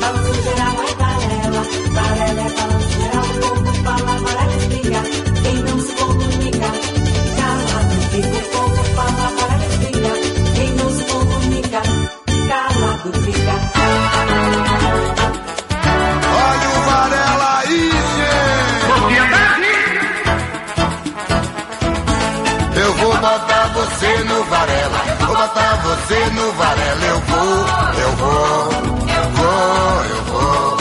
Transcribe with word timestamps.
balanço 0.00 0.34
geral, 0.42 0.72
vai 0.76 0.94
Varela. 0.94 1.62
Varela 1.92 2.40
é 2.40 2.50
balanço 2.50 2.90
geral, 2.98 3.24
o 3.24 3.34
povo 3.40 3.72
fala, 3.84 4.12
Varela 4.18 4.56
espinga. 4.56 5.00
Quem 5.42 5.56
não 5.62 5.78
se 5.80 5.92
comunica, 5.94 6.70
calado 7.36 7.96
fica. 8.10 8.38
O 8.38 8.42
povo 8.50 8.82
fala, 8.96 9.26
Varela 9.36 9.66
espinga. 9.66 10.12
Quem 10.54 10.70
não 10.74 10.88
se 10.90 11.04
comunica, 11.04 11.80
calado 12.48 13.10
fica. 13.24 13.54
Olha 16.30 16.68
o 16.68 16.80
Varela 16.86 17.50
aí, 17.58 17.90
gente! 17.90 18.58
Eu 22.80 22.92
vou 22.94 23.12
botar 23.14 23.66
você 23.74 24.24
no 24.24 24.44
Varela, 24.44 24.98
vou 25.20 25.36
botar 25.36 25.74
você 25.82 26.18
no 26.30 26.52
Varela, 26.52 27.04
eu 27.04 27.20
vou, 27.20 27.66
eu 27.98 28.12
vou, 28.16 28.97
eu 29.28 29.34
vou, 29.34 30.04
eu 30.04 30.22
vou. 30.24 30.76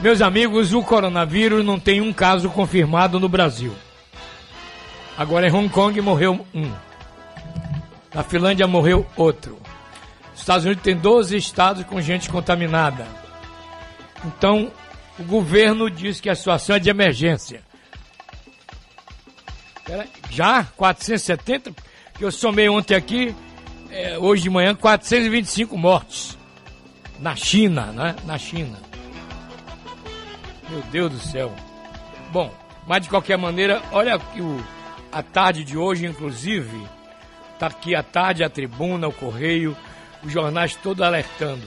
Meus 0.00 0.20
amigos, 0.20 0.74
o 0.74 0.82
coronavírus 0.82 1.64
não 1.64 1.78
tem 1.78 2.00
um 2.00 2.12
caso 2.12 2.50
confirmado 2.50 3.20
no 3.20 3.28
Brasil. 3.28 3.72
Agora 5.16 5.46
em 5.46 5.52
Hong 5.52 5.68
Kong 5.68 6.00
morreu 6.00 6.44
um. 6.52 6.72
Na 8.12 8.24
Finlândia 8.24 8.66
morreu 8.66 9.06
outro. 9.16 9.56
Os 10.34 10.40
Estados 10.40 10.64
Unidos 10.64 10.82
tem 10.82 10.96
12 10.96 11.36
estados 11.36 11.84
com 11.84 12.00
gente 12.00 12.28
contaminada. 12.28 13.06
Então, 14.24 14.72
o 15.20 15.22
governo 15.22 15.88
diz 15.88 16.20
que 16.20 16.28
a 16.28 16.34
situação 16.34 16.74
é 16.74 16.80
de 16.80 16.90
emergência. 16.90 17.62
Já? 20.30 20.64
470? 20.76 21.91
Que 22.22 22.26
eu 22.26 22.30
somei 22.30 22.68
ontem 22.68 22.94
aqui, 22.94 23.34
é, 23.90 24.16
hoje 24.16 24.44
de 24.44 24.48
manhã, 24.48 24.76
425 24.76 25.76
mortes. 25.76 26.38
Na 27.18 27.34
China, 27.34 27.86
né? 27.86 28.14
Na 28.24 28.38
China. 28.38 28.78
Meu 30.68 30.80
Deus 30.82 31.10
do 31.10 31.18
céu. 31.18 31.52
Bom, 32.30 32.54
mas 32.86 33.02
de 33.02 33.08
qualquer 33.08 33.36
maneira, 33.36 33.82
olha 33.90 34.20
que 34.20 34.40
o, 34.40 34.64
a 35.10 35.20
tarde 35.20 35.64
de 35.64 35.76
hoje, 35.76 36.06
inclusive, 36.06 36.80
tá 37.58 37.66
aqui 37.66 37.92
a 37.92 38.04
tarde, 38.04 38.44
a 38.44 38.48
tribuna, 38.48 39.08
o 39.08 39.12
correio, 39.12 39.76
os 40.22 40.32
jornais 40.32 40.76
todos 40.76 41.04
alertando. 41.04 41.66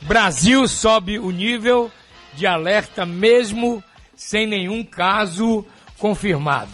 Brasil 0.00 0.66
sobe 0.68 1.18
o 1.18 1.30
nível 1.30 1.92
de 2.32 2.46
alerta 2.46 3.04
mesmo 3.04 3.84
sem 4.16 4.46
nenhum 4.46 4.82
caso 4.82 5.66
confirmado. 5.98 6.72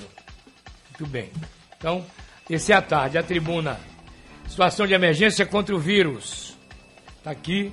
Muito 0.90 1.10
bem. 1.10 1.32
Então, 1.76 2.06
esse 2.48 2.72
é 2.72 2.76
a 2.76 2.82
tarde, 2.82 3.18
a 3.18 3.22
tribuna. 3.22 3.78
Situação 4.48 4.86
de 4.86 4.94
emergência 4.94 5.44
contra 5.44 5.74
o 5.74 5.78
vírus. 5.78 6.56
Tá 7.22 7.30
aqui 7.30 7.70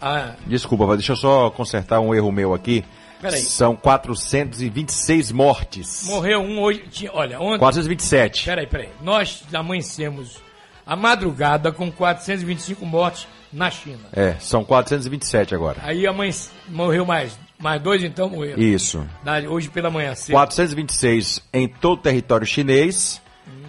a 0.00 0.34
Desculpa, 0.46 0.96
deixa 0.96 1.12
eu 1.12 1.16
só 1.16 1.50
consertar 1.50 2.00
um 2.00 2.14
erro 2.14 2.32
meu 2.32 2.54
aqui. 2.54 2.84
Peraí. 3.20 3.40
São 3.42 3.74
426 3.74 5.32
mortes. 5.32 6.04
Morreu 6.06 6.40
um 6.40 6.60
hoje. 6.60 6.84
Olha, 7.12 7.40
ontem. 7.40 7.58
427. 7.58 8.44
Peraí, 8.44 8.66
peraí. 8.66 8.88
Nós 9.02 9.42
amanhecemos 9.52 10.38
a 10.86 10.94
madrugada 10.96 11.72
com 11.72 11.90
425 11.90 12.86
mortes 12.86 13.26
na 13.52 13.70
China. 13.70 13.98
É, 14.12 14.34
são 14.38 14.64
427 14.64 15.54
agora. 15.54 15.78
Aí 15.82 16.06
amanhã 16.06 16.32
morreu 16.68 17.04
mais. 17.04 17.36
Mais 17.58 17.82
dois 17.82 18.04
então 18.04 18.28
morreram. 18.30 18.62
Isso. 18.62 19.04
Da- 19.24 19.40
Hoje 19.40 19.68
pela 19.68 19.90
manhã 19.90 20.14
cedo. 20.14 20.34
426 20.36 21.42
em 21.52 21.66
todo 21.68 21.98
o 21.98 22.02
território 22.02 22.46
chinês 22.46 23.20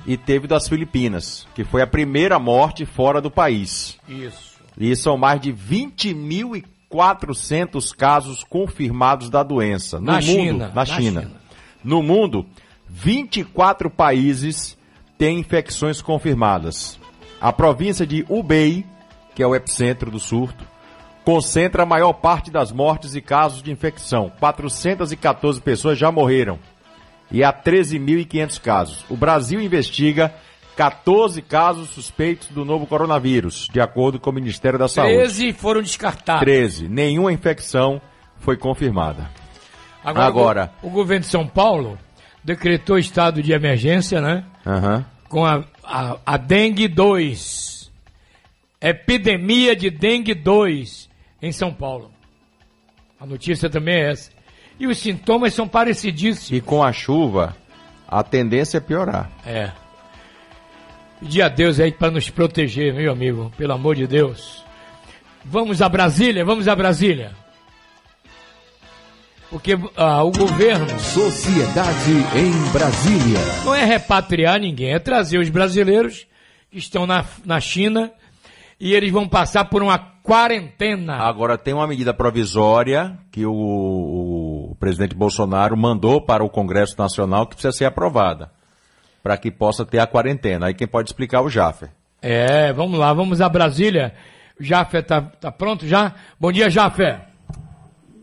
e 0.09 0.17
teve 0.17 0.45
das 0.47 0.67
Filipinas, 0.67 1.47
que 1.53 1.63
foi 1.63 1.83
a 1.83 1.87
primeira 1.87 2.39
morte 2.39 2.83
fora 2.83 3.21
do 3.21 3.29
país. 3.29 3.99
Isso. 4.09 4.57
E 4.75 4.95
são 4.95 5.15
mais 5.15 5.39
de 5.39 5.53
20.400 5.53 7.95
casos 7.95 8.43
confirmados 8.43 9.29
da 9.29 9.43
doença. 9.43 9.99
No 9.99 10.07
Na 10.07 10.13
mundo, 10.13 10.23
China, 10.23 10.67
Na, 10.69 10.73
na 10.73 10.85
China. 10.85 11.21
China. 11.21 11.35
No 11.83 12.01
mundo, 12.01 12.43
24 12.89 13.91
países 13.91 14.75
têm 15.15 15.37
infecções 15.37 16.01
confirmadas. 16.01 16.99
A 17.39 17.53
província 17.53 18.07
de 18.07 18.25
Hubei, 18.27 18.83
que 19.35 19.43
é 19.43 19.47
o 19.47 19.53
epicentro 19.53 20.09
do 20.09 20.19
surto, 20.19 20.65
concentra 21.23 21.83
a 21.83 21.85
maior 21.85 22.13
parte 22.13 22.49
das 22.49 22.71
mortes 22.71 23.13
e 23.13 23.21
casos 23.21 23.61
de 23.61 23.71
infecção. 23.71 24.31
414 24.39 25.61
pessoas 25.61 25.99
já 25.99 26.11
morreram. 26.11 26.57
E 27.31 27.43
há 27.43 27.53
13.500 27.53 28.61
casos. 28.61 29.05
O 29.09 29.15
Brasil 29.15 29.61
investiga 29.61 30.33
14 30.75 31.41
casos 31.41 31.89
suspeitos 31.89 32.47
do 32.47 32.63
novo 32.63 32.87
coronavírus, 32.87 33.67
de 33.71 33.81
acordo 33.81 34.19
com 34.19 34.29
o 34.29 34.33
Ministério 34.33 34.79
da 34.79 34.87
Saúde. 34.87 35.15
13 35.15 35.53
foram 35.53 35.81
descartados. 35.81 36.41
13. 36.41 36.87
Nenhuma 36.87 37.33
infecção 37.33 38.01
foi 38.37 38.57
confirmada. 38.57 39.29
Agora, 40.03 40.25
Agora. 40.25 40.71
O, 40.81 40.87
o 40.87 40.89
governo 40.89 41.25
de 41.25 41.29
São 41.29 41.45
Paulo 41.45 41.97
decretou 42.43 42.97
estado 42.97 43.43
de 43.43 43.51
emergência, 43.51 44.21
né? 44.21 44.45
Com 45.27 45.45
a, 45.45 45.65
a, 45.83 46.17
a 46.25 46.37
dengue 46.37 46.87
2. 46.87 47.91
Epidemia 48.81 49.75
de 49.75 49.89
dengue 49.89 50.33
2 50.33 51.09
em 51.41 51.51
São 51.51 51.73
Paulo. 51.73 52.09
A 53.19 53.25
notícia 53.25 53.69
também 53.69 53.95
é 53.95 54.11
essa. 54.11 54.31
E 54.79 54.87
os 54.87 54.97
sintomas 54.97 55.53
são 55.53 55.67
parecidíssimos. 55.67 56.51
E 56.51 56.61
com 56.61 56.81
a 56.83 56.93
chuva, 56.93 57.55
a 58.07 58.23
tendência 58.23 58.77
é 58.77 58.81
piorar. 58.81 59.29
É. 59.45 59.71
Pedir 61.19 61.41
a 61.41 61.49
Deus 61.49 61.79
aí 61.79 61.91
para 61.91 62.11
nos 62.11 62.29
proteger, 62.29 62.93
meu 62.93 63.11
amigo, 63.11 63.51
pelo 63.57 63.73
amor 63.73 63.95
de 63.95 64.07
Deus. 64.07 64.63
Vamos 65.43 65.81
a 65.81 65.89
Brasília, 65.89 66.45
vamos 66.45 66.67
a 66.67 66.75
Brasília. 66.75 67.31
Porque 69.49 69.77
ah, 69.97 70.23
o 70.23 70.31
governo 70.31 70.99
Sociedade 70.99 72.11
em 72.35 72.71
Brasília. 72.71 73.39
não 73.65 73.73
é 73.73 73.83
repatriar 73.83 74.59
ninguém, 74.59 74.93
é 74.93 74.99
trazer 74.99 75.39
os 75.39 75.49
brasileiros 75.49 76.27
que 76.71 76.77
estão 76.77 77.07
na, 77.07 77.25
na 77.43 77.59
China 77.59 78.11
e 78.79 78.93
eles 78.93 79.11
vão 79.11 79.27
passar 79.27 79.65
por 79.65 79.81
uma 79.81 79.97
quarentena. 79.97 81.15
Agora 81.15 81.57
tem 81.57 81.73
uma 81.73 81.87
medida 81.87 82.13
provisória 82.13 83.17
que 83.31 83.45
o, 83.45 83.51
o 83.51 84.38
presidente 84.79 85.15
Bolsonaro 85.15 85.75
mandou 85.75 86.21
para 86.21 86.43
o 86.43 86.49
Congresso 86.49 86.95
Nacional 86.97 87.45
que 87.45 87.55
precisa 87.55 87.71
ser 87.71 87.85
aprovada. 87.85 88.49
Para 89.21 89.37
que 89.37 89.51
possa 89.51 89.85
ter 89.85 89.99
a 89.99 90.07
quarentena. 90.07 90.67
Aí 90.67 90.73
quem 90.73 90.87
pode 90.87 91.09
explicar 91.09 91.39
é 91.39 91.41
o 91.41 91.49
Jaffer. 91.49 91.89
É, 92.21 92.71
vamos 92.73 92.97
lá, 92.97 93.13
vamos 93.13 93.41
a 93.41 93.49
Brasília. 93.49 94.13
O 94.59 94.63
Jafé 94.63 95.01
tá, 95.01 95.21
tá 95.21 95.51
pronto 95.51 95.85
já? 95.85 96.13
Bom 96.39 96.51
dia, 96.51 96.69
Jafé. 96.69 97.25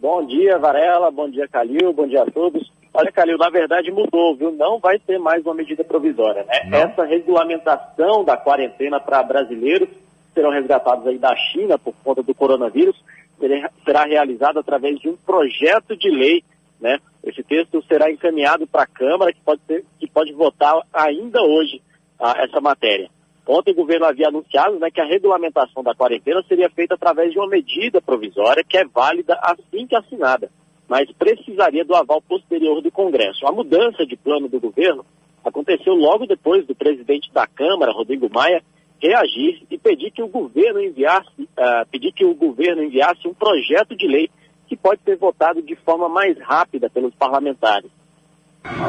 Bom 0.00 0.26
dia, 0.26 0.58
Varela. 0.58 1.10
Bom 1.10 1.28
dia, 1.30 1.48
Calil. 1.48 1.92
Bom 1.92 2.06
dia 2.06 2.22
a 2.22 2.30
todos. 2.30 2.70
Olha, 2.92 3.12
Calil, 3.12 3.36
na 3.36 3.50
verdade 3.50 3.90
mudou, 3.90 4.34
viu? 4.36 4.52
Não 4.52 4.78
vai 4.78 4.98
ter 4.98 5.18
mais 5.18 5.44
uma 5.44 5.54
medida 5.54 5.84
provisória, 5.84 6.44
né? 6.44 6.80
Essa 6.80 7.04
regulamentação 7.04 8.24
da 8.24 8.38
quarentena 8.38 8.98
para 8.98 9.22
brasileiros 9.22 9.88
que 9.88 9.96
serão 10.34 10.50
resgatados 10.50 11.06
aí 11.06 11.18
da 11.18 11.34
China 11.52 11.78
por 11.78 11.94
conta 12.02 12.22
do 12.22 12.34
coronavírus 12.34 12.96
será- 13.38 14.04
realizada 14.04 14.60
através 14.60 14.98
de 14.98 15.08
um 15.08 15.16
projeto 15.16 15.96
de 15.96 16.10
lei, 16.10 16.42
né? 16.80 16.98
Esse 17.24 17.42
texto 17.42 17.82
será 17.88 18.10
encaminhado 18.10 18.66
para 18.66 18.82
a 18.82 18.86
Câmara, 18.86 19.32
que 19.32 19.40
pode, 19.40 19.60
que 19.98 20.06
pode 20.08 20.32
votar 20.32 20.80
ainda 20.92 21.42
hoje 21.42 21.82
ah, 22.20 22.34
essa 22.38 22.60
matéria. 22.60 23.10
Ontem 23.46 23.70
o 23.70 23.76
governo 23.76 24.06
havia 24.06 24.28
anunciado 24.28 24.78
né, 24.78 24.90
que 24.90 25.00
a 25.00 25.04
regulamentação 25.04 25.82
da 25.82 25.94
quarentena 25.94 26.42
seria 26.48 26.68
feita 26.68 26.94
através 26.94 27.32
de 27.32 27.38
uma 27.38 27.48
medida 27.48 28.02
provisória 28.02 28.64
que 28.64 28.76
é 28.76 28.84
válida 28.84 29.38
assim 29.40 29.86
que 29.86 29.94
assinada, 29.94 30.50
mas 30.88 31.10
precisaria 31.12 31.84
do 31.84 31.94
aval 31.94 32.20
posterior 32.20 32.82
do 32.82 32.90
Congresso. 32.90 33.46
A 33.46 33.52
mudança 33.52 34.04
de 34.04 34.16
plano 34.16 34.48
do 34.48 34.58
governo 34.58 35.04
aconteceu 35.44 35.94
logo 35.94 36.26
depois 36.26 36.66
do 36.66 36.74
presidente 36.74 37.32
da 37.32 37.46
Câmara, 37.46 37.92
Rodrigo 37.92 38.28
Maia, 38.32 38.62
reagir 39.00 39.62
e 39.70 39.78
pedir 39.78 40.10
que 40.10 40.22
o 40.22 40.28
governo 40.28 40.80
enviasse, 40.80 41.48
ah, 41.56 41.86
pedir 41.90 42.12
que 42.12 42.24
o 42.24 42.34
governo 42.34 42.82
enviasse 42.82 43.26
um 43.26 43.34
projeto 43.34 43.96
de 43.96 44.06
lei 44.06 44.30
que 44.66 44.76
pode 44.76 45.00
ser 45.04 45.16
votado 45.16 45.62
de 45.62 45.76
forma 45.76 46.08
mais 46.08 46.38
rápida 46.40 46.90
pelos 46.90 47.14
parlamentares. 47.14 47.90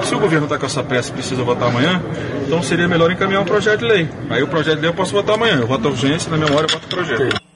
Se 0.04 0.16
o 0.16 0.20
governo 0.20 0.46
está 0.46 0.58
com 0.58 0.66
essa 0.66 0.84
pressa 0.84 1.12
e 1.12 1.14
precisa 1.14 1.44
votar 1.44 1.70
amanhã, 1.70 2.02
então 2.46 2.64
seria 2.64 2.88
melhor 2.88 3.12
encaminhar 3.12 3.44
um 3.44 3.46
projeto 3.46 3.82
de 3.82 3.86
lei. 3.86 4.08
Aí 4.30 4.42
o 4.42 4.48
projeto 4.48 4.76
de 4.78 4.82
lei 4.82 4.90
eu 4.90 4.96
posso 4.96 5.14
votar 5.14 5.36
amanhã. 5.36 5.60
Eu 5.60 5.68
voto 5.68 5.88
a 5.88 5.92
urgência, 5.92 6.32
na 6.32 6.38
memória 6.38 6.66
eu 6.66 6.74
voto 6.74 6.86
o 6.86 6.90
projeto. 6.90 7.48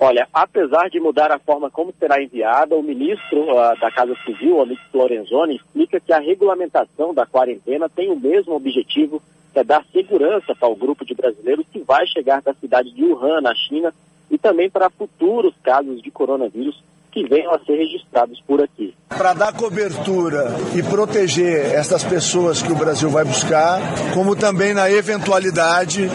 Olha, 0.00 0.28
apesar 0.32 0.90
de 0.90 0.98
mudar 1.00 1.30
a 1.30 1.38
forma 1.38 1.70
como 1.70 1.94
será 1.98 2.22
enviada, 2.22 2.74
o 2.74 2.82
ministro 2.82 3.42
uh, 3.52 3.78
da 3.80 3.90
Casa 3.90 4.14
Civil, 4.24 4.58
Onyx 4.58 4.80
Lorenzoni, 4.92 5.56
explica 5.56 6.00
que 6.00 6.12
a 6.12 6.18
regulamentação 6.18 7.14
da 7.14 7.24
quarentena 7.24 7.88
tem 7.88 8.10
o 8.10 8.18
mesmo 8.18 8.54
objetivo, 8.54 9.22
é 9.58 9.64
dar 9.64 9.84
segurança 9.92 10.54
para 10.54 10.68
o 10.68 10.76
grupo 10.76 11.04
de 11.04 11.14
brasileiros 11.14 11.66
que 11.72 11.80
vai 11.80 12.06
chegar 12.06 12.42
da 12.42 12.54
cidade 12.54 12.90
de 12.90 13.04
Wuhan, 13.04 13.40
na 13.40 13.54
China, 13.54 13.92
e 14.30 14.38
também 14.38 14.70
para 14.70 14.90
futuros 14.90 15.54
casos 15.62 16.02
de 16.02 16.10
coronavírus 16.10 16.82
que 17.14 17.24
venham 17.28 17.54
a 17.54 17.60
ser 17.60 17.76
registrados 17.76 18.40
por 18.40 18.60
aqui. 18.60 18.92
Para 19.08 19.32
dar 19.32 19.52
cobertura 19.52 20.52
e 20.74 20.82
proteger 20.82 21.72
essas 21.72 22.02
pessoas 22.02 22.60
que 22.60 22.72
o 22.72 22.74
Brasil 22.74 23.08
vai 23.08 23.24
buscar, 23.24 23.80
como 24.12 24.34
também 24.34 24.74
na 24.74 24.90
eventualidade, 24.90 26.10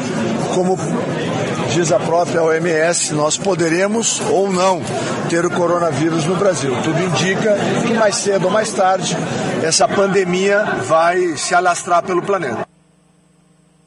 como 0.54 0.76
diz 1.74 1.94
a 1.94 2.00
própria 2.00 2.44
OMS, 2.44 3.14
nós 3.14 3.38
poderemos 3.38 4.20
ou 4.30 4.52
não 4.52 4.82
ter 5.30 5.46
o 5.46 5.52
coronavírus 5.52 6.26
no 6.26 6.36
Brasil. 6.36 6.74
Tudo 6.84 7.02
indica 7.02 7.56
que 7.88 7.94
mais 7.94 8.16
cedo 8.16 8.46
ou 8.46 8.52
mais 8.52 8.74
tarde 8.74 9.16
essa 9.64 9.88
pandemia 9.88 10.66
vai 10.86 11.38
se 11.38 11.56
alastrar 11.56 12.04
pelo 12.04 12.22
planeta. 12.22 12.68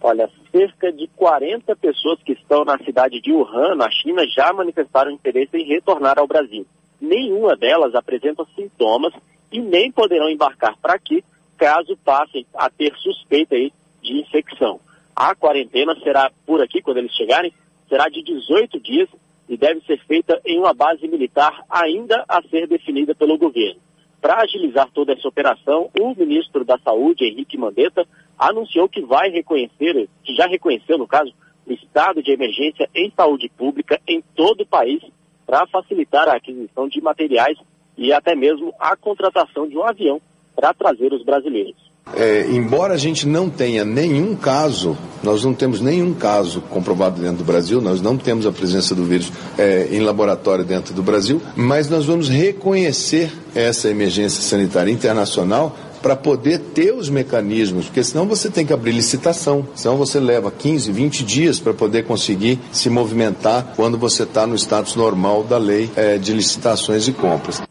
Olha, 0.02 0.28
cerca 0.50 0.93
de 0.93 1.06
40 1.08 1.76
pessoas 1.76 2.20
que 2.22 2.32
estão 2.32 2.64
na 2.64 2.76
cidade 2.78 3.20
de 3.20 3.32
Wuhan, 3.32 3.76
na 3.76 3.90
China, 3.90 4.26
já 4.26 4.52
manifestaram 4.52 5.12
interesse 5.12 5.56
em 5.56 5.64
retornar 5.64 6.19
ao 6.19 6.26
Brasil 6.26 6.66
nenhuma 7.02 7.56
delas 7.56 7.96
apresenta 7.96 8.46
sintomas 8.54 9.12
e 9.50 9.60
nem 9.60 9.90
poderão 9.90 10.31
embarcar 10.31 10.78
para 10.81 10.94
aqui 10.94 11.25
caso 11.58 11.96
passem 12.04 12.46
a 12.54 12.70
ter 12.70 12.94
suspeita 12.96 13.56
aí 13.56 13.72
de 14.00 14.20
infecção. 14.20 14.81
A 15.14 15.34
quarentena 15.34 15.94
será 16.00 16.31
por 16.46 16.62
aqui, 16.62 16.81
quando 16.81 16.99
eles 16.99 17.12
chegarem, 17.12 17.52
será 17.88 18.08
de 18.08 18.22
18 18.22 18.81
dias 18.81 19.08
e 19.49 19.56
deve 19.56 19.81
ser 19.82 19.99
feita 20.06 20.40
em 20.46 20.58
uma 20.58 20.72
base 20.72 21.06
militar 21.06 21.64
ainda 21.69 22.25
a 22.28 22.40
ser 22.43 22.66
definida 22.66 23.14
pelo 23.14 23.37
governo. 23.37 23.81
Para 24.20 24.40
agilizar 24.40 24.88
toda 24.93 25.12
essa 25.12 25.28
operação, 25.28 25.90
o 25.99 26.14
ministro 26.14 26.64
da 26.64 26.78
Saúde, 26.78 27.25
Henrique 27.25 27.58
Mandetta, 27.58 28.06
anunciou 28.49 28.89
que 28.89 29.00
vai 29.03 29.31
reconhecer, 29.31 30.09
que 30.25 30.35
já 30.35 30.47
reconheceu, 30.47 30.99
no 30.99 31.06
caso, 31.06 31.33
o 31.67 31.73
estado 31.73 32.23
de 32.23 32.33
emergência 32.33 32.89
em 32.94 33.12
saúde 33.17 33.50
pública 33.56 34.00
em 34.06 34.23
todo 34.35 34.62
o 34.62 34.67
país 34.67 35.00
para 35.47 35.67
facilitar 35.67 36.29
a 36.29 36.37
aquisição 36.37 36.89
de 36.89 37.00
materiais 37.00 37.56
e 37.97 38.12
até 38.12 38.35
mesmo 38.35 38.75
a 38.81 38.97
contratação 38.97 39.69
de 39.69 39.77
um 39.77 39.85
avião 39.85 40.21
para 40.56 40.75
trazer 40.75 41.12
os 41.12 41.25
brasileiros. 41.25 41.93
É, 42.15 42.47
embora 42.50 42.94
a 42.94 42.97
gente 42.97 43.29
não 43.29 43.49
tenha 43.49 43.85
nenhum 43.85 44.35
caso, 44.35 44.99
nós 45.23 45.45
não 45.45 45.55
temos 45.55 45.81
nenhum 45.81 46.12
caso 46.12 46.61
comprovado 46.62 47.21
dentro 47.21 47.38
do 47.38 47.45
Brasil, 47.45 47.81
nós 47.81 48.03
não 48.03 48.19
temos 48.19 48.45
a 48.45 48.50
presença 48.50 48.93
do 48.93 49.05
vírus 49.05 49.33
é, 49.56 49.87
em 49.88 50.00
laboratório 50.00 50.65
dentro 50.65 50.93
do 50.93 51.03
Brasil, 51.03 51.41
mas 51.55 51.88
nós 51.88 52.05
vamos 52.05 52.29
reconhecer 52.29 53.33
essa 53.55 53.88
emergência 53.88 54.43
sanitária 54.43 54.91
internacional 54.91 55.77
para 56.02 56.16
poder 56.16 56.58
ter 56.58 56.93
os 56.93 57.08
mecanismos, 57.08 57.87
porque 57.87 58.02
senão 58.02 58.26
você 58.26 58.50
tem 58.50 58.66
que 58.66 58.72
abrir 58.72 58.90
licitação, 58.90 59.64
senão 59.75 59.96
você 59.96 60.19
leva 60.19 60.50
15, 60.50 60.90
20 60.90 61.25
dias 61.25 61.60
para 61.60 61.72
poder 61.72 62.04
conseguir 62.04 62.58
se 62.72 62.90
movimentar 62.90 63.75
quando 63.76 63.96
você 63.96 64.25
está 64.25 64.46
no 64.46 64.56
status 64.56 64.96
normal 64.96 65.44
da 65.44 65.56
lei 65.56 65.88
é, 65.96 66.19
de 66.19 66.32
licitações 66.32 67.06
e 67.06 67.12
compras. 67.12 67.62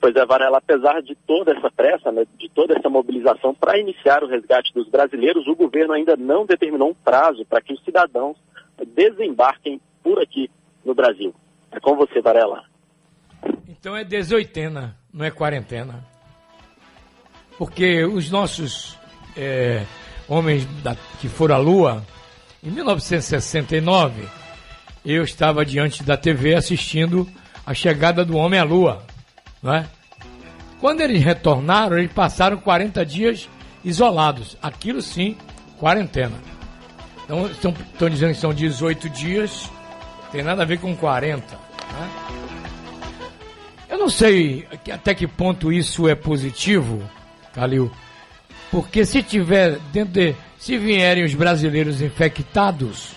Pois 0.00 0.14
é, 0.14 0.26
Varela, 0.26 0.58
apesar 0.58 1.00
de 1.00 1.14
toda 1.26 1.52
essa 1.52 1.70
pressa, 1.70 2.10
né, 2.10 2.24
de 2.38 2.48
toda 2.48 2.76
essa 2.76 2.88
mobilização 2.88 3.54
para 3.54 3.78
iniciar 3.78 4.22
o 4.22 4.28
resgate 4.28 4.74
dos 4.74 4.88
brasileiros, 4.88 5.46
o 5.46 5.54
governo 5.54 5.92
ainda 5.94 6.16
não 6.16 6.44
determinou 6.44 6.90
um 6.90 6.94
prazo 6.94 7.44
para 7.44 7.60
que 7.60 7.72
os 7.72 7.82
cidadãos 7.84 8.36
desembarquem 8.94 9.80
por 10.02 10.20
aqui 10.20 10.50
no 10.84 10.94
Brasil. 10.94 11.34
É 11.70 11.80
com 11.80 11.96
você, 11.96 12.20
Varela. 12.20 12.64
Então 13.68 13.96
é 13.96 14.04
desoitena, 14.04 14.96
não 15.12 15.24
é 15.24 15.30
quarentena 15.30 16.15
porque 17.58 18.04
os 18.04 18.30
nossos 18.30 18.96
é, 19.36 19.84
homens 20.28 20.66
da, 20.82 20.96
que 21.20 21.28
foram 21.28 21.54
à 21.54 21.58
Lua, 21.58 22.06
em 22.62 22.70
1969, 22.70 24.24
eu 25.04 25.22
estava 25.22 25.64
diante 25.64 26.02
da 26.02 26.16
TV 26.16 26.54
assistindo 26.54 27.28
a 27.64 27.72
chegada 27.72 28.24
do 28.24 28.36
homem 28.36 28.58
à 28.58 28.64
Lua. 28.64 29.04
Não 29.62 29.74
é? 29.74 29.86
Quando 30.80 31.00
eles 31.00 31.22
retornaram, 31.22 31.98
eles 31.98 32.12
passaram 32.12 32.58
40 32.58 33.04
dias 33.06 33.48
isolados. 33.84 34.56
Aquilo 34.60 35.00
sim, 35.00 35.36
quarentena. 35.78 36.36
Então, 37.24 37.46
estão, 37.46 37.70
estão 37.70 38.10
dizendo 38.10 38.34
que 38.34 38.40
são 38.40 38.52
18 38.52 39.08
dias, 39.10 39.70
tem 40.30 40.42
nada 40.42 40.62
a 40.62 40.66
ver 40.66 40.78
com 40.78 40.94
40. 40.94 41.42
Né? 41.42 42.10
Eu 43.88 43.98
não 43.98 44.08
sei 44.08 44.66
até 44.92 45.14
que 45.14 45.26
ponto 45.26 45.72
isso 45.72 46.08
é 46.08 46.14
positivo 46.14 47.02
Calil. 47.56 47.90
Porque 48.70 49.06
se 49.06 49.22
tiver 49.22 49.78
dentro 49.90 50.12
de. 50.12 50.36
Se 50.58 50.76
vierem 50.76 51.24
os 51.24 51.34
brasileiros 51.34 52.02
infectados, 52.02 53.14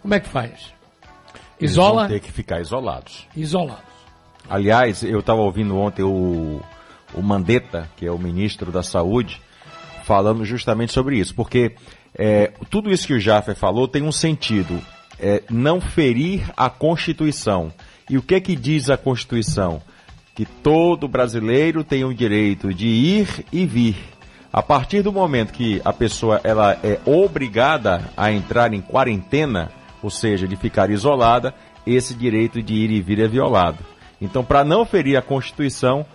como 0.00 0.14
é 0.14 0.20
que 0.20 0.28
faz? 0.28 0.72
Isola? 1.60 2.02
Eles 2.02 2.10
vão 2.10 2.18
ter 2.18 2.20
que 2.20 2.32
ficar 2.32 2.60
isolados. 2.60 3.26
Isolados. 3.36 3.84
Aliás, 4.48 5.02
eu 5.02 5.20
estava 5.20 5.40
ouvindo 5.40 5.76
ontem 5.76 6.02
o, 6.02 6.60
o 7.14 7.22
Mandetta, 7.22 7.88
que 7.96 8.06
é 8.06 8.10
o 8.10 8.18
ministro 8.18 8.72
da 8.72 8.82
Saúde, 8.82 9.40
falando 10.04 10.44
justamente 10.44 10.92
sobre 10.92 11.18
isso. 11.18 11.34
Porque 11.34 11.74
é, 12.14 12.52
tudo 12.70 12.90
isso 12.90 13.06
que 13.06 13.14
o 13.14 13.20
Jaffer 13.20 13.54
falou 13.54 13.86
tem 13.86 14.02
um 14.02 14.12
sentido. 14.12 14.80
É, 15.20 15.42
não 15.50 15.80
ferir 15.80 16.50
a 16.56 16.70
Constituição. 16.70 17.72
E 18.08 18.16
o 18.16 18.22
que 18.22 18.34
é 18.34 18.40
que 18.40 18.56
diz 18.56 18.88
a 18.88 18.96
Constituição? 18.96 19.82
Que 20.34 20.44
todo 20.44 21.06
brasileiro 21.06 21.84
tem 21.84 22.04
o 22.04 22.12
direito 22.12 22.74
de 22.74 22.88
ir 22.88 23.46
e 23.52 23.64
vir. 23.64 23.96
A 24.52 24.62
partir 24.62 25.02
do 25.02 25.12
momento 25.12 25.52
que 25.52 25.80
a 25.84 25.92
pessoa 25.92 26.40
ela 26.42 26.78
é 26.82 26.98
obrigada 27.04 28.10
a 28.16 28.32
entrar 28.32 28.72
em 28.72 28.80
quarentena, 28.80 29.70
ou 30.02 30.10
seja, 30.10 30.46
de 30.46 30.56
ficar 30.56 30.90
isolada, 30.90 31.54
esse 31.86 32.14
direito 32.14 32.62
de 32.62 32.74
ir 32.74 32.90
e 32.90 33.00
vir 33.00 33.20
é 33.20 33.28
violado. 33.28 33.78
Então, 34.20 34.44
para 34.44 34.64
não 34.64 34.84
ferir 34.84 35.16
a 35.16 35.22
Constituição, 35.22 36.06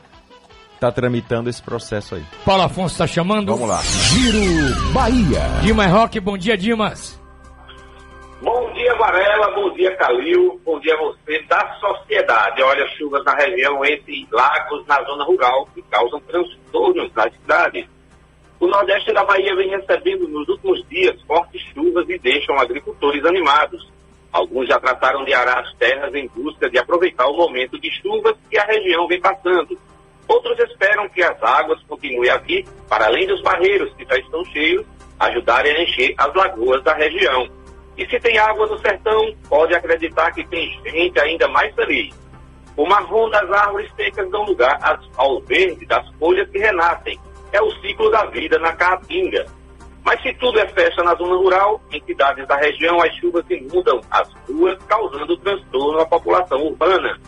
está 0.75 0.91
tramitando 0.91 1.49
esse 1.49 1.61
processo 1.61 2.15
aí. 2.15 2.23
Paulo 2.45 2.63
Afonso 2.63 2.93
está 2.93 3.05
chamando? 3.05 3.51
Vamos 3.51 3.67
lá. 3.67 3.81
Giro 3.83 4.91
Bahia. 4.93 5.41
Dimas 5.61 5.91
Roque, 5.91 6.19
bom 6.19 6.37
dia, 6.37 6.57
Dimas. 6.57 7.18
Varela. 8.99 9.51
Bom 9.51 9.71
dia, 9.71 9.95
Calil. 9.95 10.59
Bom 10.65 10.77
dia 10.81 10.93
a 10.93 10.97
você 10.97 11.41
da 11.43 11.73
sociedade. 11.75 12.61
Olha, 12.61 12.85
chuvas 12.97 13.23
na 13.23 13.33
região 13.33 13.83
entre 13.85 14.27
lagos 14.29 14.85
na 14.85 15.01
zona 15.03 15.23
rural 15.23 15.69
que 15.73 15.81
causam 15.83 16.19
transtornos 16.19 17.09
nas 17.15 17.33
cidades. 17.33 17.87
O 18.59 18.67
Nordeste 18.67 19.13
da 19.13 19.23
Bahia 19.23 19.55
vem 19.55 19.69
recebendo 19.69 20.27
nos 20.27 20.49
últimos 20.49 20.85
dias 20.89 21.19
fortes 21.21 21.61
chuvas 21.73 22.09
e 22.09 22.19
deixam 22.19 22.59
agricultores 22.59 23.23
animados. 23.23 23.89
Alguns 24.33 24.67
já 24.67 24.77
trataram 24.77 25.23
de 25.23 25.33
arar 25.33 25.59
as 25.59 25.73
terras 25.75 26.13
em 26.13 26.27
busca 26.27 26.69
de 26.69 26.77
aproveitar 26.77 27.27
o 27.27 27.37
momento 27.37 27.79
de 27.79 27.89
chuvas 28.01 28.35
que 28.49 28.59
a 28.59 28.65
região 28.65 29.07
vem 29.07 29.21
passando. 29.21 29.79
Outros 30.27 30.59
esperam 30.59 31.07
que 31.07 31.23
as 31.23 31.41
águas 31.41 31.81
continuem 31.87 32.29
a 32.29 32.37
vir, 32.37 32.67
para 32.89 33.05
além 33.05 33.25
dos 33.25 33.41
barreiros 33.41 33.93
que 33.93 34.05
já 34.05 34.17
estão 34.17 34.43
cheios, 34.43 34.85
ajudarem 35.17 35.73
a 35.73 35.83
encher 35.83 36.13
as 36.17 36.33
lagoas 36.35 36.83
da 36.83 36.93
região. 36.93 37.47
E 37.99 38.07
se 38.07 38.17
tem 38.17 38.37
água 38.37 38.65
no 38.65 38.79
sertão, 38.79 39.35
pode 39.49 39.75
acreditar 39.75 40.31
que 40.31 40.47
tem 40.47 40.71
gente 40.85 41.19
ainda 41.19 41.49
mais 41.49 41.75
feliz. 41.75 42.17
O 42.77 42.87
marrom 42.87 43.29
das 43.29 43.51
árvores 43.51 43.91
secas 43.93 44.31
dão 44.31 44.45
lugar 44.45 44.79
ao 45.17 45.41
verde 45.41 45.85
das 45.85 46.07
folhas 46.17 46.49
que 46.49 46.59
renascem. 46.59 47.19
É 47.51 47.61
o 47.61 47.69
ciclo 47.81 48.09
da 48.09 48.25
vida 48.27 48.57
na 48.57 48.71
caatinga. 48.71 49.45
Mas 50.05 50.21
se 50.21 50.33
tudo 50.35 50.61
é 50.61 50.67
festa 50.69 51.03
na 51.03 51.13
zona 51.15 51.35
rural, 51.35 51.81
em 51.91 52.01
cidades 52.05 52.47
da 52.47 52.55
região 52.55 53.01
as 53.01 53.13
chuvas 53.17 53.43
inundam 53.49 53.99
as 54.09 54.31
ruas, 54.47 54.77
causando 54.87 55.35
transtorno 55.35 55.99
à 55.99 56.05
população 56.05 56.57
urbana. 56.67 57.19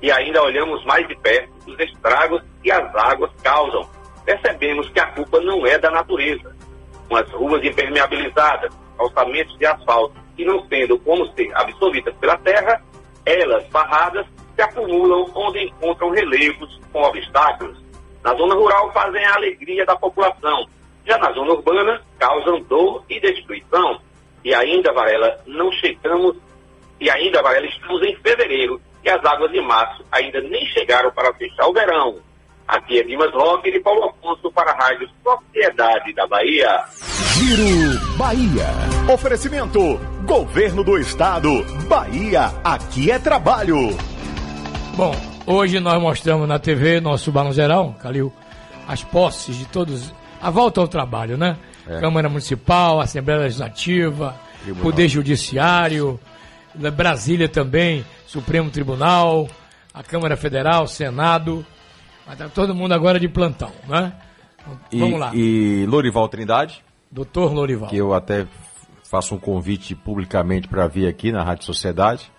E 0.00 0.10
ainda 0.10 0.42
olhamos 0.42 0.82
mais 0.86 1.06
de 1.06 1.14
perto 1.16 1.52
os 1.66 1.78
estragos 1.78 2.42
que 2.62 2.72
as 2.72 2.94
águas 2.94 3.30
causam. 3.42 3.86
Percebemos 4.24 4.88
que 4.88 5.00
a 5.00 5.06
culpa 5.08 5.38
não 5.42 5.66
é 5.66 5.78
da 5.78 5.90
natureza. 5.90 6.56
Com 7.10 7.16
as 7.16 7.30
ruas 7.30 7.62
impermeabilizadas, 7.62 8.72
calçamentos 8.96 9.56
de 9.58 9.66
asfalto 9.66 10.14
e 10.36 10.44
não 10.44 10.66
tendo 10.66 10.98
como 10.98 11.26
ser 11.34 11.50
absorvidas 11.54 12.14
pela 12.16 12.36
terra, 12.38 12.82
elas, 13.24 13.66
barradas, 13.68 14.26
se 14.54 14.62
acumulam 14.62 15.30
onde 15.34 15.64
encontram 15.64 16.10
relevos 16.10 16.80
com 16.92 17.02
obstáculos. 17.02 17.82
Na 18.22 18.34
zona 18.34 18.54
rural 18.54 18.92
fazem 18.92 19.24
a 19.24 19.34
alegria 19.34 19.84
da 19.84 19.96
população, 19.96 20.66
já 21.06 21.18
na 21.18 21.32
zona 21.32 21.52
urbana 21.52 22.00
causam 22.18 22.60
dor 22.62 23.04
e 23.08 23.20
destruição. 23.20 24.00
E 24.44 24.54
ainda, 24.54 24.92
Varela, 24.92 25.38
não 25.46 25.70
chegamos, 25.72 26.36
e 27.00 27.10
ainda, 27.10 27.42
Varela, 27.42 27.66
estamos 27.66 28.02
em 28.02 28.16
fevereiro, 28.16 28.80
e 29.04 29.10
as 29.10 29.24
águas 29.24 29.50
de 29.52 29.60
março 29.60 30.04
ainda 30.10 30.40
nem 30.40 30.64
chegaram 30.66 31.10
para 31.10 31.34
fechar 31.34 31.66
o 31.66 31.72
verão. 31.72 32.18
Aqui 32.66 32.98
é 32.98 33.02
Dimas 33.02 33.30
Roque 33.32 33.68
e 33.68 33.80
Paulo 33.80 34.04
Afonso 34.04 34.50
para 34.52 34.72
a 34.72 34.74
Rádio 34.74 35.08
Sociedade 35.22 36.14
da 36.14 36.26
Bahia. 36.26 36.84
Giro 37.34 38.16
Bahia. 38.16 38.66
Oferecimento: 39.12 40.00
Governo 40.24 40.82
do 40.82 40.98
Estado. 40.98 41.62
Bahia, 41.86 42.52
aqui 42.64 43.10
é 43.10 43.18
trabalho. 43.18 43.96
Bom, 44.96 45.14
hoje 45.46 45.78
nós 45.78 46.00
mostramos 46.00 46.48
na 46.48 46.58
TV, 46.58 47.00
nosso 47.00 47.30
Balão 47.30 47.52
Geral, 47.52 47.94
Calil, 48.00 48.32
as 48.88 49.04
posses 49.04 49.56
de 49.56 49.66
todos. 49.66 50.14
A 50.40 50.50
volta 50.50 50.80
ao 50.80 50.88
trabalho, 50.88 51.36
né? 51.36 51.56
É. 51.86 52.00
Câmara 52.00 52.28
Municipal, 52.28 53.00
Assembleia 53.00 53.40
Legislativa, 53.40 54.34
Tribunal. 54.62 54.82
Poder 54.82 55.08
Judiciário, 55.08 56.18
Brasília 56.94 57.48
também, 57.48 58.04
Supremo 58.26 58.70
Tribunal, 58.70 59.48
a 59.92 60.02
Câmara 60.02 60.36
Federal, 60.36 60.86
Senado. 60.86 61.64
Mas 62.26 62.38
tá 62.38 62.48
todo 62.48 62.74
mundo 62.74 62.92
agora 62.92 63.20
de 63.20 63.28
plantão, 63.28 63.70
né? 63.88 64.12
E, 64.90 64.98
Vamos 64.98 65.20
lá. 65.20 65.30
E 65.34 65.84
Lorival 65.86 66.28
Trindade, 66.28 66.82
Doutor 67.10 67.52
Lorival. 67.52 67.88
que 67.88 67.96
eu 67.96 68.14
até 68.14 68.46
faço 69.10 69.34
um 69.34 69.38
convite 69.38 69.94
publicamente 69.94 70.66
para 70.66 70.88
vir 70.88 71.06
aqui 71.06 71.30
na 71.30 71.42
Rádio 71.42 71.64
Sociedade. 71.64 72.32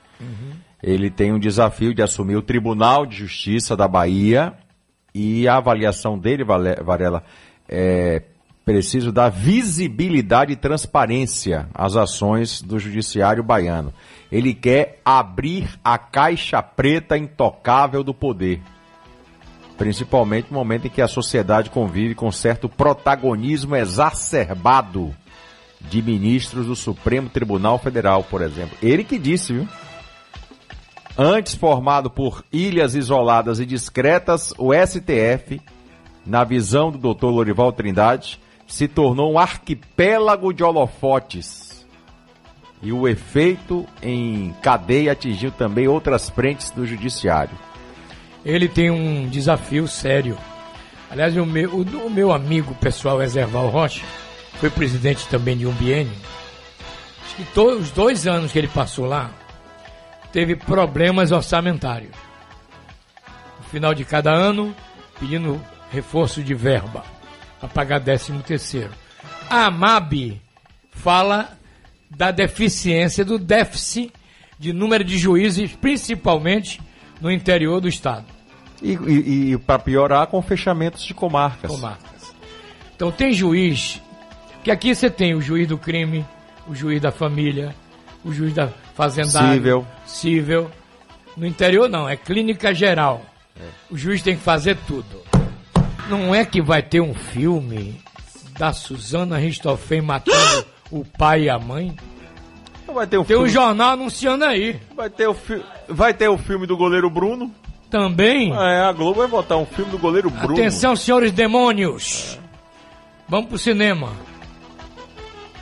Ele 0.82 1.10
tem 1.10 1.32
um 1.32 1.40
desafio 1.40 1.94
de 1.94 2.02
assumir 2.02 2.36
o 2.36 2.42
Tribunal 2.42 3.06
de 3.06 3.18
Justiça 3.18 3.76
da 3.76 3.88
Bahia 3.88 4.54
e 5.14 5.48
a 5.48 5.58
avaliação 5.58 6.18
dele, 6.18 6.44
Varela, 6.44 7.24
é 7.70 8.22
preciso 8.66 9.12
dar 9.12 9.30
visibilidade 9.30 10.54
e 10.54 10.56
transparência 10.56 11.70
às 11.74 11.96
ações 11.96 12.62
do 12.62 12.80
Judiciário 12.80 13.44
baiano. 13.44 13.94
Ele 14.32 14.54
quer 14.54 15.00
abrir 15.06 15.70
a 15.84 15.98
caixa 15.98 16.62
preta 16.64 17.18
intocável 17.18 18.04
do 18.04 18.14
poder. 18.14 18.62
Principalmente 19.78 20.48
no 20.52 20.58
momento 20.58 20.88
em 20.88 20.90
que 20.90 21.02
a 21.02 21.08
sociedade 21.08 21.70
convive 21.70 22.16
com 22.16 22.32
certo 22.32 22.70
protagonismo 22.70 23.76
exacerbado 23.76 25.14
de 25.82 26.02
ministros 26.02 26.68
do 26.68 26.76
Supremo 26.76 27.30
Tribunal 27.30 27.78
Federal, 27.78 28.24
por 28.24 28.42
exemplo. 28.42 28.78
Ele 28.82 29.04
que 29.04 29.20
disse, 29.20 29.54
viu? 29.54 29.68
Antes 31.18 31.56
formado 31.56 32.10
por 32.10 32.44
ilhas 32.52 32.96
isoladas 32.96 33.60
e 33.60 33.66
discretas, 33.66 34.54
o 34.58 34.74
STF, 34.74 35.62
na 36.26 36.44
visão 36.44 36.92
do 36.92 37.14
Dr. 37.14 37.28
Lorival 37.28 37.72
Trindade, 37.72 38.40
se 38.68 38.88
tornou 38.88 39.34
um 39.34 39.40
arquipélago 39.40 40.54
de 40.54 40.64
holofotes. 40.64 41.86
E 42.82 42.92
o 42.92 43.08
efeito 43.08 43.86
em 44.02 44.54
cadeia 44.62 45.14
atingiu 45.14 45.52
também 45.52 45.88
outras 45.88 46.30
frentes 46.30 46.72
do 46.72 46.86
judiciário. 46.86 47.58
Ele 48.46 48.68
tem 48.68 48.92
um 48.92 49.28
desafio 49.28 49.88
sério. 49.88 50.38
Aliás, 51.10 51.36
o 51.38 51.46
meu, 51.46 51.70
o, 51.74 51.82
o 52.06 52.10
meu 52.10 52.32
amigo 52.32 52.74
pessoal, 52.76 53.22
Ezerval 53.22 53.68
Rocha, 53.70 54.04
foi 54.60 54.70
presidente 54.70 55.28
também 55.28 55.58
de 55.58 55.66
um 55.66 55.72
biênio. 55.74 56.14
Acho 57.26 57.36
que 57.36 57.44
to- 57.54 57.78
os 57.78 57.92
dois 57.92 58.28
anos 58.28 58.52
que 58.52 58.58
ele 58.60 58.68
passou 58.68 59.06
lá, 59.06 59.32
teve 60.32 60.56
problemas 60.56 61.32
orçamentários. 61.32 62.12
No 63.60 63.66
final 63.66 63.94
de 63.94 64.06
cada 64.06 64.32
ano, 64.32 64.76
pedindo 65.20 65.62
reforço 65.92 66.44
de 66.44 66.54
verba 66.54 67.04
para 67.60 67.70
pagar 67.70 68.00
13 68.00 68.34
terceiro. 68.46 68.92
A 69.50 69.66
AMAB 69.68 70.40
fala 70.92 71.58
da 72.10 72.32
deficiência, 72.32 73.24
do 73.26 73.38
déficit 73.40 74.12
de 74.60 74.72
número 74.74 75.04
de 75.04 75.18
juízes, 75.18 75.72
principalmente 75.74 76.82
no 77.22 77.32
interior 77.32 77.80
do 77.80 77.88
estado. 77.88 78.26
E, 78.82 78.94
e, 78.94 79.52
e 79.54 79.58
para 79.58 79.80
piorar, 79.80 80.28
com 80.28 80.42
fechamentos 80.42 81.04
de 81.04 81.14
comarcas. 81.14 81.72
comarcas. 81.72 82.34
Então 82.96 83.12
tem 83.12 83.32
juiz, 83.34 84.02
que 84.64 84.72
aqui 84.72 84.94
você 84.94 85.10
tem 85.10 85.34
o 85.34 85.42
juiz 85.42 85.68
do 85.68 85.78
crime, 85.78 86.26
o 86.68 86.76
juiz 86.76 87.02
da 87.02 87.12
família, 87.12 87.76
o 88.24 88.32
juiz 88.34 88.54
da 88.54 88.70
fazendário, 88.96 89.54
Cível. 89.54 89.88
cível. 90.06 90.72
No 91.38 91.46
interior 91.46 91.90
não, 91.90 92.08
é 92.08 92.16
clínica 92.16 92.74
geral. 92.74 93.22
O 93.90 93.98
juiz 93.98 94.22
tem 94.22 94.36
que 94.36 94.42
fazer 94.44 94.78
tudo. 94.88 95.22
Não 96.10 96.34
é 96.36 96.46
que 96.46 96.62
vai 96.62 96.82
ter 96.84 97.02
um 97.02 97.14
filme 97.14 98.00
da 98.58 98.72
Suzana 98.72 99.38
Ristoffen 99.38 100.02
matando 100.02 100.66
o 100.92 101.04
pai 101.04 101.44
e 101.44 101.50
a 101.50 101.58
mãe? 101.60 101.96
Vai 102.94 103.08
ter, 103.08 103.18
o 103.18 103.26
Tem 103.26 103.36
um 103.36 103.40
filme, 103.40 103.50
jornal 103.50 103.92
anunciando 103.92 104.46
aí. 104.46 104.80
vai, 104.96 105.10
ter 105.10 105.28
o 105.28 105.34
fi- 105.34 105.62
vai 105.90 106.14
ter 106.14 106.30
o 106.30 106.38
filme 106.38 106.66
do 106.68 106.78
goleiro 106.78 107.10
Bruno. 107.10 107.52
Também. 107.90 108.54
É, 108.54 108.82
a 108.82 108.92
Globo 108.92 109.20
vai 109.20 109.28
botar 109.28 109.58
um 109.58 109.66
filme 109.66 109.92
do 109.92 109.98
goleiro 109.98 110.30
Bruno. 110.30 110.54
Atenção, 110.54 110.96
senhores 110.96 111.32
demônios! 111.32 112.40
Vamos 113.28 113.50
pro 113.50 113.58
cinema. 113.58 114.12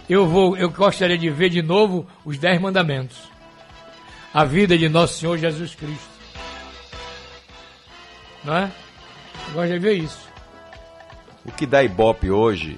Eu 0.10 0.27
vou, 0.27 0.58
eu 0.58 0.70
gostaria 0.70 1.18
de 1.18 1.30
ver 1.30 1.50
de 1.50 1.62
novo 1.62 2.06
os 2.25 2.38
Dez 2.38 2.60
Mandamentos. 2.60 3.18
A 4.34 4.44
vida 4.44 4.77
de 4.77 4.89
nosso 4.89 5.20
Senhor 5.20 5.38
Jesus 5.38 5.75
Cristo. 5.75 6.13
Não 8.44 8.56
é? 8.56 8.72
Eu 9.48 9.53
gosto 9.53 9.72
de 9.72 9.80
ver 9.80 9.94
isso. 9.94 10.27
O 11.46 11.51
que 11.51 11.65
dá 11.65 11.84
ibope 11.84 12.30
hoje 12.32 12.77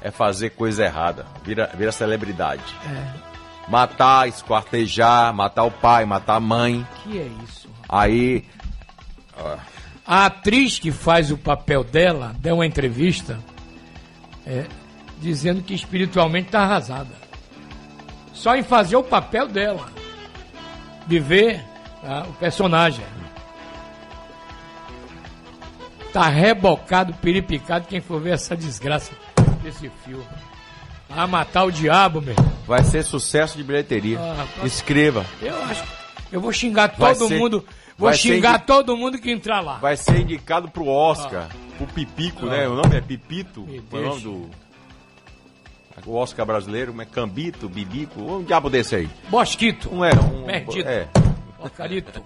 é 0.00 0.10
fazer 0.10 0.50
coisa 0.50 0.84
errada. 0.84 1.26
Vira, 1.44 1.70
vira 1.74 1.92
celebridade. 1.92 2.62
Matar, 3.68 4.28
esquartejar, 4.28 5.32
matar 5.34 5.64
o 5.64 5.70
pai, 5.70 6.04
matar 6.04 6.36
a 6.36 6.40
mãe. 6.40 6.86
Que 7.04 7.18
é 7.18 7.30
isso? 7.44 7.68
Aí. 7.88 8.44
A 10.06 10.26
atriz 10.26 10.78
que 10.78 10.90
faz 10.90 11.30
o 11.30 11.36
papel 11.36 11.84
dela 11.84 12.34
deu 12.38 12.54
uma 12.56 12.66
entrevista 12.66 13.38
é, 14.46 14.64
dizendo 15.20 15.62
que 15.62 15.74
espiritualmente 15.74 16.46
está 16.46 16.60
arrasada. 16.62 17.10
Só 18.32 18.54
em 18.56 18.62
fazer 18.62 18.96
o 18.96 19.02
papel 19.02 19.48
dela. 19.48 19.88
Viver 21.06 21.62
tá, 22.02 22.24
o 22.28 22.32
personagem. 22.34 23.04
Tá 26.12 26.28
rebocado, 26.28 27.12
piripicado 27.14 27.86
quem 27.86 28.00
for 28.00 28.20
ver 28.20 28.34
essa 28.34 28.56
desgraça 28.56 29.12
desse 29.62 29.90
filme. 30.04 30.24
Ah, 31.10 31.26
matar 31.26 31.64
o 31.64 31.70
diabo, 31.70 32.20
meu. 32.20 32.34
Vai 32.66 32.82
ser 32.82 33.02
sucesso 33.02 33.56
de 33.56 33.64
bilheteria. 33.64 34.18
Ah. 34.20 34.46
Escreva. 34.64 35.24
Eu 35.40 35.54
acho. 35.64 35.84
Eu 36.30 36.40
vou 36.40 36.52
xingar 36.52 36.94
Vai 36.96 37.14
todo 37.14 37.28
ser- 37.28 37.38
mundo. 37.38 37.64
Vou 37.98 38.12
xingar 38.14 38.54
indi- 38.56 38.66
todo 38.66 38.96
mundo 38.96 39.18
que 39.18 39.30
entrar 39.30 39.60
lá. 39.60 39.74
Vai 39.78 39.96
ser 39.96 40.20
indicado 40.20 40.70
pro 40.70 40.86
Oscar. 40.86 41.48
O 41.80 41.86
Pipico, 41.86 42.46
Ah. 42.46 42.50
né? 42.50 42.68
O 42.68 42.74
nome 42.74 42.96
é 42.96 43.00
Pipito. 43.00 43.62
Me 43.62 43.80
Qual 43.80 44.02
é 44.02 44.06
o 44.06 44.08
nome 44.10 44.20
do. 44.22 44.50
O 46.06 46.14
Oscar 46.14 46.46
brasileiro, 46.46 46.92
como 46.92 47.02
é 47.02 47.04
Cambito, 47.04 47.68
Bibico, 47.68 48.20
um 48.20 48.42
diabo 48.44 48.70
desse 48.70 48.94
aí. 48.94 49.08
Bosquito. 49.28 49.90
Um 49.92 50.04
é, 50.04 50.12
um. 50.14 50.44
Perdido. 50.44 50.88
É. 50.88 51.08
Porcarito. 51.58 52.22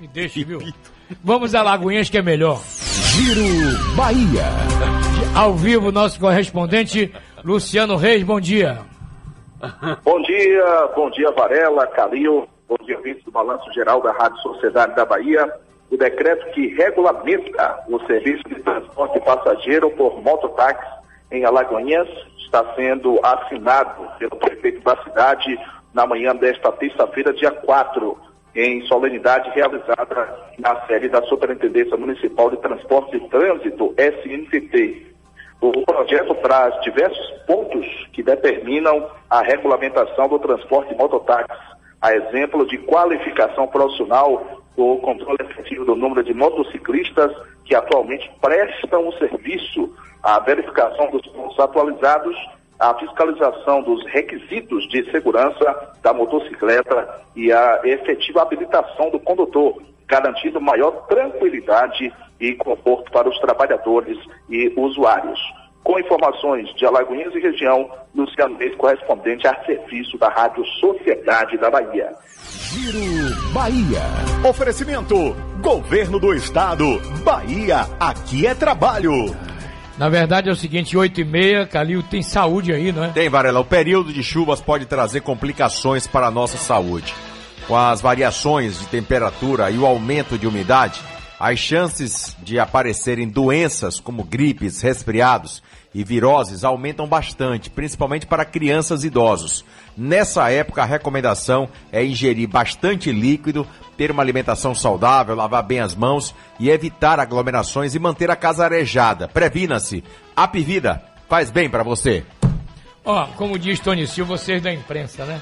Me 0.00 0.08
deixa, 0.08 0.44
viu? 0.44 0.58
Vamos 1.22 1.54
a 1.54 1.62
Lagoinhas 1.62 2.10
que 2.10 2.18
é 2.18 2.22
melhor. 2.22 2.60
Giro 2.66 3.94
Bahia. 3.94 4.44
Ao 5.34 5.54
vivo, 5.54 5.92
nosso 5.92 6.18
correspondente 6.18 7.14
Luciano 7.44 7.94
Reis, 7.96 8.24
bom 8.24 8.40
dia. 8.40 8.80
Bom 10.04 10.20
dia, 10.22 10.88
bom 10.96 11.08
dia 11.10 11.30
Varela, 11.30 11.86
Calil, 11.86 12.46
bom 12.68 12.76
dia 12.84 12.96
ouvintes 12.96 13.24
do 13.24 13.30
Balanço 13.30 13.72
Geral 13.72 14.00
da 14.00 14.12
Rádio 14.12 14.38
Sociedade 14.38 14.94
da 14.94 15.04
Bahia. 15.04 15.52
O 15.90 15.96
decreto 15.96 16.50
que 16.52 16.68
regulamenta 16.74 17.84
o 17.88 17.98
serviço 18.06 18.42
de 18.48 18.56
transporte 18.56 19.20
passageiro 19.20 19.90
por 19.90 20.20
mototáxi 20.22 20.86
em 21.30 21.44
Alagoinhas 21.44 22.08
está 22.38 22.64
sendo 22.74 23.20
assinado 23.22 24.08
pelo 24.18 24.36
prefeito 24.36 24.82
da 24.82 24.96
cidade 25.02 25.58
na 25.92 26.06
manhã 26.06 26.34
desta 26.34 26.72
terça-feira, 26.72 27.32
dia 27.32 27.50
4, 27.50 28.18
em 28.54 28.82
solenidade 28.86 29.50
realizada 29.50 30.38
na 30.58 30.80
sede 30.86 31.08
da 31.08 31.22
Superintendência 31.22 31.96
Municipal 31.96 32.50
de 32.50 32.56
Transporte 32.58 33.16
e 33.16 33.28
Trânsito, 33.28 33.94
SNTT. 33.96 35.14
O 35.60 35.84
projeto 35.84 36.34
traz 36.36 36.78
diversos 36.82 37.30
pontos 37.46 37.86
que 38.12 38.22
determinam 38.22 39.08
a 39.30 39.40
regulamentação 39.42 40.28
do 40.28 40.38
transporte 40.38 40.94
mototáxi, 40.94 41.73
a 42.00 42.14
exemplo 42.14 42.66
de 42.66 42.78
qualificação 42.78 43.66
profissional, 43.66 44.62
o 44.76 44.98
controle 44.98 45.38
efetivo 45.40 45.84
do 45.84 45.94
número 45.94 46.22
de 46.22 46.34
motociclistas 46.34 47.32
que 47.64 47.74
atualmente 47.74 48.30
prestam 48.40 49.08
o 49.08 49.12
serviço, 49.14 49.94
a 50.22 50.38
verificação 50.40 51.10
dos 51.10 51.26
pontos 51.28 51.58
atualizados, 51.58 52.36
a 52.78 52.94
fiscalização 52.94 53.82
dos 53.82 54.04
requisitos 54.06 54.88
de 54.88 55.10
segurança 55.10 55.94
da 56.02 56.12
motocicleta 56.12 57.22
e 57.36 57.52
a 57.52 57.80
efetiva 57.84 58.42
habilitação 58.42 59.10
do 59.10 59.20
condutor, 59.20 59.80
garantindo 60.06 60.60
maior 60.60 61.06
tranquilidade 61.06 62.12
e 62.40 62.54
conforto 62.54 63.10
para 63.10 63.28
os 63.28 63.38
trabalhadores 63.38 64.18
e 64.50 64.72
usuários. 64.76 65.40
Com 65.84 65.98
informações 65.98 66.74
de 66.76 66.86
Alagoinhas 66.86 67.34
e 67.34 67.40
região, 67.40 67.90
Luciano 68.14 68.56
Reis, 68.56 68.74
correspondente 68.76 69.46
a 69.46 69.54
serviço 69.66 70.16
da 70.16 70.30
Rádio 70.30 70.64
Sociedade 70.80 71.58
da 71.58 71.70
Bahia. 71.70 72.10
Giro 72.48 73.52
Bahia. 73.52 74.00
Oferecimento: 74.48 75.14
Governo 75.60 76.18
do 76.18 76.32
Estado. 76.32 76.98
Bahia, 77.22 77.86
aqui 78.00 78.46
é 78.46 78.54
trabalho. 78.54 79.12
Na 79.98 80.08
verdade 80.08 80.48
é 80.48 80.52
o 80.52 80.56
seguinte, 80.56 80.96
8 80.96 81.20
e 81.20 81.24
meia, 81.24 81.66
Calil 81.66 82.02
tem 82.02 82.22
saúde 82.22 82.72
aí, 82.72 82.90
não 82.90 83.04
é? 83.04 83.08
Tem, 83.10 83.28
Varela. 83.28 83.60
O 83.60 83.64
período 83.64 84.10
de 84.10 84.22
chuvas 84.22 84.62
pode 84.62 84.86
trazer 84.86 85.20
complicações 85.20 86.06
para 86.06 86.26
a 86.26 86.30
nossa 86.30 86.56
saúde. 86.56 87.14
Com 87.68 87.76
as 87.76 88.00
variações 88.00 88.80
de 88.80 88.86
temperatura 88.86 89.70
e 89.70 89.78
o 89.78 89.86
aumento 89.86 90.36
de 90.36 90.46
umidade, 90.46 91.00
as 91.44 91.58
chances 91.58 92.34
de 92.42 92.58
aparecerem 92.58 93.28
doenças 93.28 94.00
como 94.00 94.24
gripes, 94.24 94.80
resfriados 94.80 95.62
e 95.94 96.02
viroses 96.02 96.64
aumentam 96.64 97.06
bastante, 97.06 97.68
principalmente 97.68 98.24
para 98.24 98.46
crianças 98.46 99.04
e 99.04 99.08
idosos. 99.08 99.62
Nessa 99.94 100.50
época, 100.50 100.80
a 100.80 100.86
recomendação 100.86 101.68
é 101.92 102.02
ingerir 102.02 102.48
bastante 102.48 103.12
líquido, 103.12 103.66
ter 103.94 104.10
uma 104.10 104.22
alimentação 104.22 104.74
saudável, 104.74 105.36
lavar 105.36 105.62
bem 105.62 105.80
as 105.80 105.94
mãos 105.94 106.34
e 106.58 106.70
evitar 106.70 107.20
aglomerações 107.20 107.94
e 107.94 107.98
manter 107.98 108.30
a 108.30 108.36
casa 108.36 108.64
arejada. 108.64 109.28
Previna-se. 109.28 110.02
Apivida 110.34 111.02
faz 111.28 111.50
bem 111.50 111.68
para 111.68 111.82
você. 111.82 112.24
Ó, 113.04 113.26
como 113.36 113.58
diz 113.58 113.78
Tony 113.80 114.06
Silva, 114.06 114.38
vocês 114.38 114.62
da 114.62 114.72
imprensa, 114.72 115.26
né? 115.26 115.38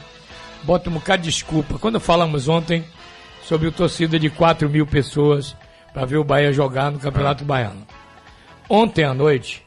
Bota 0.64 0.90
um 0.90 0.94
bocado 0.94 1.22
de 1.22 1.28
desculpa. 1.28 1.78
Quando 1.78 2.00
falamos 2.00 2.48
ontem 2.48 2.84
sobre 3.44 3.68
o 3.68 3.72
torcida 3.72 4.18
de 4.18 4.28
4 4.28 4.68
mil 4.68 4.84
pessoas 4.84 5.54
para 5.92 6.06
ver 6.06 6.16
o 6.16 6.24
Bahia 6.24 6.52
jogar 6.52 6.90
no 6.90 6.98
Campeonato 6.98 7.44
Baiano. 7.44 7.86
Ontem 8.68 9.04
à 9.04 9.12
noite, 9.12 9.64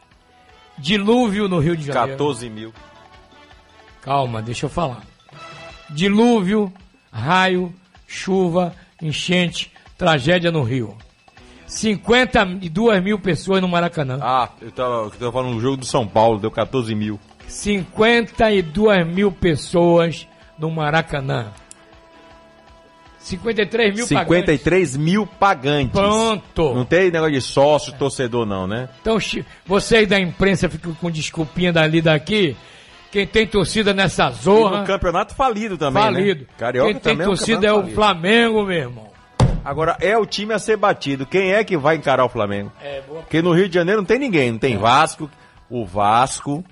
dilúvio 0.77 1.47
no 1.47 1.59
Rio 1.59 1.77
de 1.77 1.85
Janeiro. 1.85 2.11
14 2.17 2.49
mil. 2.49 2.73
Calma, 4.01 4.41
deixa 4.41 4.65
eu 4.65 4.69
falar. 4.69 5.03
Dilúvio, 5.89 6.71
raio, 7.11 7.73
chuva, 8.07 8.73
enchente, 9.01 9.71
tragédia 9.97 10.51
no 10.51 10.63
Rio. 10.63 10.95
52 11.67 13.03
mil 13.03 13.19
pessoas 13.19 13.61
no 13.61 13.67
Maracanã. 13.67 14.19
Ah, 14.21 14.49
eu 14.61 14.71
tava, 14.71 14.95
eu 14.95 15.11
tava 15.11 15.31
falando 15.31 15.53
no 15.55 15.61
jogo 15.61 15.77
do 15.77 15.85
São 15.85 16.07
Paulo, 16.07 16.39
deu 16.39 16.51
14 16.51 16.93
mil. 16.93 17.19
52 17.47 19.07
mil 19.07 19.31
pessoas 19.31 20.27
no 20.57 20.69
Maracanã. 20.69 21.51
53 23.25 23.95
mil 23.95 24.05
53 24.05 24.97
mil 24.97 25.25
pagantes. 25.25 25.91
Pronto. 25.91 26.73
Não 26.75 26.85
tem 26.85 27.09
negócio 27.09 27.33
de 27.33 27.41
sócio, 27.41 27.93
torcedor, 27.93 28.45
não, 28.45 28.67
né? 28.67 28.87
Então, 29.01 29.17
vocês 29.65 30.07
da 30.07 30.19
imprensa 30.19 30.69
ficam 30.69 30.93
com 30.93 31.09
desculpinha 31.09 31.73
dali 31.73 31.97
e 31.97 32.01
daqui. 32.01 32.55
Quem 33.11 33.25
tem 33.25 33.47
torcida 33.47 33.93
nessa 33.93 34.29
E 34.29 34.33
zorra, 34.43 34.81
no 34.81 34.85
campeonato 34.85 35.33
falido 35.33 35.77
também, 35.77 36.03
falido. 36.03 36.41
né? 36.41 36.47
Carioca 36.57 36.91
Quem 36.91 37.01
tem 37.01 37.13
também 37.13 37.25
é 37.25 37.29
um 37.29 37.31
torcida 37.31 37.67
é 37.67 37.73
o. 37.73 37.87
Flamengo, 37.87 38.63
meu 38.63 38.77
irmão. 38.77 39.07
Agora, 39.63 39.97
é 39.99 40.15
o 40.15 40.25
time 40.25 40.53
a 40.53 40.59
ser 40.59 40.77
batido. 40.77 41.25
Quem 41.25 41.53
é 41.53 41.63
que 41.63 41.75
vai 41.75 41.95
encarar 41.95 42.25
o 42.25 42.29
Flamengo? 42.29 42.71
É, 42.83 43.01
boa. 43.07 43.21
Porque 43.21 43.41
no 43.41 43.53
Rio 43.53 43.67
de 43.67 43.73
Janeiro 43.73 44.01
não 44.01 44.05
tem 44.05 44.19
ninguém. 44.19 44.51
Não 44.51 44.59
tem 44.59 44.77
Vasco. 44.77 45.29
O 45.67 45.83
Vasco, 45.83 46.63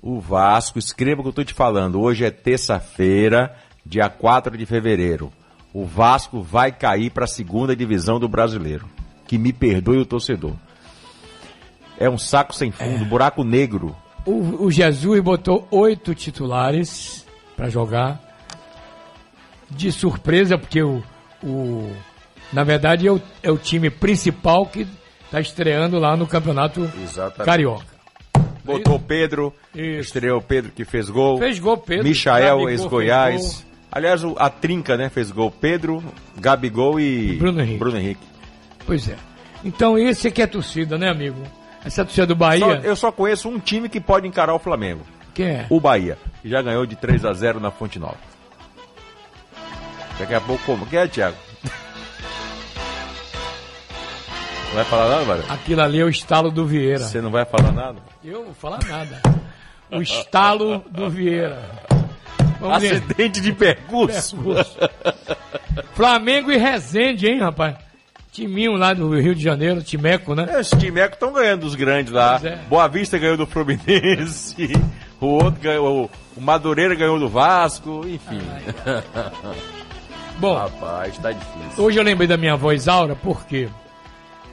o 0.00 0.20
Vasco, 0.20 0.78
escreva 0.78 1.20
o 1.20 1.24
que 1.24 1.30
eu 1.30 1.32
tô 1.32 1.42
te 1.42 1.52
falando. 1.54 2.00
Hoje 2.00 2.24
é 2.24 2.30
terça-feira, 2.30 3.56
dia 3.84 4.08
4 4.08 4.56
de 4.56 4.64
fevereiro. 4.66 5.32
O 5.72 5.84
Vasco 5.84 6.40
vai 6.42 6.72
cair 6.72 7.10
para 7.10 7.24
a 7.24 7.28
segunda 7.28 7.76
divisão 7.76 8.18
do 8.18 8.28
brasileiro. 8.28 8.86
Que 9.26 9.36
me 9.36 9.52
perdoe 9.52 9.98
o 9.98 10.06
torcedor. 10.06 10.54
É 11.98 12.08
um 12.08 12.18
saco 12.18 12.54
sem 12.54 12.70
fundo, 12.70 13.04
buraco 13.04 13.42
negro. 13.42 13.96
O, 14.24 14.64
o 14.64 14.70
Jesus 14.70 15.20
botou 15.20 15.66
oito 15.70 16.14
titulares 16.14 17.26
para 17.56 17.68
jogar. 17.68 18.20
De 19.68 19.90
surpresa, 19.90 20.56
porque 20.56 20.80
o, 20.80 21.02
o 21.42 21.90
na 22.52 22.62
verdade 22.62 23.08
é 23.08 23.12
o, 23.12 23.20
é 23.42 23.50
o 23.50 23.58
time 23.58 23.90
principal 23.90 24.64
que 24.66 24.86
está 25.24 25.40
estreando 25.40 25.98
lá 25.98 26.16
no 26.16 26.26
campeonato 26.26 26.88
Exatamente. 27.02 27.44
carioca. 27.44 27.96
Botou 28.64 28.98
Pedro, 28.98 29.52
Isso. 29.74 30.00
estreou 30.00 30.40
Pedro 30.40 30.72
que 30.72 30.84
fez 30.84 31.08
gol. 31.08 31.38
Fez 31.38 31.58
gol, 31.58 31.78
Pedro. 31.78 32.04
Michael, 32.04 32.68
ex-Goiás. 32.68 33.65
Aliás, 33.96 34.20
a 34.36 34.50
trinca, 34.50 34.94
né, 34.94 35.08
fez 35.08 35.30
gol. 35.30 35.50
Pedro, 35.50 36.04
Gabigol 36.38 37.00
e 37.00 37.36
Bruno 37.36 37.62
Henrique. 37.62 37.78
Bruno 37.78 37.96
Henrique. 37.96 38.26
Pois 38.84 39.08
é. 39.08 39.16
Então 39.64 39.98
esse 39.98 40.28
aqui 40.28 40.42
é 40.42 40.44
a 40.44 40.48
torcida, 40.48 40.98
né, 40.98 41.08
amigo? 41.08 41.40
Essa 41.82 42.04
torcida 42.04 42.26
do 42.26 42.34
Só- 42.34 42.38
Bahia. 42.38 42.80
eu 42.84 42.94
só 42.94 43.10
conheço 43.10 43.48
um 43.48 43.58
time 43.58 43.88
que 43.88 43.98
pode 43.98 44.28
encarar 44.28 44.52
o 44.54 44.58
Flamengo. 44.58 45.00
Quem 45.32 45.46
é? 45.46 45.66
O 45.70 45.80
Bahia. 45.80 46.18
Que 46.42 46.48
já 46.50 46.60
ganhou 46.60 46.84
de 46.84 46.94
3 46.94 47.24
a 47.24 47.32
0 47.32 47.58
na 47.58 47.70
Fonte 47.70 47.98
Nova. 47.98 48.18
Daqui 50.18 50.34
a 50.34 50.40
pouco 50.42 50.62
como? 50.66 50.84
Quem 50.86 50.98
é, 50.98 51.08
Thiago? 51.08 51.36
Não 54.68 54.74
vai 54.74 54.84
falar 54.84 55.08
nada, 55.08 55.24
Mário? 55.24 55.44
Aquilo 55.48 55.80
ali 55.80 56.00
é 56.00 56.04
o 56.04 56.08
estalo 56.10 56.50
do 56.50 56.66
Vieira. 56.66 56.98
Você 56.98 57.22
não 57.22 57.30
vai 57.30 57.46
falar 57.46 57.72
nada? 57.72 57.98
Eu 58.22 58.40
não 58.40 58.44
vou 58.46 58.54
falar 58.54 58.78
nada. 58.86 59.22
O 59.90 60.02
estalo 60.02 60.80
do 60.90 61.08
Vieira. 61.08 61.85
Vamos 62.60 62.80
ver. 62.80 62.96
Acidente 62.96 63.40
de 63.40 63.52
percurso. 63.52 64.36
Percurso. 64.36 64.76
Flamengo 65.94 66.50
e 66.52 66.56
Resende, 66.56 67.26
hein, 67.28 67.38
rapaz? 67.40 67.76
Timinho 68.32 68.72
lá 68.76 68.92
do 68.92 69.18
Rio 69.18 69.34
de 69.34 69.42
Janeiro, 69.42 69.82
Timeco, 69.82 70.34
né? 70.34 70.46
É, 70.50 70.60
Os 70.60 70.68
timecos 70.70 71.14
estão 71.14 71.32
ganhando 71.32 71.62
dos 71.62 71.74
grandes 71.74 72.12
lá. 72.12 72.38
É. 72.44 72.56
Boa 72.68 72.86
Vista 72.86 73.16
ganhou 73.18 73.36
do 73.36 73.46
Fluminense. 73.46 74.68
O 75.18 75.28
outro 75.42 75.62
ganhou. 75.62 76.10
O 76.36 76.40
Madureira 76.42 76.94
ganhou 76.94 77.18
do 77.18 77.26
Vasco. 77.26 78.02
Enfim. 78.06 78.38
Bom, 80.38 80.54
Rapaz, 80.54 81.16
tá 81.16 81.32
difícil. 81.32 81.82
hoje 81.82 81.98
eu 81.98 82.02
lembrei 82.04 82.28
da 82.28 82.36
minha 82.36 82.54
voz 82.54 82.86
Aura 82.86 83.16
porque 83.16 83.66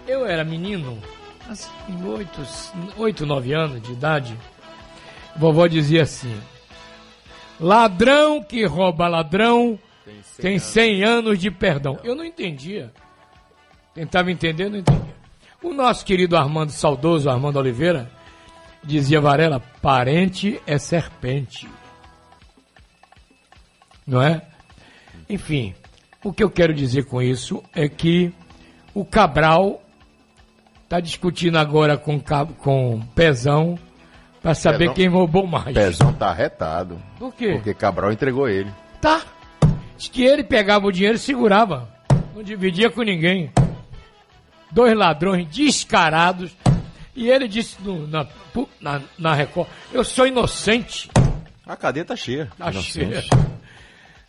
eu 0.08 0.26
era 0.26 0.46
menino, 0.46 0.98
assim, 1.50 1.70
oito, 2.06 2.42
oito, 2.96 3.26
nove 3.26 3.54
anos 3.54 3.82
de 3.82 3.92
idade. 3.92 4.38
Vovó 5.36 5.68
dizia 5.68 6.04
assim: 6.04 6.34
ladrão 7.60 8.44
que 8.44 8.66
rouba 8.66 9.08
ladrão 9.08 9.80
tem 10.38 10.60
100 10.60 11.04
anos 11.04 11.40
de 11.40 11.50
perdão. 11.50 11.98
Eu 12.04 12.16
não 12.16 12.26
entendia. 12.26 12.92
Tentava 13.94 14.32
entender, 14.32 14.70
não 14.70 14.80
entendia. 14.80 15.16
O 15.62 15.74
nosso 15.74 16.06
querido 16.06 16.36
Armando 16.36 16.72
saudoso, 16.72 17.30
Armando 17.30 17.58
Oliveira, 17.58 18.12
dizia 18.84 19.22
Varela, 19.22 19.62
parente 19.82 20.62
é 20.68 20.78
serpente. 20.78 21.70
Não 24.06 24.22
é? 24.22 24.42
Enfim, 25.30 25.74
o 26.24 26.34
que 26.34 26.44
eu 26.44 26.50
quero 26.50 26.74
dizer 26.74 27.06
com 27.06 27.22
isso 27.22 27.64
é 27.74 27.88
que 27.88 28.34
o 28.94 29.06
Cabral 29.06 29.82
está 30.84 31.00
discutindo 31.00 31.58
agora 31.58 31.98
com, 31.98 32.20
com 32.58 33.02
Pezão 33.16 33.80
para 34.44 34.54
saber 34.54 34.78
Pezão? 34.80 34.94
quem 34.94 35.08
roubou 35.08 35.48
mais. 35.48 35.74
Pezão 35.74 36.14
tá 36.14 36.28
arretado. 36.30 37.02
Por 37.18 37.34
quê? 37.34 37.54
Porque 37.54 37.74
Cabral 37.74 38.12
entregou 38.12 38.48
ele. 38.48 38.70
Tá. 39.02 39.22
Diz 39.98 40.08
que 40.10 40.24
ele 40.24 40.44
pegava 40.44 40.86
o 40.86 40.92
dinheiro 40.92 41.16
e 41.16 41.20
segurava. 41.20 41.90
Não 42.36 42.44
dividia 42.44 42.90
com 42.92 43.02
ninguém. 43.02 43.52
Dois 44.72 44.96
ladrões 44.98 45.48
descarados. 45.48 46.52
E 47.16 47.30
ele 47.30 47.48
disse 47.48 47.78
no- 47.82 48.08
na, 48.08 48.26
na, 48.82 49.02
na 49.18 49.34
Record: 49.34 49.68
Eu 49.92 50.04
sou 50.04 50.28
inocente. 50.28 51.10
A 51.66 51.76
cadeia 51.78 52.04
tá 52.04 52.16
cheia. 52.16 52.50
Tá 52.58 52.72
Inocente. 52.72 53.22
cheio. 53.22 53.48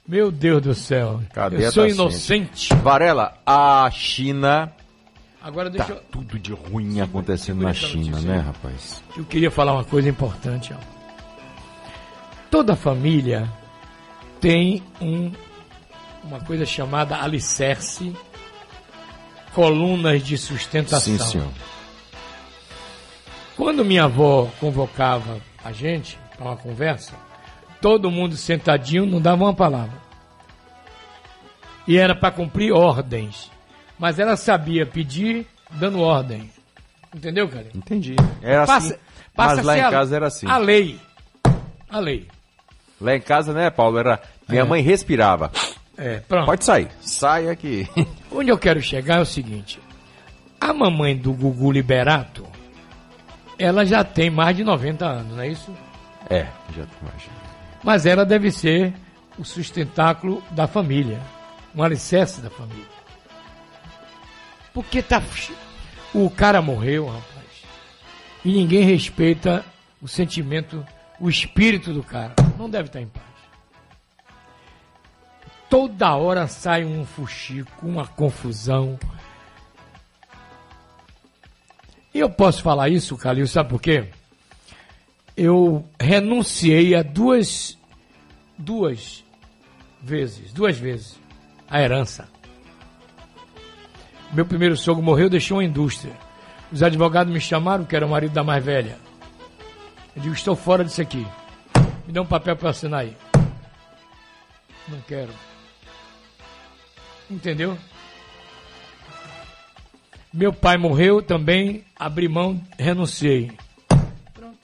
Meu 0.06 0.30
Deus 0.30 0.60
do 0.62 0.74
céu. 0.74 1.20
Cadeia 1.32 1.64
eu 1.64 1.72
sou 1.72 1.84
tá 1.84 1.90
inocente. 1.90 2.72
Varela, 2.74 3.34
a 3.44 3.90
China. 3.90 4.70
Agora 5.44 5.70
Tá 5.70 5.86
eu. 5.90 5.96
tudo 6.10 6.38
de 6.38 6.54
ruim 6.54 7.02
acontecendo 7.02 7.62
na 7.62 7.74
China, 7.74 8.18
né, 8.18 8.38
rapaz? 8.38 9.02
Eu 9.14 9.26
queria 9.26 9.50
falar 9.50 9.74
uma 9.74 9.84
coisa 9.84 10.08
importante. 10.08 10.72
Ó. 10.72 10.78
Toda 12.50 12.74
família 12.74 13.46
tem 14.40 14.82
um, 15.02 15.30
uma 16.24 16.40
coisa 16.40 16.64
chamada 16.64 17.20
alicerce, 17.20 18.16
colunas 19.54 20.22
de 20.22 20.38
sustentação. 20.38 21.18
Sim, 21.18 21.18
senhor. 21.18 21.48
Quando 23.54 23.84
minha 23.84 24.04
avó 24.04 24.50
convocava 24.58 25.42
a 25.62 25.72
gente 25.72 26.18
para 26.38 26.46
uma 26.46 26.56
conversa, 26.56 27.12
todo 27.82 28.10
mundo 28.10 28.34
sentadinho, 28.34 29.04
não 29.04 29.20
dava 29.20 29.44
uma 29.44 29.54
palavra. 29.54 30.02
E 31.86 31.98
era 31.98 32.14
para 32.14 32.30
cumprir 32.30 32.72
ordens. 32.72 33.52
Mas 34.04 34.18
ela 34.18 34.36
sabia 34.36 34.84
pedir 34.84 35.46
dando 35.70 35.98
ordem. 35.98 36.50
Entendeu, 37.16 37.48
cara? 37.48 37.68
Entendi. 37.74 38.14
Era 38.42 38.66
Passa- 38.66 38.88
assim. 38.88 38.96
passa 39.34 39.56
mas 39.56 39.64
lá 39.64 39.78
em 39.78 39.80
a- 39.80 39.90
casa 39.90 40.16
era 40.16 40.26
assim. 40.26 40.46
A 40.46 40.58
lei. 40.58 41.00
A 41.88 41.98
lei. 42.00 42.28
Lá 43.00 43.16
em 43.16 43.20
casa, 43.22 43.54
né, 43.54 43.70
Paulo? 43.70 43.96
Era. 43.98 44.20
Minha 44.46 44.60
É. 44.60 44.64
mãe 44.64 44.82
respirava. 44.82 45.50
É, 45.96 46.18
pronto. 46.20 46.44
Pode 46.44 46.66
sair. 46.66 46.90
Sai 47.00 47.48
aqui. 47.48 47.88
Onde 48.30 48.50
eu 48.50 48.58
quero 48.58 48.82
chegar 48.82 49.20
é 49.20 49.20
o 49.22 49.24
seguinte. 49.24 49.80
A 50.60 50.74
mamãe 50.74 51.16
do 51.16 51.32
Gugu 51.32 51.72
Liberato, 51.72 52.46
ela 53.58 53.86
já 53.86 54.04
tem 54.04 54.28
mais 54.28 54.54
de 54.54 54.64
90 54.64 55.06
anos, 55.06 55.32
não 55.34 55.40
é 55.42 55.48
isso? 55.48 55.74
É, 56.28 56.42
já 56.76 56.84
tô 56.84 57.06
imaginando. 57.06 57.40
Mas 57.82 58.04
ela 58.04 58.26
deve 58.26 58.50
ser 58.52 58.92
o 59.38 59.44
sustentáculo 59.46 60.42
da 60.50 60.66
família, 60.66 61.22
um 61.74 61.82
alicerce 61.82 62.42
da 62.42 62.50
família. 62.50 62.92
Porque 64.74 65.00
tá. 65.00 65.22
O 66.12 66.28
cara 66.28 66.60
morreu, 66.60 67.06
rapaz. 67.06 67.44
E 68.44 68.52
ninguém 68.52 68.82
respeita 68.82 69.64
o 70.02 70.08
sentimento, 70.08 70.84
o 71.20 71.30
espírito 71.30 71.94
do 71.94 72.02
cara. 72.02 72.34
Não 72.58 72.68
deve 72.68 72.88
estar 72.88 73.00
em 73.00 73.06
paz. 73.06 73.24
Toda 75.70 76.14
hora 76.14 76.46
sai 76.46 76.84
um 76.84 77.06
fuxico, 77.06 77.86
uma 77.86 78.06
confusão. 78.06 78.98
E 82.12 82.18
eu 82.18 82.28
posso 82.28 82.62
falar 82.62 82.88
isso, 82.88 83.16
Calil, 83.16 83.46
sabe 83.46 83.70
por 83.70 83.80
quê? 83.80 84.08
Eu 85.36 85.88
renunciei 85.98 86.94
a 86.94 87.02
duas, 87.02 87.76
duas 88.56 89.24
vezes, 90.00 90.52
duas 90.52 90.78
vezes, 90.78 91.18
a 91.68 91.80
herança. 91.80 92.28
Meu 94.34 94.44
primeiro 94.44 94.76
sogro 94.76 95.02
morreu, 95.02 95.30
deixou 95.30 95.58
uma 95.58 95.64
indústria. 95.64 96.12
Os 96.72 96.82
advogados 96.82 97.32
me 97.32 97.40
chamaram, 97.40 97.84
que 97.84 97.94
era 97.94 98.04
o 98.06 98.10
marido 98.10 98.32
da 98.32 98.42
mais 98.42 98.64
velha. 98.64 98.98
Eu 100.16 100.22
digo, 100.22 100.34
estou 100.34 100.56
fora 100.56 100.84
disso 100.84 101.00
aqui. 101.00 101.24
Me 102.06 102.12
dá 102.12 102.20
um 102.22 102.26
papel 102.26 102.56
para 102.56 102.70
assinar 102.70 103.00
aí. 103.00 103.16
Não 104.88 105.00
quero. 105.06 105.30
Entendeu? 107.30 107.78
Meu 110.32 110.52
pai 110.52 110.76
morreu 110.76 111.22
também, 111.22 111.84
abri 111.96 112.28
mão, 112.28 112.60
renunciei. 112.76 113.52
Pronto. 114.34 114.58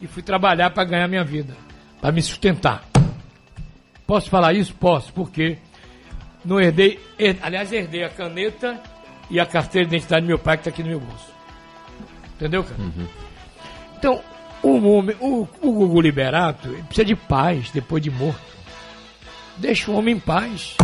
E 0.00 0.06
fui 0.06 0.22
trabalhar 0.22 0.70
para 0.70 0.84
ganhar 0.84 1.06
minha 1.08 1.22
vida, 1.24 1.54
para 2.00 2.10
me 2.10 2.22
sustentar. 2.22 2.84
Posso 4.06 4.30
falar 4.30 4.54
isso? 4.54 4.74
Posso, 4.74 5.12
porque 5.12 5.58
não 6.44 6.58
herdei, 6.60 6.98
her- 7.18 7.38
aliás, 7.42 7.70
herdei 7.72 8.02
a 8.04 8.08
caneta 8.08 8.80
e 9.30 9.38
a 9.40 9.46
carteira 9.46 9.88
de 9.88 9.94
identidade 9.96 10.24
do 10.24 10.28
meu 10.28 10.38
pai 10.38 10.56
que 10.56 10.60
está 10.62 10.70
aqui 10.70 10.82
no 10.82 10.88
meu 10.90 11.00
bolso. 11.00 11.32
Entendeu, 12.36 12.64
cara? 12.64 12.76
Então, 13.98 14.20
o, 14.62 14.76
homem, 14.90 15.16
o, 15.20 15.42
o 15.62 15.72
Gugu 15.72 16.00
Liberato 16.00 16.68
precisa 16.86 17.04
de 17.04 17.14
paz 17.16 17.70
depois 17.70 18.02
de 18.02 18.10
morto. 18.10 18.40
Deixa 19.56 19.90
o 19.90 19.94
homem 19.96 20.16
em 20.16 20.20
paz. 20.20 20.76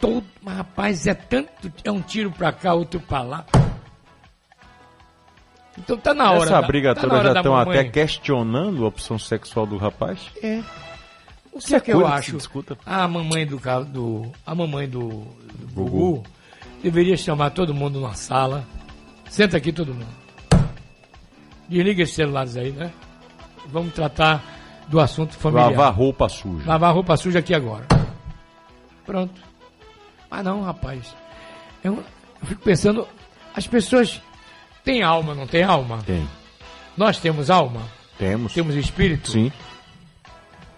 Todo, 0.00 0.26
mas 0.42 0.56
rapaz, 0.58 1.06
é 1.06 1.14
tanto, 1.14 1.72
é 1.82 1.90
um 1.90 2.02
tiro 2.02 2.30
pra 2.30 2.52
cá, 2.52 2.74
outro 2.74 3.00
pra 3.00 3.22
lá. 3.22 3.46
Então 5.78 5.96
tá 5.96 6.14
na 6.14 6.30
hora. 6.32 6.42
Essa 6.44 6.60
da- 6.60 6.66
briga 6.66 6.94
tá 6.94 7.02
toda 7.02 7.22
já 7.22 7.32
estão 7.34 7.52
mamãe. 7.54 7.78
até 7.78 7.88
questionando 7.90 8.84
a 8.84 8.88
opção 8.88 9.18
sexual 9.18 9.66
do 9.66 9.76
rapaz? 9.76 10.20
É. 10.42 10.62
O 11.52 11.58
que 11.58 11.64
Isso 11.64 11.74
é 11.74 11.78
é 11.78 11.80
que 11.80 11.92
eu 11.92 11.98
que 12.00 12.04
acho? 12.12 12.32
discuta. 12.36 12.78
A 12.84 13.06
mamãe 13.08 13.46
do, 13.46 13.58
do 13.86 14.32
a 14.44 14.54
mamãe 14.54 14.88
do, 14.88 15.08
do 15.08 15.66
Gugu 15.72 16.22
deveria 16.86 17.16
chamar 17.16 17.50
todo 17.50 17.74
mundo 17.74 17.98
numa 17.98 18.14
sala. 18.14 18.64
Senta 19.28 19.56
aqui 19.56 19.72
todo 19.72 19.92
mundo. 19.92 20.06
Desliga 21.68 22.04
esses 22.04 22.14
celulares 22.14 22.56
aí, 22.56 22.70
né? 22.70 22.92
Vamos 23.66 23.92
tratar 23.92 24.40
do 24.86 25.00
assunto 25.00 25.34
familiar. 25.36 25.70
Lavar 25.70 25.92
roupa 25.92 26.28
suja. 26.28 26.64
Lavar 26.64 26.94
roupa 26.94 27.16
suja 27.16 27.40
aqui 27.40 27.52
agora. 27.52 27.84
Pronto. 29.04 29.34
Mas 30.30 30.44
não, 30.44 30.62
rapaz. 30.62 31.12
Eu, 31.82 31.94
eu 32.40 32.46
fico 32.46 32.62
pensando, 32.62 33.08
as 33.52 33.66
pessoas 33.66 34.22
têm 34.84 35.02
alma, 35.02 35.34
não 35.34 35.46
têm 35.48 35.64
alma? 35.64 35.98
Tem. 36.06 36.24
Nós 36.96 37.18
temos 37.18 37.50
alma? 37.50 37.82
Temos. 38.16 38.54
Temos 38.54 38.76
espírito? 38.76 39.32
Sim. 39.32 39.50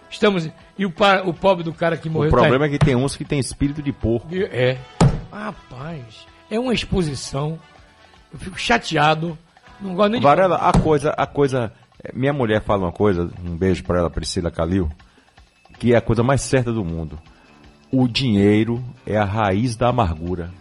Estamos. 0.09 0.49
E 0.75 0.87
o, 0.87 0.93
o 1.25 1.33
pobre 1.35 1.63
do 1.63 1.71
cara 1.71 1.95
que 1.97 2.09
morreu 2.09 2.29
O 2.29 2.33
problema 2.33 2.65
é 2.65 2.69
que 2.69 2.79
tem 2.79 2.95
uns 2.95 3.15
que 3.15 3.23
tem 3.23 3.37
espírito 3.37 3.83
de 3.83 3.93
porco. 3.93 4.27
é. 4.33 4.75
Rapaz, 5.31 6.25
é 6.49 6.59
uma 6.59 6.73
exposição. 6.73 7.59
Eu 8.31 8.39
fico 8.39 8.59
chateado. 8.59 9.37
Não 9.79 9.95
gosto 9.95 10.11
nem 10.11 10.19
de. 10.19 10.23
Varela, 10.25 10.57
a 10.57 10.73
coisa, 10.73 11.11
a 11.11 11.25
coisa. 11.25 11.71
eh, 12.03 12.11
Minha 12.13 12.33
mulher 12.33 12.61
fala 12.63 12.85
uma 12.85 12.91
coisa, 12.91 13.29
um 13.43 13.55
beijo 13.55 13.83
pra 13.83 13.99
ela, 13.99 14.09
Priscila 14.09 14.51
Calil, 14.51 14.89
que 15.79 15.93
é 15.93 15.97
a 15.97 16.01
coisa 16.01 16.23
mais 16.23 16.41
certa 16.41 16.71
do 16.71 16.83
mundo. 16.83 17.19
O 17.91 18.07
dinheiro 18.07 18.83
é 19.05 19.17
a 19.17 19.25
raiz 19.25 19.75
da 19.75 19.89
amargura. 19.89 20.51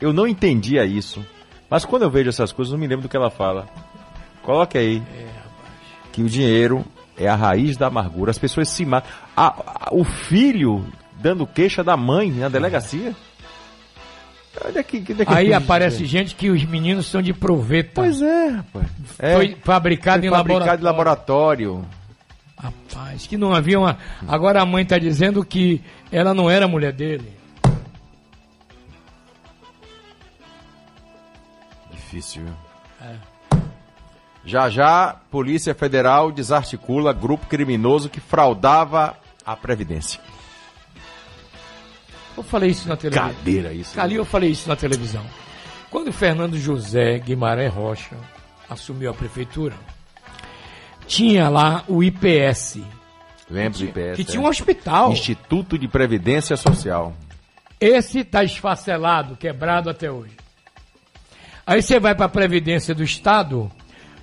Eu 0.00 0.12
não 0.12 0.26
entendia 0.26 0.84
isso, 0.84 1.24
mas 1.70 1.84
quando 1.84 2.02
eu 2.02 2.10
vejo 2.10 2.28
essas 2.28 2.52
coisas, 2.52 2.72
eu 2.72 2.78
me 2.78 2.86
lembro 2.86 3.02
do 3.04 3.08
que 3.08 3.16
ela 3.16 3.30
fala. 3.30 3.66
Coloque 4.42 4.76
aí. 4.76 5.02
Que 6.12 6.22
o 6.22 6.28
dinheiro 6.28 6.84
é 7.16 7.28
a 7.28 7.34
raiz 7.36 7.76
da 7.76 7.86
amargura. 7.86 8.30
As 8.30 8.38
pessoas 8.38 8.68
se 8.68 8.84
matam. 8.84 9.10
O 9.92 10.04
filho 10.04 10.84
dando 11.20 11.46
queixa 11.46 11.82
da 11.84 11.96
mãe 11.96 12.30
na 12.30 12.48
delegacia. 12.50 13.14
Aí 15.26 15.52
aparece 15.52 16.04
gente 16.04 16.34
que 16.34 16.50
os 16.50 16.64
meninos 16.64 17.06
são 17.06 17.20
de 17.22 17.32
proveta. 17.32 18.02
Pois 18.02 18.20
é, 18.22 18.48
rapaz. 18.48 18.86
É. 19.18 19.34
Foi 19.34 19.56
fabricado 19.62 20.20
Foi 20.20 20.28
em 20.28 20.30
fabricado 20.30 20.64
laboratório. 20.64 20.80
em 20.80 20.84
laboratório. 20.84 21.84
Rapaz, 22.56 23.26
que 23.26 23.36
não 23.36 23.52
havia 23.54 23.78
uma. 23.78 23.98
Agora 24.28 24.62
a 24.62 24.66
mãe 24.66 24.84
está 24.84 24.98
dizendo 24.98 25.44
que 25.44 25.80
ela 26.10 26.32
não 26.32 26.48
era 26.48 26.68
mulher 26.68 26.92
dele. 26.92 27.32
Difícil, 31.90 32.44
viu? 32.44 32.54
É. 33.00 33.32
Já 34.44 34.68
já, 34.68 35.16
Polícia 35.30 35.74
Federal 35.74 36.32
desarticula 36.32 37.12
grupo 37.12 37.46
criminoso 37.46 38.08
que 38.08 38.20
fraudava 38.20 39.16
a 39.46 39.56
Previdência. 39.56 40.20
Eu 42.36 42.42
falei 42.42 42.70
isso 42.70 42.88
na 42.88 42.96
televisão. 42.96 43.28
Cadeira 43.28 43.72
isso. 43.72 44.00
Ali 44.00 44.14
eu 44.14 44.24
falei 44.24 44.50
isso 44.50 44.68
na 44.68 44.76
televisão. 44.76 45.24
Quando 45.90 46.08
o 46.08 46.12
Fernando 46.12 46.58
José 46.58 47.18
Guimarães 47.18 47.72
Rocha 47.72 48.16
assumiu 48.68 49.10
a 49.10 49.14
prefeitura, 49.14 49.74
tinha 51.06 51.48
lá 51.48 51.84
o 51.86 52.02
IPS, 52.02 52.78
Lembra 53.50 53.78
do 53.78 53.84
IPS? 53.84 54.16
que 54.16 54.22
é? 54.22 54.24
tinha 54.24 54.40
um 54.40 54.46
hospital. 54.46 55.12
Instituto 55.12 55.78
de 55.78 55.86
Previdência 55.86 56.56
Social. 56.56 57.14
Esse 57.78 58.20
está 58.20 58.42
esfacelado, 58.42 59.36
quebrado 59.36 59.90
até 59.90 60.10
hoje. 60.10 60.36
Aí 61.66 61.82
você 61.82 62.00
vai 62.00 62.14
para 62.14 62.26
a 62.26 62.30
Previdência 62.30 62.94
do 62.94 63.04
Estado, 63.04 63.70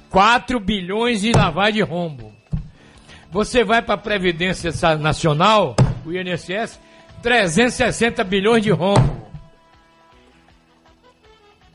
4 0.09 0.59
bilhões 0.59 1.23
e 1.23 1.31
lá 1.31 1.49
vai 1.49 1.71
de 1.71 1.81
rombo. 1.81 2.33
Você 3.31 3.63
vai 3.63 3.81
para 3.81 3.93
a 3.93 3.97
Previdência 3.97 4.71
Nacional, 4.97 5.75
o 6.05 6.11
INSS, 6.11 6.79
360 7.21 8.23
bilhões 8.23 8.63
de 8.63 8.71
rombo. 8.71 9.27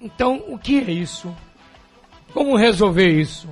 Então, 0.01 0.43
o 0.49 0.59
que 0.59 0.79
é 0.79 0.91
isso? 0.91 1.35
Como 2.33 2.57
resolver 2.57 3.09
isso? 3.09 3.49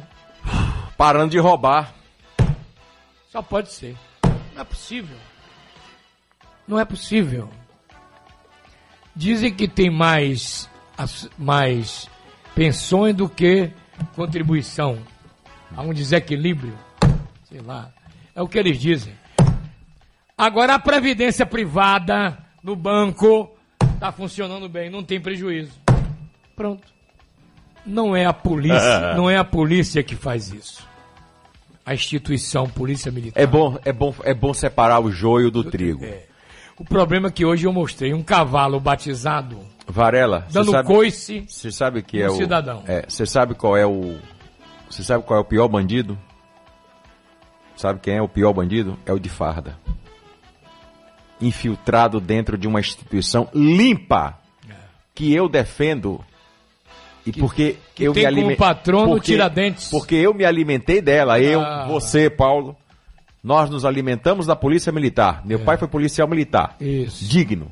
Parando 0.97 1.31
de 1.31 1.39
roubar. 1.39 1.95
Só 3.31 3.41
pode 3.41 3.73
ser. 3.73 3.97
Não 4.55 4.61
é 4.61 4.65
possível. 4.65 5.17
Não 6.69 6.79
é 6.79 6.85
possível. 6.85 7.49
Dizem 9.15 9.55
que 9.55 9.67
tem 9.67 9.91
mais, 9.91 10.69
mais 11.39 12.09
pensões 12.55 13.15
do 13.15 13.29
que 13.29 13.71
contribuição. 14.15 14.99
Há 15.75 15.83
um 15.83 15.95
desequilíbrio. 15.95 16.79
Sei 17.45 17.61
lá. 17.61 17.91
É 18.35 18.43
o 18.43 18.49
que 18.49 18.59
eles 18.59 18.79
dizem. 18.79 19.15
Agora 20.37 20.75
a 20.75 20.79
previdência 20.79 21.47
privada 21.47 22.39
no 22.63 22.75
banco 22.75 23.51
está 23.95 24.11
funcionando 24.11 24.69
bem, 24.69 24.91
não 24.91 25.03
tem 25.03 25.21
prejuízo. 25.21 25.73
Pronto. 26.57 26.93
Não 27.85 28.15
é 28.15 28.25
a 28.25 28.33
polícia, 28.33 29.15
não 29.17 29.29
é 29.29 29.37
a 29.37 29.45
polícia 29.45 30.03
que 30.03 30.15
faz 30.15 30.53
isso. 30.53 30.87
A 31.85 31.95
instituição 31.95 32.69
Polícia 32.69 33.11
Militar. 33.11 33.41
É 33.41 33.47
bom, 33.47 33.77
é 33.85 33.93
bom, 33.93 34.15
é 34.23 34.33
bom 34.33 34.55
separar 34.55 35.01
o 35.01 35.11
joio 35.11 35.51
do 35.51 35.65
trigo. 35.65 36.05
É. 36.05 36.27
O 36.79 36.85
problema 36.85 37.29
é 37.29 37.31
que 37.31 37.45
hoje 37.45 37.67
eu 37.67 37.73
mostrei 37.73 38.15
um 38.15 38.23
cavalo 38.23 38.79
batizado 38.81 39.59
Varela, 39.87 40.47
dando 40.51 40.71
sabe, 40.71 40.87
coice. 40.87 41.45
você 41.49 41.71
sabe 41.71 42.03
que 42.03 42.21
é 42.21 42.29
o 42.29 42.37
cidadão. 42.37 42.85
É, 42.87 43.05
você 43.09 43.27
sabe 43.27 43.55
qual 43.55 43.77
é 43.77 43.85
o 43.85 44.17
Você 44.89 45.03
sabe 45.03 45.25
qual 45.25 45.39
é 45.39 45.43
o 45.43 45.45
pior 45.45 45.69
bandido? 45.69 46.19
Sabe 47.77 48.01
quem 48.01 48.17
é 48.17 48.23
o 48.23 48.29
pior 48.29 48.53
bandido? 48.53 48.99
É 49.05 49.13
o 49.13 49.19
de 49.19 49.29
farda. 49.29 49.77
Infiltrado 51.47 52.21
dentro 52.21 52.57
de 52.57 52.67
uma 52.69 52.81
instituição 52.81 53.49
limpa 53.53 54.39
que 55.15 55.35
eu 55.35 55.49
defendo 55.49 56.21
e 57.27 57.33
porque 57.33 57.77
que 57.95 58.05
eu 58.05 58.15
me 58.15 58.25
alimentei 58.27 58.57
patrono 58.57 59.13
o 59.15 59.21
Tiradentes. 59.21 59.89
Porque 59.91 60.15
eu 60.15 60.33
me 60.35 60.45
alimentei 60.45 61.01
dela, 61.01 61.39
eu, 61.41 61.61
Ah. 61.61 61.85
você, 61.87 62.29
Paulo, 62.31 62.77
nós 63.43 63.69
nos 63.71 63.85
alimentamos 63.85 64.47
da 64.47 64.57
Polícia 64.57 64.91
Militar. 64.93 65.43
Meu 65.45 65.61
pai 65.61 65.77
foi 65.77 65.89
policial 65.89 66.27
militar. 66.29 66.77
É. 66.81 66.85
Isso. 66.85 67.25
Digno. 67.25 67.71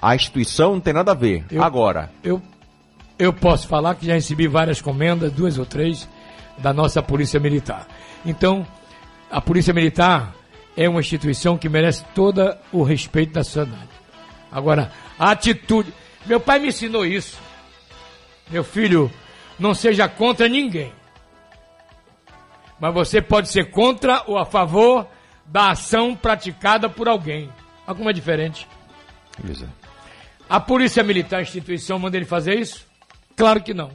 A 0.00 0.14
instituição 0.14 0.72
não 0.72 0.80
tem 0.80 0.92
nada 0.94 1.12
a 1.12 1.14
ver. 1.14 1.44
Eu- 1.50 1.62
Agora, 1.62 2.10
Eu, 2.24 2.40
eu 3.18 3.32
posso 3.32 3.68
falar 3.68 3.94
que 3.94 4.06
já 4.06 4.14
recebi 4.14 4.46
várias 4.48 4.80
comendas, 4.80 5.30
duas 5.32 5.58
ou 5.58 5.66
três, 5.66 6.08
da 6.58 6.72
nossa 6.72 7.02
Polícia 7.02 7.38
Militar. 7.38 7.86
Então, 8.24 8.66
a 9.30 9.40
Polícia 9.40 9.72
Militar 9.74 10.34
é 10.76 10.88
uma 10.88 11.00
instituição 11.00 11.58
que 11.58 11.68
merece 11.68 12.04
todo 12.14 12.56
o 12.72 12.82
respeito 12.82 13.32
da 13.32 13.44
sociedade. 13.44 13.88
Agora, 14.50 14.92
a 15.18 15.30
atitude. 15.30 15.92
Meu 16.26 16.40
pai 16.40 16.58
me 16.58 16.68
ensinou 16.68 17.04
isso. 17.04 17.38
Meu 18.50 18.64
filho, 18.64 19.10
não 19.58 19.74
seja 19.74 20.08
contra 20.08 20.48
ninguém. 20.48 20.92
Mas 22.80 22.94
você 22.94 23.20
pode 23.20 23.48
ser 23.48 23.70
contra 23.70 24.24
ou 24.26 24.38
a 24.38 24.44
favor 24.44 25.06
da 25.46 25.70
ação 25.70 26.16
praticada 26.16 26.88
por 26.88 27.08
alguém. 27.08 27.50
Alguma 27.86 28.12
diferente? 28.12 28.66
É. 29.44 29.66
A 30.48 30.58
Polícia 30.58 31.02
Militar, 31.02 31.38
a 31.38 31.42
instituição, 31.42 31.98
manda 31.98 32.16
ele 32.16 32.26
fazer 32.26 32.58
isso? 32.58 32.86
Claro 33.36 33.62
que 33.62 33.72
não. 33.74 33.90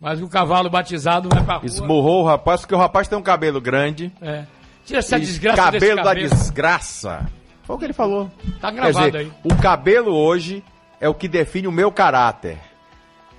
Mas 0.00 0.22
o 0.22 0.28
cavalo 0.28 0.70
batizado 0.70 1.28
vai 1.28 1.44
pra 1.44 1.56
rua. 1.56 1.66
Esmurrou 1.66 2.22
o 2.22 2.26
rapaz, 2.26 2.62
porque 2.62 2.74
o 2.74 2.78
rapaz 2.78 3.06
tem 3.06 3.18
um 3.18 3.22
cabelo 3.22 3.60
grande. 3.60 4.10
É. 4.22 4.46
Tira 4.84 4.98
essa 5.00 5.16
E 5.16 5.20
desgraça 5.20 5.56
cabelo 5.62 5.80
desse 5.80 5.96
da 5.96 6.02
cabelo. 6.04 6.28
desgraça. 6.28 7.26
Foi 7.64 7.76
o 7.76 7.78
que 7.78 7.84
ele 7.84 7.92
falou. 7.92 8.30
Tá 8.60 8.70
Quer 8.72 8.76
gravado 8.76 9.06
dizer, 9.06 9.18
aí. 9.18 9.32
o 9.44 9.54
cabelo 9.56 10.12
hoje 10.12 10.64
é 11.00 11.08
o 11.08 11.14
que 11.14 11.28
define 11.28 11.68
o 11.68 11.72
meu 11.72 11.92
caráter. 11.92 12.58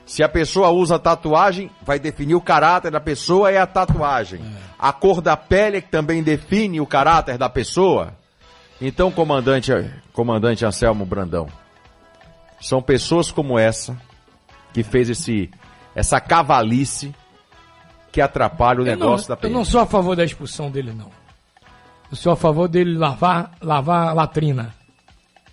Se 0.06 0.24
a 0.24 0.30
pessoa 0.30 0.70
usa 0.70 0.98
tatuagem, 1.00 1.70
vai 1.84 2.00
definir 2.00 2.36
o 2.36 2.42
caráter 2.42 2.92
da 2.92 3.00
pessoa 3.00 3.52
é 3.52 3.58
a 3.58 3.68
tatuagem. 3.68 4.42
A 4.78 4.92
cor 4.92 5.22
da 5.22 5.38
pele 5.38 5.78
é 5.78 5.82
que 5.82 5.90
também 5.90 6.22
define 6.24 6.82
o 6.82 6.86
caráter 6.88 7.38
da 7.38 7.48
pessoa. 7.50 8.14
Então, 8.82 9.12
comandante, 9.12 9.72
comandante 10.12 10.66
Anselmo 10.66 11.06
Brandão, 11.06 11.48
são 12.60 12.82
pessoas 12.82 13.32
como 13.32 13.58
essa 13.60 13.96
que 14.74 14.84
fez 14.84 15.10
esse 15.10 15.50
essa 15.96 16.20
cavalice 16.20 17.14
que 18.12 18.22
atrapalha 18.22 18.80
o 18.80 18.82
Eu 18.82 18.86
não, 18.98 19.06
negócio 19.08 19.28
da 19.28 19.34
eu 19.36 19.38
PM. 19.38 19.54
não 19.54 19.64
sou 19.66 19.82
a 19.82 19.86
favor 19.86 20.16
da 20.16 20.24
expulsão 20.24 20.70
dele, 20.72 20.94
não. 20.94 21.10
Eu 22.12 22.18
sou 22.18 22.34
a 22.34 22.36
favor 22.36 22.68
dele 22.68 22.98
lavar, 22.98 23.52
lavar 23.62 24.10
a 24.10 24.14
latrina 24.14 24.74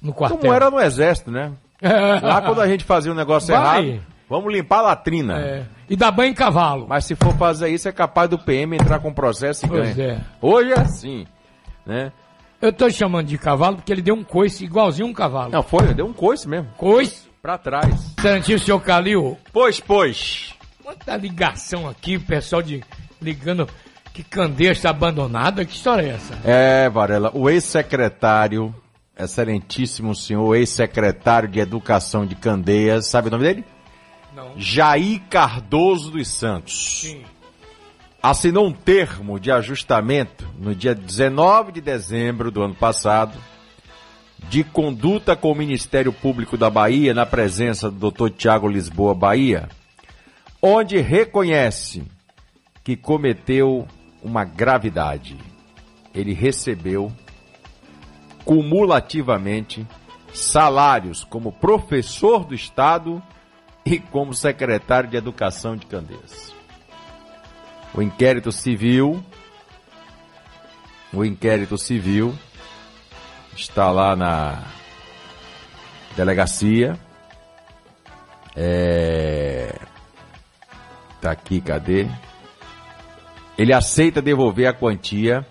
no 0.02 0.12
quartel. 0.12 0.38
Como 0.38 0.52
era 0.52 0.70
no 0.70 0.80
exército, 0.80 1.30
né? 1.30 1.52
Lá 1.80 2.42
quando 2.42 2.60
a 2.60 2.66
gente 2.66 2.82
fazia 2.84 3.12
um 3.12 3.14
negócio 3.14 3.54
Vai. 3.54 3.88
errado, 3.88 4.02
vamos 4.28 4.52
limpar 4.52 4.78
a 4.78 4.82
latrina. 4.82 5.38
É. 5.38 5.66
E 5.88 5.96
dar 5.96 6.10
banho 6.10 6.32
em 6.32 6.34
cavalo. 6.34 6.86
Mas 6.88 7.04
se 7.04 7.14
for 7.14 7.32
fazer 7.36 7.68
isso, 7.68 7.88
é 7.88 7.92
capaz 7.92 8.28
do 8.28 8.38
PM 8.38 8.74
entrar 8.74 8.98
com 8.98 9.12
processo 9.12 9.66
e 9.66 9.68
Pois 9.68 9.98
é. 9.98 10.20
Hoje 10.42 10.72
é 10.72 10.80
assim, 10.80 11.26
né? 11.86 12.12
Eu 12.60 12.72
tô 12.72 12.90
chamando 12.90 13.28
de 13.28 13.38
cavalo 13.38 13.76
porque 13.76 13.92
ele 13.92 14.02
deu 14.02 14.16
um 14.16 14.24
coice 14.24 14.64
igualzinho 14.64 15.06
um 15.06 15.12
cavalo. 15.12 15.52
Não, 15.52 15.62
foi, 15.62 15.94
deu 15.94 16.06
um 16.06 16.12
coice 16.12 16.48
mesmo. 16.48 16.68
Coice? 16.76 17.28
Pra 17.40 17.56
trás. 17.56 18.14
Santinho, 18.20 18.58
senhor 18.58 18.80
Calil. 18.80 19.38
Pois, 19.52 19.78
pois. 19.78 20.54
Quanta 20.82 21.16
ligação 21.16 21.88
aqui, 21.88 22.16
o 22.16 22.20
pessoal 22.20 22.60
de 22.60 22.82
ligando 23.22 23.68
que 24.18 24.24
Candeia 24.24 24.72
está 24.72 24.90
abandonada. 24.90 25.64
Que 25.64 25.76
história 25.76 26.02
é 26.02 26.08
essa? 26.08 26.38
É, 26.44 26.90
Varela, 26.90 27.30
o 27.32 27.48
ex-secretário, 27.48 28.74
excelentíssimo 29.16 30.12
senhor, 30.12 30.56
ex-secretário 30.56 31.48
de 31.48 31.60
Educação 31.60 32.26
de 32.26 32.34
Candeias, 32.34 33.06
sabe 33.06 33.28
o 33.28 33.30
nome 33.30 33.44
dele? 33.44 33.64
Não. 34.34 34.54
Jair 34.56 35.22
Cardoso 35.30 36.10
dos 36.10 36.26
Santos. 36.26 37.02
Sim. 37.02 37.22
assinou 38.20 38.66
um 38.66 38.72
termo 38.72 39.38
de 39.38 39.52
ajustamento 39.52 40.48
no 40.58 40.74
dia 40.74 40.96
19 40.96 41.70
de 41.70 41.80
dezembro 41.80 42.50
do 42.50 42.60
ano 42.60 42.74
passado, 42.74 43.38
de 44.48 44.64
conduta 44.64 45.36
com 45.36 45.52
o 45.52 45.54
Ministério 45.54 46.12
Público 46.12 46.56
da 46.56 46.68
Bahia, 46.68 47.14
na 47.14 47.24
presença 47.24 47.88
do 47.88 48.10
Dr. 48.10 48.30
Tiago 48.30 48.66
Lisboa 48.66 49.14
Bahia, 49.14 49.68
onde 50.60 50.98
reconhece 50.98 52.02
que 52.82 52.96
cometeu 52.96 53.86
uma 54.28 54.44
gravidade. 54.44 55.38
Ele 56.14 56.34
recebeu 56.34 57.10
cumulativamente 58.44 59.86
salários 60.32 61.24
como 61.24 61.50
professor 61.50 62.44
do 62.44 62.54
Estado 62.54 63.22
e 63.84 63.98
como 63.98 64.34
secretário 64.34 65.08
de 65.08 65.16
Educação 65.16 65.76
de 65.76 65.86
Candeias. 65.86 66.54
O 67.94 68.02
inquérito 68.02 68.52
civil, 68.52 69.24
o 71.12 71.24
inquérito 71.24 71.78
civil 71.78 72.38
está 73.56 73.90
lá 73.90 74.14
na 74.14 74.62
delegacia. 76.14 76.98
É... 78.54 79.74
Tá 81.20 81.30
aqui, 81.30 81.60
cadê? 81.60 82.06
Ele 83.58 83.72
aceita 83.72 84.22
devolver 84.22 84.68
a 84.68 84.72
quantia 84.72 85.44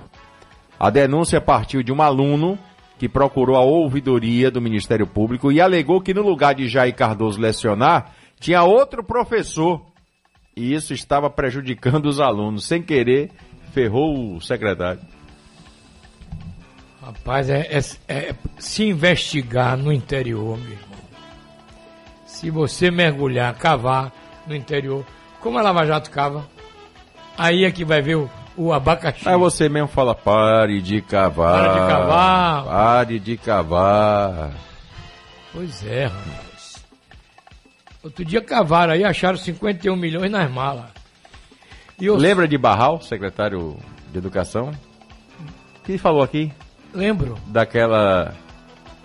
A 0.79 0.89
denúncia 0.89 1.39
partiu 1.39 1.81
de 1.81 1.91
um 1.91 2.01
aluno 2.01 2.59
que 2.97 3.09
procurou 3.09 3.55
a 3.55 3.61
ouvidoria 3.61 4.49
do 4.49 4.61
Ministério 4.61 5.07
Público 5.07 5.51
e 5.51 5.59
alegou 5.59 6.01
que 6.01 6.13
no 6.13 6.21
lugar 6.21 6.55
de 6.55 6.67
Jair 6.67 6.95
Cardoso 6.95 7.39
lecionar, 7.39 8.13
tinha 8.39 8.63
outro 8.63 9.03
professor. 9.03 9.81
E 10.55 10.73
isso 10.73 10.93
estava 10.93 11.29
prejudicando 11.29 12.05
os 12.05 12.19
alunos. 12.19 12.65
Sem 12.65 12.81
querer, 12.81 13.31
ferrou 13.73 14.35
o 14.35 14.41
secretário. 14.41 15.01
Rapaz, 17.05 17.51
é, 17.51 17.67
é- 17.69 17.79
é 18.07 18.35
se 18.57 18.83
investigar 18.83 19.77
no 19.77 19.93
interior, 19.93 20.57
meu 20.57 20.71
irmão. 20.71 20.95
Se 22.25 22.49
você 22.49 22.89
mergulhar, 22.89 23.53
cavar 23.53 24.11
no 24.47 24.55
interior, 24.55 25.05
como 25.39 25.59
a 25.59 25.61
Lava 25.61 25.85
Jato 25.85 26.09
cava, 26.09 26.47
aí 27.37 27.63
é 27.63 27.71
que 27.71 27.85
vai 27.85 28.01
ver 28.01 28.15
o, 28.15 28.29
o 28.57 28.73
abacaxi. 28.73 29.29
Aí 29.29 29.37
você 29.37 29.69
mesmo 29.69 29.87
fala, 29.87 30.15
pare 30.15 30.81
de 30.81 30.99
cavar. 31.01 31.59
Para 31.63 31.73
de 31.73 31.79
cavar. 31.93 32.65
Pare 32.65 33.19
de 33.19 33.37
cavar. 33.37 34.51
Pois 35.53 35.85
é, 35.85 36.05
rapaz. 36.05 36.83
Outro 38.03 38.25
dia 38.25 38.41
cavaram 38.41 38.93
aí, 38.93 39.03
acharam 39.03 39.37
51 39.37 39.95
milhões 39.95 40.31
nas 40.31 40.49
malas. 40.49 40.85
Eu 42.01 42.15
Lembra 42.15 42.47
de 42.47 42.57
Barral, 42.57 42.99
secretário 42.99 43.77
de 44.11 44.17
Educação? 44.17 44.71
Que 45.83 45.99
falou 45.99 46.23
aqui 46.23 46.51
lembro. 46.95 47.37
daquela 47.47 48.33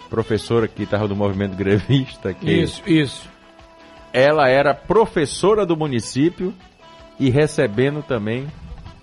professora 0.09 0.67
que 0.67 0.83
estava 0.83 1.07
do 1.07 1.17
movimento 1.17 1.57
grevista. 1.57 2.33
Que 2.35 2.51
Isso, 2.51 2.83
isso. 2.87 3.29
Ela 4.13 4.49
era 4.49 4.75
professora 4.75 5.65
do 5.65 5.77
município 5.77 6.53
e 7.19 7.31
recebendo 7.31 8.03
também 8.03 8.49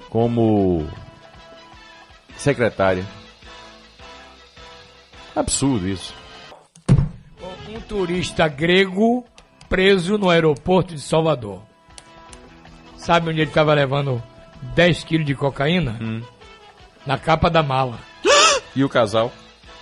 como 0.10 0.86
secretária. 2.36 3.06
Absurdo 5.36 5.88
isso. 5.88 6.13
Um 7.69 7.80
turista 7.82 8.47
grego 8.47 9.23
preso 9.69 10.17
no 10.17 10.30
aeroporto 10.30 10.95
de 10.95 11.02
Salvador. 11.02 11.62
Sabe 12.97 13.30
onde 13.30 13.41
ele 13.41 13.50
estava 13.50 13.73
levando 13.73 14.21
10 14.76 15.04
quilos 15.04 15.26
de 15.26 15.36
cocaína? 15.36 15.97
Hum. 16.02 16.21
Na 17.06 17.17
capa 17.17 17.50
da 17.50 17.62
mala. 17.63 18.00
E 18.75 18.84
o 18.84 18.89
casal 18.89 19.32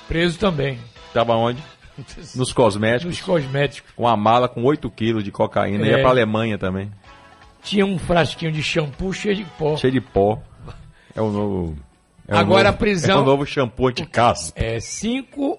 Preso 0.07 0.37
também. 0.39 0.79
estava 1.07 1.33
onde? 1.35 1.61
Nos 2.35 2.51
cosméticos. 2.53 3.17
Nos 3.17 3.21
cosméticos. 3.25 3.91
Com 3.95 4.07
a 4.07 4.15
mala 4.17 4.47
com 4.49 4.63
8 4.63 4.89
quilos 4.91 5.23
de 5.23 5.31
cocaína. 5.31 5.85
É. 5.87 5.91
Ia 5.91 5.99
pra 6.01 6.09
Alemanha 6.09 6.57
também. 6.57 6.91
Tinha 7.63 7.85
um 7.85 7.97
frasquinho 7.97 8.51
de 8.51 8.61
shampoo 8.61 9.11
cheio 9.13 9.35
de 9.35 9.45
pó. 9.57 9.75
Cheio 9.77 9.93
de 9.93 10.01
pó. 10.01 10.39
É 11.15 11.21
o 11.21 11.31
novo. 11.31 11.77
é 12.27 12.35
o 12.35 12.37
Agora 12.37 12.65
novo- 12.65 12.75
a 12.75 12.77
prisão- 12.77 13.17
É 13.19 13.21
o 13.21 13.25
novo 13.25 13.45
shampoo 13.45 13.87
anti-caspa. 13.87 14.59
É 14.61 14.79
5 14.79 15.57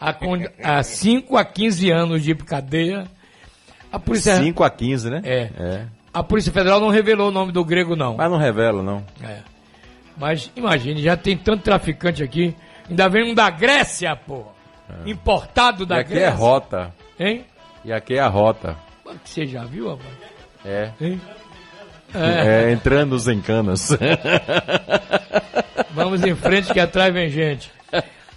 a, 0.00 0.78
a 0.78 0.82
5 0.82 1.36
a 1.36 1.44
15 1.44 1.90
anos 1.90 2.22
de 2.22 2.34
cadeia. 2.34 3.06
A 3.90 3.98
polícia, 3.98 4.36
5 4.36 4.62
a 4.64 4.68
15, 4.68 5.08
né? 5.08 5.22
É. 5.24 5.50
é. 5.58 5.86
a 6.12 6.22
polícia 6.22 6.52
Federal 6.52 6.80
não 6.80 6.88
revelou 6.90 7.28
o 7.28 7.32
nome 7.32 7.52
do 7.52 7.64
grego, 7.64 7.94
não. 7.96 8.16
Mas 8.16 8.30
não 8.30 8.36
revela, 8.36 8.82
não. 8.82 9.02
É. 9.22 9.38
Mas 10.16 10.50
imagine, 10.56 11.02
já 11.02 11.16
tem 11.16 11.36
tanto 11.36 11.62
traficante 11.62 12.22
aqui. 12.22 12.54
Ainda 12.88 13.08
vem 13.08 13.30
um 13.30 13.34
da 13.34 13.50
Grécia, 13.50 14.16
pô. 14.16 14.44
importado 15.04 15.84
da 15.84 15.96
e 15.96 16.00
aqui 16.00 16.12
é 16.12 16.16
Grécia. 16.16 16.34
rota. 16.36 16.94
Hein? 17.18 17.44
E 17.84 17.92
aqui 17.92 18.14
é 18.14 18.20
a 18.20 18.28
rota. 18.28 18.76
Você 19.24 19.46
já 19.46 19.64
viu, 19.64 19.90
rapaz? 19.90 20.08
É. 20.64 20.90
Hein? 21.00 21.20
É, 22.14 22.72
entrando 22.72 23.18
sem 23.18 23.40
canas. 23.40 23.90
Vamos 25.92 26.22
em 26.24 26.34
frente 26.34 26.72
que 26.72 26.80
atrás 26.80 27.12
vem 27.12 27.28
gente. 27.28 27.70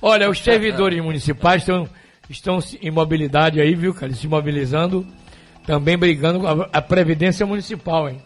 Olha, 0.02 0.30
os 0.30 0.39
servidores 0.39 1.02
municipais 1.04 1.62
estão, 1.62 1.88
estão 2.30 2.60
em 2.82 2.92
mobilidade 2.92 3.60
aí, 3.60 3.76
viu, 3.76 3.94
cara? 3.94 4.13
Se 4.13 4.28
mobilizando, 4.28 5.06
também 5.65 5.98
brigando 5.98 6.39
com 6.39 6.48
a, 6.48 6.70
a 6.72 6.82
Previdência 6.82 7.46
Municipal, 7.46 8.10
hein? 8.10 8.22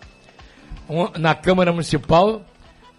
Um- 0.89 1.09
na 1.17 1.33
Câmara 1.33 1.71
Municipal 1.71 2.41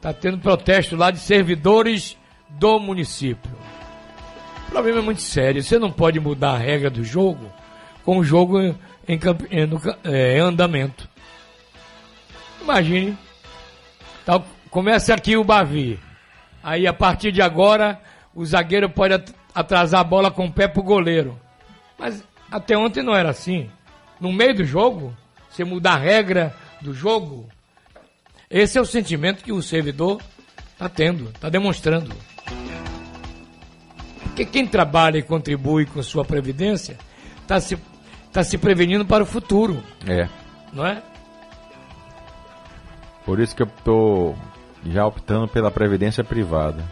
está 0.04 0.12
tendo 0.12 0.36
protesto 0.36 0.96
lá 0.96 1.10
de 1.10 1.18
servidores 1.18 2.14
do 2.50 2.78
município. 2.78 3.50
O 4.68 4.70
problema 4.70 4.98
é 4.98 5.02
muito 5.02 5.22
sério. 5.22 5.62
Você 5.62 5.78
não 5.78 5.90
pode 5.90 6.20
mudar 6.20 6.52
a 6.52 6.58
regra 6.58 6.90
do 6.90 7.02
jogo 7.02 7.50
com 8.04 8.18
o 8.18 8.24
jogo 8.24 8.60
em, 8.60 8.78
em 9.08 9.18
é, 10.04 10.36
em 10.36 10.40
andamento. 10.40 11.08
Imagine. 12.60 13.16
Tá, 14.26 14.42
começa 14.68 15.14
aqui 15.14 15.38
o 15.38 15.44
Bavi. 15.44 15.98
Aí 16.62 16.86
a 16.86 16.92
partir 16.92 17.32
de 17.32 17.40
agora, 17.40 17.98
o 18.34 18.44
zagueiro 18.44 18.90
pode 18.90 19.14
at- 19.14 19.32
atrasar 19.54 20.00
a 20.00 20.04
bola 20.04 20.30
com 20.30 20.44
o 20.44 20.52
pé 20.52 20.68
pro 20.68 20.82
goleiro. 20.82 21.40
Mas 21.98 22.22
até 22.50 22.76
ontem 22.76 23.02
não 23.02 23.14
era 23.16 23.30
assim. 23.30 23.70
No 24.20 24.30
meio 24.30 24.54
do 24.54 24.64
jogo, 24.64 25.16
você 25.48 25.64
mudar 25.64 25.94
a 25.94 25.98
regra 25.98 26.54
do 26.82 26.92
jogo. 26.92 27.48
Esse 28.50 28.78
é 28.78 28.80
o 28.80 28.84
sentimento 28.86 29.42
que 29.42 29.52
o 29.52 29.62
servidor 29.62 30.20
está 30.72 30.88
tendo, 30.88 31.30
está 31.30 31.48
demonstrando. 31.48 32.14
Porque 34.22 34.44
quem 34.44 34.66
trabalha 34.66 35.18
e 35.18 35.22
contribui 35.22 35.86
com 35.86 36.02
sua 36.02 36.24
previdência 36.24 36.98
está 37.40 37.60
se, 37.60 37.78
tá 38.32 38.42
se 38.42 38.58
prevenindo 38.58 39.04
para 39.06 39.22
o 39.22 39.26
futuro, 39.26 39.82
É. 40.06 40.28
não 40.72 40.84
é? 40.86 41.02
Por 43.24 43.40
isso 43.40 43.54
que 43.56 43.62
eu 43.62 43.68
tô 43.84 44.34
já 44.84 45.06
optando 45.06 45.48
pela 45.48 45.70
previdência 45.70 46.22
privada. 46.22 46.84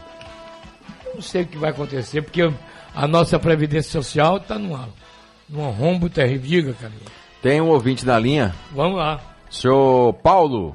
Não 1.14 1.20
sei 1.20 1.42
o 1.42 1.46
que 1.46 1.58
vai 1.58 1.70
acontecer, 1.70 2.22
porque 2.22 2.50
a 2.94 3.06
nossa 3.06 3.38
Previdência 3.38 3.90
Social 4.02 4.38
está 4.38 4.58
num, 4.58 4.78
num 5.46 5.70
rombo 5.70 6.08
terrível. 6.08 6.48
Diga, 6.48 6.72
cara. 6.72 6.92
Tem 7.42 7.60
um 7.60 7.68
ouvinte 7.68 8.06
na 8.06 8.18
linha. 8.18 8.54
Vamos 8.70 8.96
lá. 8.98 9.20
Senhor 9.50 10.14
Paulo. 10.14 10.74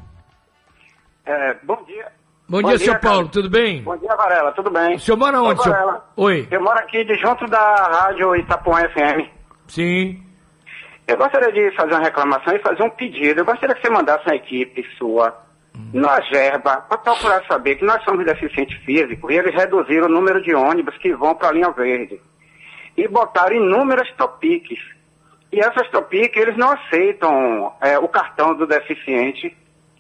É, 1.28 1.58
bom 1.62 1.84
dia. 1.84 2.08
Bom, 2.48 2.62
Bom 2.62 2.70
dia, 2.70 2.78
dia, 2.78 2.86
senhor 2.86 3.00
cara. 3.00 3.14
Paulo, 3.14 3.28
tudo 3.28 3.50
bem? 3.50 3.84
Bom 3.84 3.98
dia, 3.98 4.16
Varela, 4.16 4.54
tudo 4.54 4.72
bem? 4.72 4.96
O 4.96 5.00
senhor 5.00 5.18
mora 5.18 5.42
onde, 5.42 5.60
Ô, 5.60 5.64
senhor? 5.64 6.04
Oi. 6.16 6.48
Eu 6.50 6.64
moro 6.64 6.80
aqui 6.80 7.04
de 7.04 7.16
junto 7.16 7.46
da 7.48 7.76
rádio 7.76 8.34
Itapuã 8.38 8.80
FM. 8.88 9.30
Sim. 9.68 10.24
Eu 11.06 11.18
gostaria 11.18 11.52
de 11.52 11.76
fazer 11.76 11.94
uma 11.94 12.04
reclamação 12.04 12.56
e 12.56 12.60
fazer 12.60 12.82
um 12.82 12.90
pedido. 12.90 13.42
Eu 13.42 13.46
gostaria 13.46 13.76
que 13.76 13.82
você 13.82 13.90
mandasse 13.90 14.26
uma 14.26 14.36
equipe 14.36 14.86
sua 14.98 15.38
na 15.94 16.22
Gerba 16.22 16.78
para 16.82 16.98
procurar 16.98 17.44
saber 17.46 17.76
que 17.76 17.86
nós 17.86 18.02
somos 18.04 18.26
deficientes 18.26 18.78
físicos 18.84 19.30
e 19.30 19.36
eles 19.36 19.54
reduziram 19.54 20.08
o 20.08 20.12
número 20.12 20.42
de 20.42 20.56
ônibus 20.56 20.98
que 20.98 21.14
vão 21.14 21.36
para 21.36 21.50
a 21.50 21.52
linha 21.52 21.70
verde. 21.72 22.22
E 22.96 23.06
botaram 23.10 23.58
inúmeras 23.58 24.10
topiques. 24.14 24.80
E 25.52 25.60
essas 25.60 25.90
topiques, 25.90 26.42
eles 26.42 26.58
não 26.58 26.72
aceitam 26.72 27.74
é, 27.82 28.00
o 28.00 28.08
cartão 28.08 28.56
do 28.56 28.66
deficiente 28.66 29.56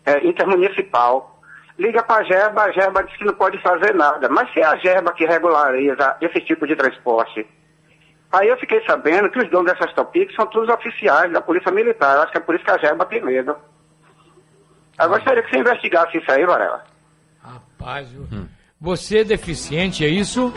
é, 0.07 0.25
intermunicipal. 0.27 1.39
Liga 1.77 2.01
para 2.01 2.21
a 2.21 2.23
Gerba, 2.23 2.63
a 2.63 2.71
Gerba 2.71 3.03
diz 3.03 3.15
que 3.17 3.25
não 3.25 3.35
pode 3.35 3.61
fazer 3.61 3.93
nada. 3.93 4.27
Mas 4.29 4.51
se 4.51 4.59
é 4.59 4.65
a 4.65 4.75
Gerba 4.77 5.13
que 5.13 5.25
regulariza 5.25 6.17
esse 6.21 6.41
tipo 6.41 6.65
de 6.65 6.75
transporte, 6.75 7.45
Aí 8.31 8.49
eu 8.49 8.57
fiquei 8.57 8.83
sabendo 8.85 9.29
que 9.29 9.39
os 9.39 9.49
donos 9.49 9.71
dessas 9.71 9.93
topics 9.93 10.35
são 10.35 10.45
todos 10.47 10.69
oficiais 10.69 11.31
da 11.31 11.41
Polícia 11.41 11.71
Militar. 11.71 12.15
Eu 12.15 12.21
acho 12.23 12.31
que 12.31 12.37
é 12.37 12.41
por 12.41 12.55
isso 12.55 12.63
que 12.65 12.71
a 12.71 12.77
Gerba 12.77 13.05
tem 13.05 13.23
medo. 13.23 13.55
Eu 14.99 15.09
gostaria 15.09 15.41
que 15.43 15.49
você 15.49 15.59
investigasse 15.59 16.17
isso 16.17 16.31
aí, 16.31 16.45
Varela. 16.45 16.83
Rapaz, 17.41 18.11
viu? 18.11 18.25
Você 18.81 19.19
é 19.19 19.23
deficiente, 19.23 20.03
é 20.03 20.09
isso? 20.09 20.53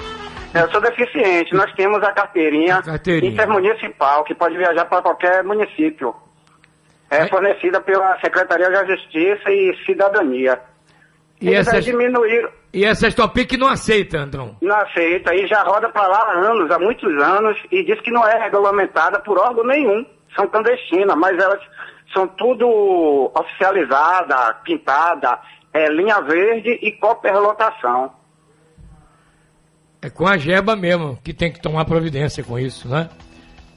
Eu 0.52 0.68
sou 0.70 0.80
deficiente. 0.80 1.54
Nós 1.54 1.72
temos 1.74 2.02
a 2.02 2.12
carteirinha, 2.12 2.82
carteirinha. 2.82 3.32
intermunicipal, 3.32 4.24
que 4.24 4.34
pode 4.34 4.56
viajar 4.56 4.86
para 4.86 5.02
qualquer 5.02 5.44
município. 5.44 6.14
É 7.10 7.26
fornecida 7.26 7.80
pela 7.80 8.18
Secretaria 8.20 8.70
da 8.70 8.84
Justiça 8.84 9.50
e 9.50 9.76
Cidadania. 9.84 10.60
E 11.40 11.48
Eles 11.48 11.66
essas, 11.66 11.84
diminuíram, 11.84 12.50
e 12.72 12.84
essas 12.84 13.14
topic 13.14 13.52
não 13.58 13.68
aceitam, 13.68 14.24
então? 14.24 14.56
não 14.60 14.76
aceita, 14.76 15.34
e 15.34 15.46
já 15.46 15.62
roda 15.62 15.88
para 15.88 16.06
lá 16.06 16.18
há 16.18 16.38
anos, 16.38 16.70
há 16.70 16.78
muitos 16.78 17.10
anos, 17.20 17.58
e 17.72 17.82
diz 17.82 17.98
que 18.02 18.10
não 18.10 18.26
é 18.28 18.38
regulamentada 18.38 19.18
por 19.20 19.38
órgão 19.38 19.64
nenhum. 19.64 20.04
São 20.36 20.46
clandestinas, 20.46 21.16
mas 21.16 21.36
elas 21.42 21.60
são 22.12 22.28
tudo 22.28 23.32
oficializada, 23.34 24.54
pintada, 24.62 25.38
é, 25.72 25.88
linha 25.88 26.20
verde 26.20 26.78
e 26.82 26.92
coperlotação. 26.92 28.12
É 30.02 30.08
com 30.08 30.26
a 30.26 30.38
Gerba 30.38 30.76
mesmo, 30.76 31.18
que 31.24 31.34
tem 31.34 31.52
que 31.52 31.60
tomar 31.60 31.84
providência 31.84 32.44
com 32.44 32.58
isso, 32.58 32.88
né? 32.88 33.08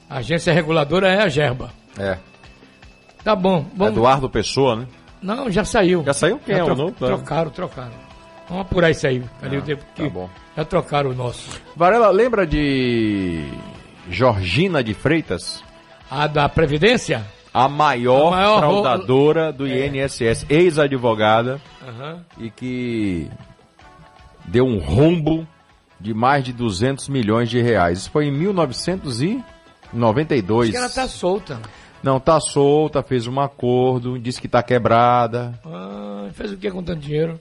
A 0.08 0.18
agência 0.18 0.52
reguladora 0.52 1.08
é 1.08 1.22
a 1.22 1.28
Gerba. 1.28 1.70
É. 1.98 2.18
Tá 3.24 3.34
bom, 3.34 3.64
vamos... 3.74 3.94
Eduardo 3.94 4.28
Pessoa, 4.28 4.76
né? 4.76 4.86
Não, 5.22 5.50
já 5.50 5.64
saiu. 5.64 6.04
Já 6.04 6.12
saiu? 6.12 6.38
Quem 6.44 6.54
Já 6.54 6.60
é 6.60 6.64
o 6.64 6.74
novo? 6.74 6.92
Trocaram, 6.92 7.50
trocaram. 7.50 7.92
Vamos 8.48 8.66
apurar 8.66 8.90
isso 8.90 9.06
aí. 9.06 9.22
Cadê 9.40 9.56
Ah, 9.56 9.58
o 9.58 9.62
tempo 9.62 9.82
que 9.94 10.02
tá 10.02 10.08
bom. 10.10 10.28
já 10.54 10.64
trocaram 10.66 11.08
o 11.10 11.14
nosso. 11.14 11.48
Varela, 11.74 12.10
lembra 12.10 12.46
de 12.46 13.42
Georgina 14.10 14.84
de 14.84 14.92
Freitas? 14.92 15.64
A 16.10 16.26
da 16.26 16.46
Previdência? 16.48 17.24
A 17.54 17.66
maior, 17.68 18.28
A 18.28 18.32
maior 18.36 18.58
fraudadora 18.58 19.50
do 19.52 19.66
INSS, 19.66 20.44
ex-advogada, 20.50 21.58
Aham. 21.88 22.20
e 22.36 22.50
que 22.50 23.30
deu 24.44 24.66
um 24.66 24.78
rombo 24.78 25.46
de 25.98 26.12
mais 26.12 26.44
de 26.44 26.52
200 26.52 27.08
milhões 27.08 27.48
de 27.48 27.62
reais. 27.62 28.00
Isso 28.00 28.10
foi 28.10 28.26
em 28.26 28.32
1992. 28.32 30.64
Acho 30.68 30.72
que 30.72 30.76
ela 30.76 30.90
tá 30.90 31.08
solta. 31.08 31.58
Não, 32.04 32.20
tá 32.20 32.38
solta, 32.38 33.02
fez 33.02 33.26
um 33.26 33.40
acordo, 33.40 34.18
disse 34.18 34.38
que 34.38 34.46
tá 34.46 34.62
quebrada. 34.62 35.58
Ah, 35.64 36.28
fez 36.34 36.52
o 36.52 36.56
que 36.58 36.70
com 36.70 36.82
tanto 36.82 37.00
dinheiro? 37.00 37.40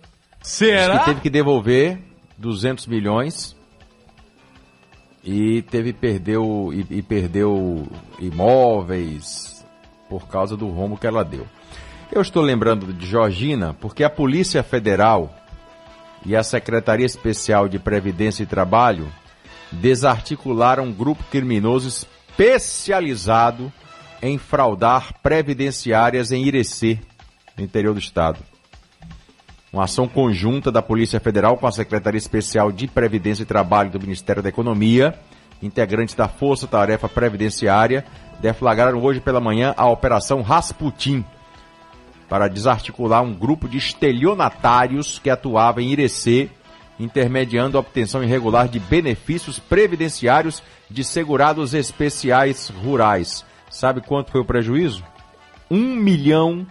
Diz 0.93 0.99
que 0.99 1.05
teve 1.05 1.19
que 1.19 1.29
devolver 1.29 1.99
200 2.37 2.87
milhões 2.87 3.57
e 5.21 5.63
teve 5.63 5.91
perdeu 5.91 6.71
e, 6.71 6.99
e 6.99 7.01
perdeu 7.01 7.85
imóveis 8.17 9.65
por 10.07 10.29
causa 10.29 10.55
do 10.55 10.69
rombo 10.69 10.97
que 10.97 11.07
ela 11.07 11.25
deu. 11.25 11.45
Eu 12.09 12.21
estou 12.21 12.41
lembrando 12.41 12.93
de 12.93 13.05
Georgina 13.05 13.75
porque 13.81 14.01
a 14.01 14.09
Polícia 14.09 14.63
Federal 14.63 15.29
e 16.25 16.37
a 16.37 16.43
Secretaria 16.43 17.05
Especial 17.05 17.67
de 17.67 17.79
Previdência 17.79 18.43
e 18.43 18.45
Trabalho 18.45 19.11
desarticularam 19.73 20.85
um 20.85 20.93
grupo 20.93 21.21
criminoso 21.29 21.89
especializado 21.89 23.69
em 24.23 24.37
fraudar 24.37 25.15
previdenciárias 25.21 26.31
em 26.31 26.45
Irecê, 26.45 26.97
no 27.57 27.63
interior 27.63 27.93
do 27.93 27.99
estado. 27.99 28.39
Uma 29.71 29.83
ação 29.83 30.07
conjunta 30.07 30.71
da 30.71 30.81
Polícia 30.81 31.19
Federal 31.19 31.57
com 31.57 31.67
a 31.67 31.71
Secretaria 31.73 32.17
Especial 32.17 32.71
de 32.71 32.87
Previdência 32.87 33.43
e 33.43 33.45
Trabalho 33.45 33.91
do 33.91 33.99
Ministério 33.99 34.41
da 34.41 34.47
Economia, 34.47 35.13
integrantes 35.61 36.15
da 36.15 36.29
Força 36.29 36.65
Tarefa 36.65 37.09
Previdenciária, 37.09 38.05
deflagraram 38.39 39.03
hoje 39.03 39.19
pela 39.19 39.41
manhã 39.41 39.73
a 39.75 39.89
Operação 39.89 40.41
Rasputin 40.41 41.25
para 42.29 42.47
desarticular 42.47 43.21
um 43.21 43.33
grupo 43.33 43.67
de 43.67 43.77
estelionatários 43.77 45.19
que 45.19 45.29
atuava 45.29 45.81
em 45.81 45.91
Irecê, 45.91 46.49
intermediando 46.97 47.77
a 47.77 47.81
obtenção 47.81 48.23
irregular 48.23 48.69
de 48.69 48.79
benefícios 48.79 49.59
previdenciários 49.59 50.63
de 50.89 51.03
segurados 51.03 51.73
especiais 51.73 52.69
rurais. 52.69 53.43
Sabe 53.73 54.01
quanto 54.01 54.31
foi 54.31 54.39
o 54.39 54.45
prejuízo? 54.45 55.03
1 55.69 55.77
milhão 55.95 56.65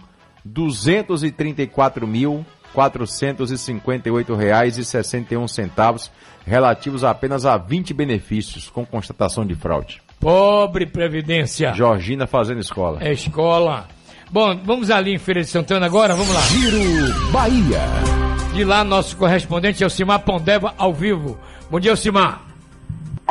234 0.45 2.07
mil 2.07 2.45
458 2.73 4.33
reais 4.33 4.77
e 4.77 4.85
61 4.85 5.47
centavos 5.49 6.09
relativos 6.47 7.03
apenas 7.03 7.45
a 7.45 7.57
20 7.57 7.93
benefícios 7.93 8.69
com 8.69 8.85
constatação 8.85 9.45
de 9.45 9.53
fraude. 9.53 10.01
Pobre 10.17 10.85
Previdência. 10.85 11.73
Georgina 11.73 12.25
fazendo 12.25 12.61
escola. 12.61 12.99
É 13.01 13.11
escola. 13.11 13.85
Bom, 14.31 14.57
vamos 14.63 14.89
ali 14.89 15.13
em 15.13 15.19
Feira 15.19 15.41
de 15.41 15.47
Santana 15.47 15.85
agora, 15.85 16.15
vamos 16.15 16.33
lá. 16.33 16.41
Giro 16.41 17.31
Bahia. 17.33 17.81
De 18.53 18.63
lá, 18.63 18.81
nosso 18.81 19.17
correspondente 19.17 19.83
Elcimar 19.83 20.19
Pondeva, 20.21 20.73
ao 20.77 20.93
vivo. 20.93 21.37
Bom 21.69 21.81
dia, 21.81 21.91
Elcimar. 21.91 22.52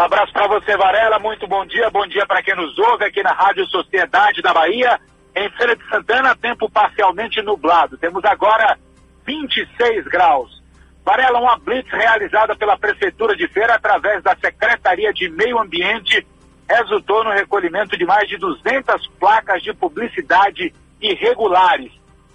Abraço 0.05 0.32
para 0.32 0.48
você, 0.48 0.76
Varela. 0.76 1.20
Muito 1.20 1.46
bom 1.46 1.64
dia. 1.64 1.88
Bom 1.88 2.05
dia 2.09 2.26
para 2.26 2.42
quem 2.42 2.57
nos 2.57 2.76
ouve 2.76 3.05
aqui 3.05 3.22
na 3.22 3.30
Rádio 3.30 3.64
Sociedade 3.68 4.42
da 4.42 4.53
Bahia. 4.53 5.00
Em 5.34 5.48
Feira 5.50 5.76
de 5.76 5.88
Santana, 5.88 6.34
tempo 6.34 6.68
parcialmente 6.68 7.40
nublado. 7.40 7.96
Temos 7.96 8.24
agora 8.24 8.76
26 9.24 10.07
graus. 10.07 10.61
Varela, 11.05 11.38
uma 11.38 11.57
blitz 11.57 11.88
realizada 11.88 12.57
pela 12.57 12.76
Prefeitura 12.76 13.36
de 13.36 13.46
Feira 13.46 13.76
através 13.76 14.24
da 14.24 14.34
Secretaria 14.34 15.12
de 15.12 15.28
Meio 15.28 15.61
Ambiente 15.61 16.26
resultou 16.68 17.22
no 17.22 17.30
recolhimento 17.30 17.96
de 17.96 18.05
mais 18.05 18.28
de 18.28 18.36
200 18.38 19.07
placas 19.20 19.62
de 19.62 19.72
publicidade 19.72 20.74
irregulares. 21.00 21.92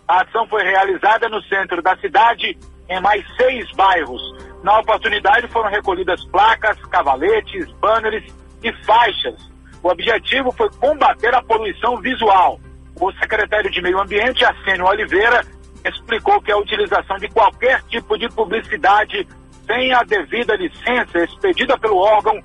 A 0.07 0.21
ação 0.21 0.47
foi 0.47 0.63
realizada 0.63 1.27
no 1.27 1.41
centro 1.43 1.81
da 1.81 1.97
cidade, 1.97 2.57
em 2.87 3.01
mais 3.01 3.25
seis 3.35 3.69
bairros. 3.75 4.21
Na 4.63 4.79
oportunidade 4.79 5.47
foram 5.49 5.69
recolhidas 5.69 6.23
placas, 6.25 6.77
cavaletes, 6.85 7.69
banners 7.81 8.23
e 8.63 8.71
faixas. 8.85 9.35
O 9.83 9.89
objetivo 9.89 10.51
foi 10.53 10.69
combater 10.79 11.35
a 11.35 11.41
poluição 11.41 11.97
visual. 11.97 12.59
O 12.99 13.11
secretário 13.13 13.69
de 13.69 13.81
Meio 13.81 13.99
Ambiente, 13.99 14.45
Assênio 14.45 14.85
Oliveira, 14.85 15.45
explicou 15.85 16.41
que 16.41 16.51
a 16.51 16.57
utilização 16.57 17.17
de 17.17 17.27
qualquer 17.27 17.81
tipo 17.83 18.17
de 18.17 18.29
publicidade 18.29 19.27
sem 19.65 19.93
a 19.93 20.03
devida 20.03 20.55
licença 20.55 21.19
expedida 21.19 21.77
pelo 21.77 21.97
órgão 21.97 22.41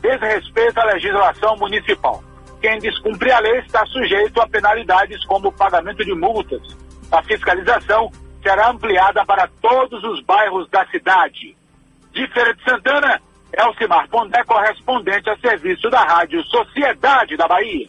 desrespeita 0.00 0.80
a 0.80 0.94
legislação 0.94 1.56
municipal. 1.56 2.24
Quem 2.60 2.78
descumprir 2.78 3.34
a 3.34 3.40
lei 3.40 3.58
está 3.58 3.84
sujeito 3.86 4.40
a 4.40 4.48
penalidades 4.48 5.22
como 5.26 5.52
pagamento 5.52 6.04
de 6.04 6.14
multas. 6.14 6.62
A 7.12 7.22
fiscalização 7.24 8.10
será 8.42 8.70
ampliada 8.70 9.24
para 9.26 9.46
todos 9.60 10.02
os 10.02 10.24
bairros 10.24 10.68
da 10.70 10.86
cidade. 10.86 11.54
De 12.12 12.26
Feira 12.28 12.54
de 12.54 12.64
Santana, 12.64 13.20
Elcimar 13.52 14.08
Pondé, 14.08 14.42
correspondente 14.44 15.28
a 15.28 15.36
serviço 15.36 15.90
da 15.90 16.02
Rádio 16.04 16.42
Sociedade 16.44 17.36
da 17.36 17.46
Bahia. 17.46 17.86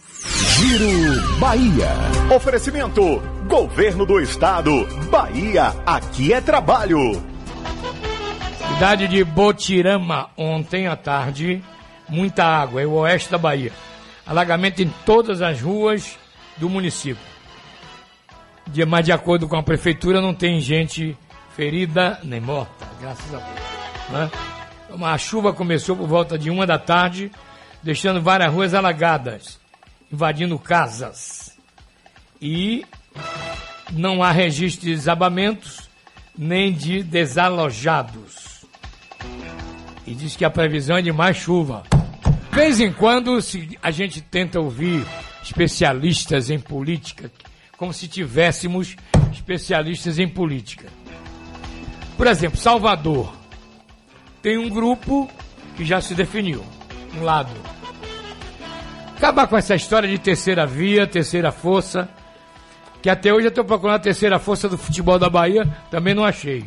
Giro 0.60 1.40
Bahia. 1.40 1.88
Oferecimento: 2.36 3.02
Governo 3.48 4.06
do 4.06 4.20
Estado. 4.20 4.86
Bahia, 5.10 5.74
aqui 5.86 6.34
é 6.34 6.42
trabalho. 6.42 7.00
Cidade 8.74 9.08
de 9.08 9.24
Botirama, 9.24 10.30
ontem 10.38 10.88
à 10.88 10.98
tarde, 10.98 11.64
muita 12.10 12.44
água, 12.44 12.82
é 12.82 12.86
o 12.86 12.94
oeste 12.96 13.32
da 13.32 13.38
Bahia. 13.38 13.72
Alagamento 14.26 14.82
em 14.82 14.90
todas 15.06 15.42
as 15.42 15.62
ruas 15.62 16.20
do 16.58 16.70
município. 16.70 17.33
De, 18.68 18.86
mas 18.86 19.06
de 19.06 19.12
acordo 19.12 19.48
com 19.48 19.56
a 19.56 19.64
prefeitura, 19.64 20.22
não 20.22 20.34
tem 20.34 20.60
gente 20.60 21.18
ferida 21.56 22.20
nem 22.24 22.40
morta, 22.40 22.86
graças 23.00 23.34
a 23.34 23.38
Deus. 23.38 24.10
Né? 24.10 24.32
A 25.02 25.18
chuva 25.18 25.54
começou 25.54 25.96
por 25.96 26.08
volta 26.08 26.38
de 26.38 26.50
uma 26.50 26.66
da 26.66 26.78
tarde, 26.78 27.32
deixando 27.82 28.22
várias 28.22 28.52
ruas 28.52 28.74
alagadas, 28.74 29.60
invadindo 30.12 30.58
casas. 30.60 31.58
E 32.42 32.86
não 33.92 34.24
há 34.24 34.32
registro 34.32 34.86
de 34.86 34.96
desabamentos 34.96 35.90
nem 36.38 36.74
de 36.74 37.04
desalojados. 37.04 38.66
E 40.06 40.14
diz 40.14 40.36
que 40.36 40.44
a 40.44 40.50
previsão 40.50 40.98
é 40.98 41.02
de 41.02 41.12
mais 41.12 41.38
chuva. 41.38 41.84
De 42.50 42.56
vez 42.56 42.80
em 42.80 42.92
quando 42.92 43.40
a 43.82 43.92
gente 43.92 44.22
tenta 44.22 44.60
ouvir 44.60 45.06
especialistas 45.42 46.50
em 46.50 46.60
política, 46.60 47.32
como 47.84 47.92
se 47.92 48.08
tivéssemos 48.08 48.96
especialistas 49.34 50.18
em 50.18 50.26
política. 50.26 50.88
Por 52.16 52.28
exemplo, 52.28 52.58
Salvador 52.58 53.36
tem 54.42 54.58
um 54.58 54.70
grupo 54.70 55.30
que 55.76 55.84
já 55.84 56.00
se 56.00 56.16
definiu, 56.16 56.64
um 57.14 57.24
lado. 57.24 57.52
Acabar 59.18 59.48
com 59.48 59.58
essa 59.58 59.76
história 59.76 60.08
de 60.08 60.18
terceira 60.18 60.66
via, 60.66 61.06
terceira 61.06 61.52
força, 61.52 62.08
que 63.02 63.10
até 63.10 63.34
hoje 63.34 63.48
eu 63.48 63.50
estou 63.50 63.66
procurando 63.66 63.98
a 63.98 64.00
terceira 64.00 64.40
força 64.40 64.70
do 64.70 64.78
futebol 64.78 65.20
da 65.20 65.30
Bahia, 65.30 65.66
também 65.92 66.14
não 66.14 66.24
achei. 66.24 66.66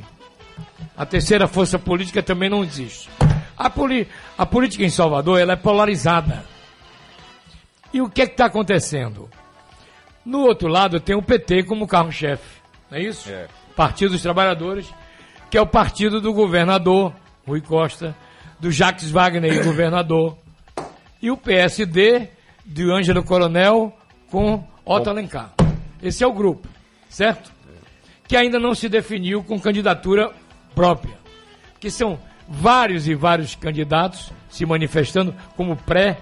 A 0.95 1.07
terceira 1.07 1.49
força 1.49 1.79
política 1.79 2.23
também 2.23 2.51
não 2.51 2.63
existe. 2.63 3.09
A, 3.57 3.73
a 4.37 4.45
política 4.45 4.85
em 4.85 4.91
Salvador 4.91 5.41
ela 5.41 5.55
é 5.55 5.57
polarizada. 5.57 6.45
E 7.91 8.03
o 8.03 8.11
que 8.11 8.21
é 8.21 8.25
está 8.27 8.45
acontecendo? 8.45 9.31
No 10.27 10.41
outro 10.41 10.67
lado 10.67 10.99
tem 10.99 11.15
o 11.15 11.23
PT 11.23 11.63
como 11.63 11.87
carro-chefe, 11.87 12.61
não 12.91 12.99
é 12.99 13.03
isso? 13.03 13.31
É. 13.31 13.47
Partido 13.77 14.11
dos 14.11 14.23
Trabalhadores, 14.23 14.93
que 15.49 15.57
é 15.57 15.61
o 15.61 15.67
partido 15.67 16.21
do 16.21 16.33
governador 16.33 17.15
Rui 17.47 17.61
Costa, 17.61 18.13
do 18.59 18.73
Jacques 18.73 19.09
Wagner, 19.09 19.63
governador, 19.63 20.37
e 21.23 21.31
o 21.31 21.37
PSD 21.37 22.29
de 22.65 22.91
Ângelo 22.91 23.23
Coronel 23.23 23.97
com 24.29 24.65
Otto 24.85 25.11
Alencar. 25.11 25.53
Esse 26.03 26.25
é 26.25 26.27
o 26.27 26.33
grupo, 26.33 26.67
certo? 27.09 27.53
Que 28.27 28.37
ainda 28.37 28.59
não 28.59 28.75
se 28.75 28.89
definiu 28.89 29.45
com 29.45 29.61
candidatura 29.61 30.33
própria. 30.75 31.17
Que 31.79 31.89
são 31.89 32.19
vários 32.49 33.07
e 33.07 33.15
vários 33.15 33.55
candidatos 33.55 34.33
se 34.49 34.67
manifestando 34.67 35.33
como 35.57 35.77
pré. 35.77 36.19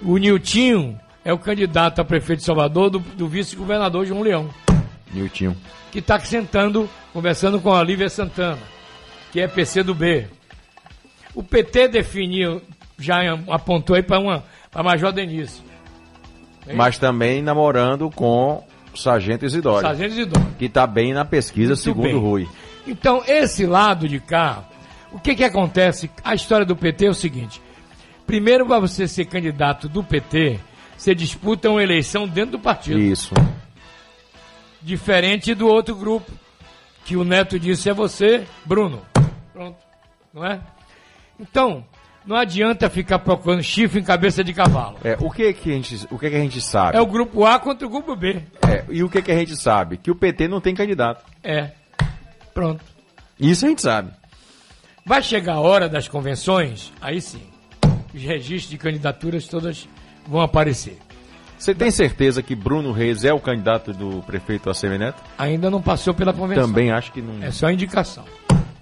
O 0.00 0.16
Niltinho 0.16 1.00
é 1.24 1.32
o 1.32 1.38
candidato 1.38 2.00
a 2.00 2.04
prefeito 2.04 2.40
de 2.40 2.44
Salvador 2.44 2.90
do, 2.90 2.98
do 2.98 3.26
vice-governador 3.26 4.04
João 4.04 4.22
Leão. 4.22 4.50
Niltinho. 5.12 5.56
Que 5.90 6.00
está 6.00 6.18
sentando, 6.20 6.88
conversando 7.12 7.60
com 7.60 7.72
a 7.72 7.82
Lívia 7.82 8.08
Santana, 8.08 8.58
que 9.32 9.40
é 9.40 9.48
PC 9.48 9.82
do 9.82 9.94
B. 9.94 10.26
O 11.34 11.42
PT 11.42 11.88
definiu, 11.88 12.60
já 12.98 13.20
apontou 13.48 13.96
aí 13.96 14.02
para 14.02 14.20
uma 14.20 14.44
para 14.70 14.82
Major 14.82 15.12
Denise. 15.12 15.62
Mas 16.74 16.98
também 16.98 17.40
namorando 17.40 18.10
com 18.10 18.64
o 18.92 18.96
Sargento 18.96 19.44
Isidoro. 19.46 19.82
Sargento 19.82 20.14
Isidoro. 20.14 20.46
Que 20.58 20.64
está 20.64 20.86
bem 20.86 21.12
na 21.12 21.24
pesquisa, 21.24 21.70
Muito 21.70 21.82
segundo 21.82 22.04
bem. 22.04 22.18
Rui. 22.18 22.48
Então, 22.86 23.22
esse 23.26 23.66
lado 23.66 24.08
de 24.08 24.18
cá, 24.18 24.64
o 25.12 25.20
que 25.20 25.34
que 25.34 25.44
acontece? 25.44 26.10
A 26.24 26.34
história 26.34 26.66
do 26.66 26.74
PT 26.74 27.06
é 27.06 27.10
o 27.10 27.14
seguinte: 27.14 27.62
primeiro, 28.26 28.66
para 28.66 28.80
você 28.80 29.06
ser 29.06 29.26
candidato 29.26 29.88
do 29.88 30.02
PT, 30.02 30.58
você 30.96 31.14
disputa 31.14 31.70
uma 31.70 31.82
eleição 31.82 32.26
dentro 32.26 32.52
do 32.52 32.58
partido. 32.58 32.98
Isso. 32.98 33.34
Diferente 34.82 35.54
do 35.54 35.66
outro 35.66 35.94
grupo, 35.94 36.30
que 37.04 37.16
o 37.16 37.24
Neto 37.24 37.58
disse 37.58 37.88
é 37.88 37.94
você, 37.94 38.44
Bruno. 38.64 39.02
Pronto. 39.52 39.78
Não 40.32 40.44
é? 40.44 40.60
Então, 41.38 41.84
não 42.26 42.36
adianta 42.36 42.88
ficar 42.88 43.18
procurando 43.18 43.62
chifre 43.62 44.00
em 44.00 44.04
cabeça 44.04 44.42
de 44.42 44.52
cavalo. 44.54 44.98
É, 45.04 45.16
o 45.20 45.30
que 45.30 45.52
que 45.52 45.70
a 45.70 45.74
gente, 45.74 46.06
o 46.10 46.18
que 46.18 46.30
que 46.30 46.36
a 46.36 46.40
gente 46.40 46.60
sabe? 46.60 46.96
É 46.96 47.00
o 47.00 47.06
grupo 47.06 47.44
A 47.44 47.58
contra 47.58 47.86
o 47.86 47.90
grupo 47.90 48.16
B. 48.16 48.42
É, 48.66 48.84
e 48.88 49.02
o 49.02 49.10
que 49.10 49.20
que 49.20 49.30
a 49.30 49.36
gente 49.36 49.56
sabe? 49.56 49.98
Que 49.98 50.10
o 50.10 50.14
PT 50.14 50.48
não 50.48 50.60
tem 50.60 50.74
candidato. 50.74 51.24
É. 51.42 51.70
Pronto. 52.52 52.84
Isso 53.38 53.66
a 53.66 53.68
gente 53.68 53.82
sabe. 53.82 54.10
Vai 55.04 55.22
chegar 55.22 55.54
a 55.54 55.60
hora 55.60 55.88
das 55.88 56.08
convenções, 56.08 56.92
aí 57.00 57.20
sim. 57.20 57.42
Os 58.14 58.22
registros 58.22 58.70
de 58.70 58.78
candidaturas 58.78 59.46
todas 59.46 59.86
vão 60.26 60.40
aparecer. 60.40 60.98
Você 61.58 61.74
tem 61.74 61.90
certeza 61.90 62.42
que 62.42 62.54
Bruno 62.54 62.92
Reis 62.92 63.24
é 63.24 63.32
o 63.32 63.40
candidato 63.40 63.92
do 63.92 64.22
prefeito 64.22 64.68
ACM 64.68 64.98
Neto? 64.98 65.22
Ainda 65.38 65.70
não 65.70 65.80
passou 65.80 66.12
pela 66.12 66.32
convenção. 66.32 66.66
Também 66.66 66.90
acho 66.90 67.12
que 67.12 67.22
não. 67.22 67.42
É 67.42 67.50
só 67.50 67.70
indicação. 67.70 68.24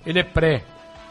Ele 0.04 0.18
é 0.18 0.24
pré, 0.24 0.64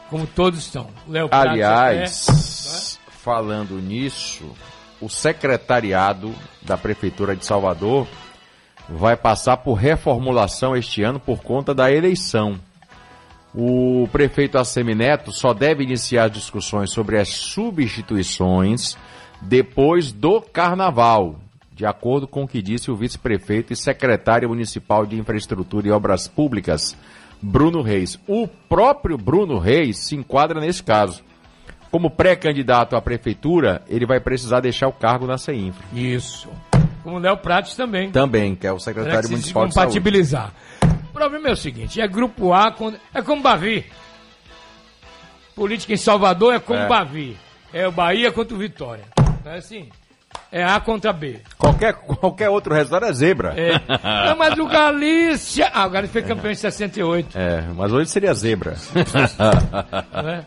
como 0.09 0.27
todos 0.27 0.59
estão. 0.59 0.87
Léo 1.07 1.29
Prates 1.29 1.61
é 1.61 1.63
Aliás, 1.63 2.99
falando 3.23 3.79
nisso, 3.79 4.51
o 4.99 5.07
secretariado 5.07 6.33
da 6.61 6.77
Prefeitura 6.77 7.35
de 7.35 7.45
Salvador 7.45 8.05
vai 8.89 9.15
passar 9.15 9.57
por 9.57 9.75
reformulação 9.75 10.75
este 10.75 11.01
ano 11.03 11.19
por 11.19 11.41
conta 11.41 11.73
da 11.73 11.91
eleição. 11.91 12.59
O 13.55 14.07
prefeito 14.11 14.57
Assemi 14.57 14.95
Neto 14.95 15.31
só 15.31 15.53
deve 15.53 15.83
iniciar 15.83 16.29
discussões 16.29 16.91
sobre 16.91 17.17
as 17.17 17.29
substituições 17.29 18.97
depois 19.41 20.11
do 20.11 20.41
carnaval, 20.41 21.35
de 21.73 21.85
acordo 21.85 22.27
com 22.27 22.43
o 22.43 22.47
que 22.47 22.61
disse 22.61 22.91
o 22.91 22.95
vice-prefeito 22.95 23.73
e 23.73 23.75
secretário 23.75 24.49
municipal 24.49 25.05
de 25.05 25.17
Infraestrutura 25.17 25.87
e 25.87 25.91
Obras 25.91 26.27
Públicas, 26.27 26.95
Bruno 27.41 27.81
Reis. 27.81 28.19
O 28.27 28.47
próprio 28.47 29.17
Bruno 29.17 29.57
Reis 29.57 29.97
se 29.97 30.15
enquadra 30.15 30.59
nesse 30.59 30.83
caso. 30.83 31.23
Como 31.89 32.09
pré-candidato 32.09 32.95
à 32.95 33.01
prefeitura, 33.01 33.81
ele 33.89 34.05
vai 34.05 34.19
precisar 34.19 34.61
deixar 34.61 34.87
o 34.87 34.93
cargo 34.93 35.27
na 35.27 35.37
CEINFRA. 35.37 35.83
Isso. 35.93 36.49
Como 37.03 37.17
o 37.17 37.19
Léo 37.19 37.35
Prates 37.37 37.75
também. 37.75 38.11
Também, 38.11 38.55
que 38.55 38.65
é 38.65 38.71
o 38.71 38.79
Será 38.79 39.01
secretário 39.01 39.29
municipal 39.29 39.67
de 39.67 39.73
saúde. 39.73 39.87
compatibilizar. 39.89 40.53
O 41.09 41.13
problema 41.13 41.49
é 41.49 41.51
o 41.51 41.57
seguinte, 41.57 41.99
é 41.99 42.07
grupo 42.07 42.53
A, 42.53 42.73
é 43.13 43.21
como 43.21 43.41
Bavi. 43.41 43.85
Política 45.53 45.93
em 45.93 45.97
Salvador 45.97 46.53
é 46.53 46.59
como 46.59 46.79
É. 46.79 46.87
Bavi. 46.87 47.35
É 47.73 47.87
o 47.87 47.91
Bahia 47.91 48.31
contra 48.31 48.55
o 48.55 48.57
Vitória. 48.59 49.03
É 49.45 49.57
assim? 49.57 49.89
É 50.51 50.63
A 50.63 50.79
contra 50.79 51.13
B. 51.13 51.39
Qualquer, 51.57 51.93
qualquer 51.93 52.49
outro 52.49 52.73
resultado 52.73 53.05
é 53.05 53.13
zebra. 53.13 53.53
É. 53.57 53.81
Não, 54.27 54.37
mas 54.37 54.57
o 54.57 54.67
Galícia... 54.67 55.69
Ah, 55.73 55.87
o 55.87 55.89
Galícia 55.89 56.13
foi 56.13 56.21
campeão 56.23 56.51
em 56.51 56.55
68. 56.55 57.37
É, 57.37 57.61
mas 57.75 57.91
hoje 57.91 58.09
seria 58.09 58.33
zebra. 58.33 58.75
é? 60.25 60.43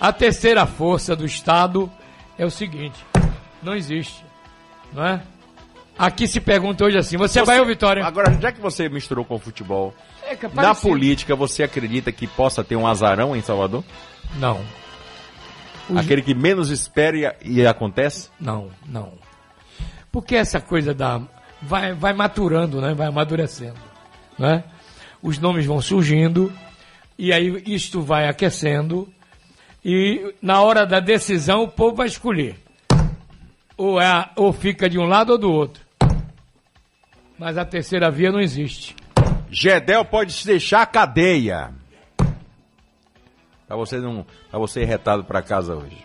A 0.00 0.12
terceira 0.12 0.66
força 0.66 1.14
do 1.14 1.24
Estado 1.24 1.90
é 2.36 2.44
o 2.44 2.50
seguinte, 2.50 3.04
não 3.62 3.74
existe, 3.74 4.24
não 4.92 5.04
é? 5.04 5.22
Aqui 5.96 6.26
se 6.26 6.40
pergunta 6.40 6.84
hoje 6.84 6.98
assim, 6.98 7.16
você, 7.16 7.42
vai 7.44 7.60
ou 7.60 7.66
Vitória? 7.66 8.04
Agora, 8.04 8.36
já 8.40 8.50
que 8.50 8.60
você 8.60 8.88
misturou 8.88 9.24
com 9.24 9.36
o 9.36 9.38
futebol, 9.38 9.94
É 10.28 10.32
é 10.34 10.38
na 10.52 10.74
política 10.74 11.36
você 11.36 11.62
acredita 11.62 12.10
que 12.10 12.26
possa 12.26 12.64
ter 12.64 12.74
um 12.74 12.86
azarão 12.86 13.36
em 13.36 13.40
Salvador? 13.40 13.84
Não. 14.36 14.60
Os- 15.88 15.96
Aquele 15.98 16.22
que 16.22 16.34
menos 16.34 16.70
espera 16.70 17.36
e, 17.42 17.60
e 17.60 17.66
acontece? 17.66 18.28
Não, 18.40 18.70
não. 18.86 19.12
Porque 20.10 20.34
essa 20.36 20.60
coisa 20.60 20.94
da. 20.94 21.20
Vai, 21.60 21.92
vai 21.94 22.12
maturando, 22.12 22.80
né? 22.80 22.94
Vai 22.94 23.06
amadurecendo. 23.08 23.78
Né? 24.38 24.64
Os 25.22 25.38
nomes 25.38 25.64
vão 25.66 25.80
surgindo, 25.80 26.52
e 27.18 27.32
aí 27.32 27.62
isto 27.66 28.02
vai 28.02 28.28
aquecendo, 28.28 29.08
e 29.84 30.34
na 30.42 30.60
hora 30.60 30.86
da 30.86 31.00
decisão 31.00 31.62
o 31.64 31.68
povo 31.68 31.96
vai 31.96 32.06
escolher. 32.06 32.56
Ou, 33.76 34.00
é, 34.00 34.30
ou 34.36 34.52
fica 34.52 34.88
de 34.88 34.98
um 34.98 35.04
lado 35.04 35.30
ou 35.32 35.38
do 35.38 35.50
outro. 35.50 35.82
Mas 37.38 37.56
a 37.58 37.64
terceira 37.64 38.10
via 38.10 38.30
não 38.30 38.40
existe. 38.40 38.94
Gedel 39.50 40.04
pode 40.04 40.32
se 40.32 40.46
deixar 40.46 40.82
a 40.82 40.86
cadeia. 40.86 41.70
Pra 43.66 43.76
você 43.76 43.98
não, 43.98 44.26
para 44.50 44.58
você 44.58 44.82
ir 44.82 44.86
retado 44.86 45.24
pra 45.24 45.42
casa 45.42 45.74
hoje. 45.74 46.04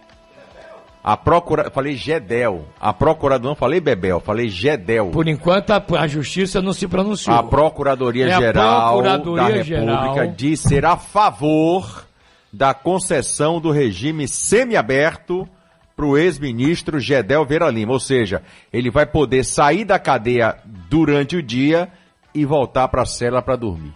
A 1.04 1.16
procura, 1.16 1.70
falei 1.72 1.96
Gedel. 1.96 2.66
A 2.80 2.94
procuradora, 2.94 3.50
não 3.50 3.56
falei 3.56 3.80
Bebel, 3.80 4.20
falei 4.20 4.50
Gedel. 4.50 5.12
Por 5.12 5.28
enquanto 5.28 5.72
a, 5.72 5.84
a 5.98 6.08
justiça 6.08 6.62
não 6.62 6.74
se 6.74 6.88
pronunciou. 6.88 7.36
A 7.36 7.44
Procuradoria 7.44 8.28
É 8.28 8.34
a 8.34 8.40
Geral 8.40 8.92
Procuradoria 9.02 9.44
da 9.44 9.64
República 9.64 10.14
Geral. 10.14 10.28
diz 10.36 10.60
ser 10.60 10.86
a 10.86 10.98
favor 10.98 12.06
da 12.52 12.74
concessão 12.74 13.62
do 13.62 13.72
regime 13.72 14.28
semiaberto 14.28 15.48
para 15.96 16.06
o 16.06 16.18
ex-ministro 16.18 17.00
Gedel 17.00 17.46
Vera 17.46 17.70
Lima. 17.70 17.94
Ou 17.94 18.00
seja, 18.00 18.42
ele 18.72 18.92
vai 18.92 19.06
poder 19.06 19.44
sair 19.44 19.86
da 19.86 19.98
cadeia 20.00 20.58
durante 20.90 21.38
o 21.38 21.44
dia 21.44 21.90
e 22.34 22.46
voltar 22.46 22.88
para 22.90 23.04
a 23.04 23.06
cela 23.06 23.42
para 23.42 23.56
dormir. 23.56 23.94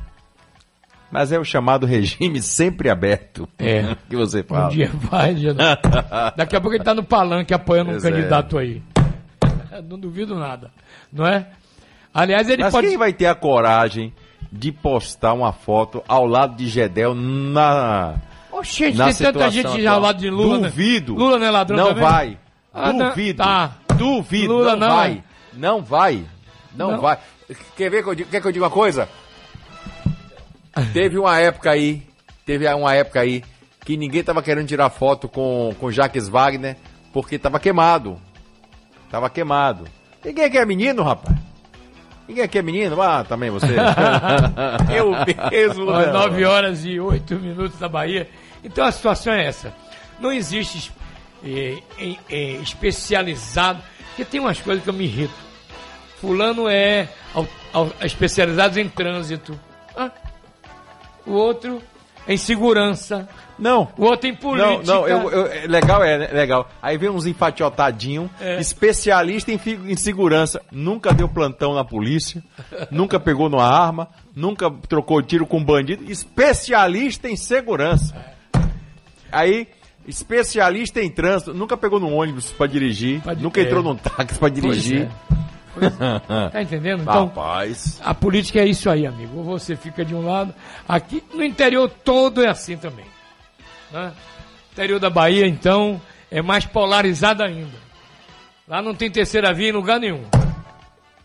Mas 1.14 1.32
é 1.32 1.38
o 1.38 1.44
chamado 1.46 1.86
regime 1.86 2.42
sempre 2.42 2.90
aberto. 2.90 3.48
É. 3.60 3.96
que 4.10 4.16
você 4.16 4.42
fala. 4.42 4.66
Um 4.66 4.70
dia 4.70 4.90
vai, 4.96 5.32
um 5.32 5.36
dia 5.36 5.54
não. 5.54 5.64
Daqui 6.36 6.56
a 6.56 6.60
pouco 6.62 6.76
ele 6.76 6.84
tá 6.84 6.96
no 6.96 7.04
palanque 7.04 7.54
apoiando 7.54 7.92
um 7.92 7.94
Pois 7.94 8.04
é. 8.06 8.10
candidato 8.12 8.58
aí. 8.58 8.82
Não 9.88 10.00
duvido 10.00 10.36
nada. 10.36 10.72
Não 11.12 11.26
é? 11.26 11.48
Aliás, 12.14 12.48
ele 12.50 12.64
Mas 12.64 12.72
pode. 12.74 12.88
quem 12.88 12.98
vai 12.98 13.12
ter 13.14 13.26
a 13.28 13.34
coragem 13.36 14.14
de 14.52 14.72
postar 14.72 15.34
uma 15.34 15.52
foto 15.52 16.04
ao 16.08 16.26
lado 16.28 16.56
de 16.56 16.68
Gedel 16.68 17.14
na 17.16 18.16
Oxente, 18.52 18.98
na 18.98 19.06
tem 19.06 19.16
tanta 19.16 19.50
gente 19.50 19.82
já 19.82 19.92
ao 19.92 19.98
atual? 19.98 20.02
lado 20.02 20.20
de 20.20 20.30
Lula. 20.30 20.58
né? 20.60 20.68
Duvido. 20.70 21.16
Lula 21.16 21.40
não 21.40 21.46
é 21.48 21.50
ladrão 21.52 21.78
Não 21.78 21.88
também? 21.90 22.04
vai. 22.04 22.38
Ah, 22.74 22.92
Duvido. 22.92 23.38
tá. 23.44 23.72
Duvido. 23.98 24.54
Lula 24.54 24.76
não, 24.76 24.88
não, 24.88 24.96
vai. 24.96 25.12
é? 25.12 25.24
Não 25.54 25.82
vai. 25.82 26.26
Não, 26.76 26.92
Não. 26.92 27.02
vai. 27.02 27.18
Quer 27.76 27.90
ver 27.90 28.04
que 28.04 28.10
eu 28.10 28.16
digo, 28.16 28.30
quer 28.30 28.42
que 28.42 28.48
eu 28.48 28.52
diga 28.52 28.66
uma 28.66 28.72
coisa? 28.72 29.08
Teve 30.94 31.18
uma 31.20 31.38
época 31.40 31.72
aí, 31.72 32.02
teve 32.46 32.68
uma 32.74 32.94
época 32.96 33.20
aí 33.22 33.44
que 33.86 33.96
ninguém 33.98 34.24
tava 34.24 34.42
querendo 34.42 34.68
tirar 34.68 34.90
foto 34.90 35.28
com 35.28 35.76
com 35.80 35.92
Jacques 35.92 36.28
Wagner 36.28 36.78
porque 37.12 37.38
tava 37.38 37.60
queimado. 37.60 38.20
Tava 39.12 39.30
queimado. 39.30 39.86
Ninguém 40.26 40.46
aqui 40.46 40.58
é 40.58 40.66
menino, 40.66 41.04
rapaz. 41.04 41.38
Ninguém 42.28 42.44
aqui 42.46 42.58
é 42.58 42.62
menino? 42.62 43.00
Ah, 43.02 43.24
também 43.24 43.50
você. 43.50 43.68
eu 44.96 45.12
mesmo. 45.52 45.88
Olha, 45.90 46.08
não. 46.08 46.22
9 46.22 46.46
horas 46.46 46.86
e 46.86 47.00
8 47.00 47.36
minutos 47.36 47.78
da 47.78 47.90
Bahia. 47.90 48.28
Então 48.64 48.86
a 48.86 48.92
situação 48.92 49.34
é 49.34 49.46
essa. 49.46 49.74
Não 50.20 50.32
existe 50.32 50.92
eh, 51.46 51.78
em- 52.00 52.18
eh, 52.30 52.54
especializado. 52.64 53.82
Porque 54.08 54.24
tem 54.26 54.40
umas 54.40 54.60
coisas 54.60 54.84
que 54.84 54.90
eu 54.90 54.94
me 54.94 55.04
irrito. 55.04 55.34
Fulano 56.22 56.70
é 56.70 57.10
au- 57.36 57.48
au- 57.74 57.92
especializado 58.02 58.80
em 58.80 58.88
trânsito. 58.88 59.60
O 61.26 61.32
outro 61.32 61.82
em 62.28 62.38
segurança. 62.38 63.28
Não. 63.60 63.90
O 63.98 64.04
outro 64.06 64.28
em 64.30 64.34
política. 64.36 64.84
Não, 64.84 65.02
não, 65.02 65.08
eu, 65.08 65.30
eu- 65.30 65.46
é 65.48 65.68
legal 65.68 66.04
é, 66.04 66.18
né, 66.18 66.28
legal. 66.32 66.70
Aí 66.82 66.98
vem 66.98 67.10
uns 67.10 67.26
empatiotadinhos, 67.26 68.30
É. 68.42 68.60
especialista 68.60 69.52
em, 69.52 69.60
em 69.88 69.96
segurança, 69.96 70.62
nunca 70.72 71.14
deu 71.14 71.28
plantão 71.30 71.74
na 71.74 71.84
polícia, 71.86 72.42
nunca 72.90 73.20
pegou 73.20 73.50
numa 73.50 73.68
arma, 73.68 74.08
nunca 74.36 74.72
trocou 74.90 75.22
tiro 75.22 75.46
com 75.46 75.64
bandido, 75.64 76.10
especialista 76.12 77.30
em 77.30 77.36
segurança. 77.36 78.16
Aí, 79.32 79.68
especialista 80.08 81.02
em 81.02 81.10
trânsito, 81.10 81.54
nunca 81.54 81.76
pegou 81.78 82.00
num 82.00 82.14
ônibus 82.16 82.52
pra 82.52 82.68
dirigir, 82.68 83.22
nunca 83.40 83.60
é. 83.62 83.64
entrou 83.64 83.84
num 83.84 83.96
táxi 83.96 84.40
pra 84.40 84.50
dirigir. 84.50 85.10
Tá 86.52 86.62
entendendo? 86.62 87.02
Então, 87.02 87.28
Rapaz. 87.28 88.00
a 88.04 88.14
política 88.14 88.60
é 88.60 88.66
isso 88.66 88.90
aí, 88.90 89.06
amigo. 89.06 89.38
Ou 89.38 89.44
você 89.44 89.76
fica 89.76 90.06
de 90.06 90.14
um 90.14 90.26
lado. 90.26 90.54
Aqui 90.88 91.24
no 91.34 91.44
interior 91.44 91.90
todo 91.90 92.44
é 92.44 92.50
assim 92.50 92.78
também. 92.78 93.06
Né? 93.92 94.12
Interior 94.72 95.00
da 95.00 95.10
Bahia, 95.10 95.48
então, 95.48 96.02
é 96.32 96.42
mais 96.42 96.66
polarizado 96.66 97.44
ainda. 97.44 97.78
Lá 98.68 98.82
não 98.82 98.96
tem 98.96 99.12
terceira 99.12 99.54
via 99.54 99.70
em 99.70 99.74
lugar 99.74 100.00
nenhum. 100.00 100.24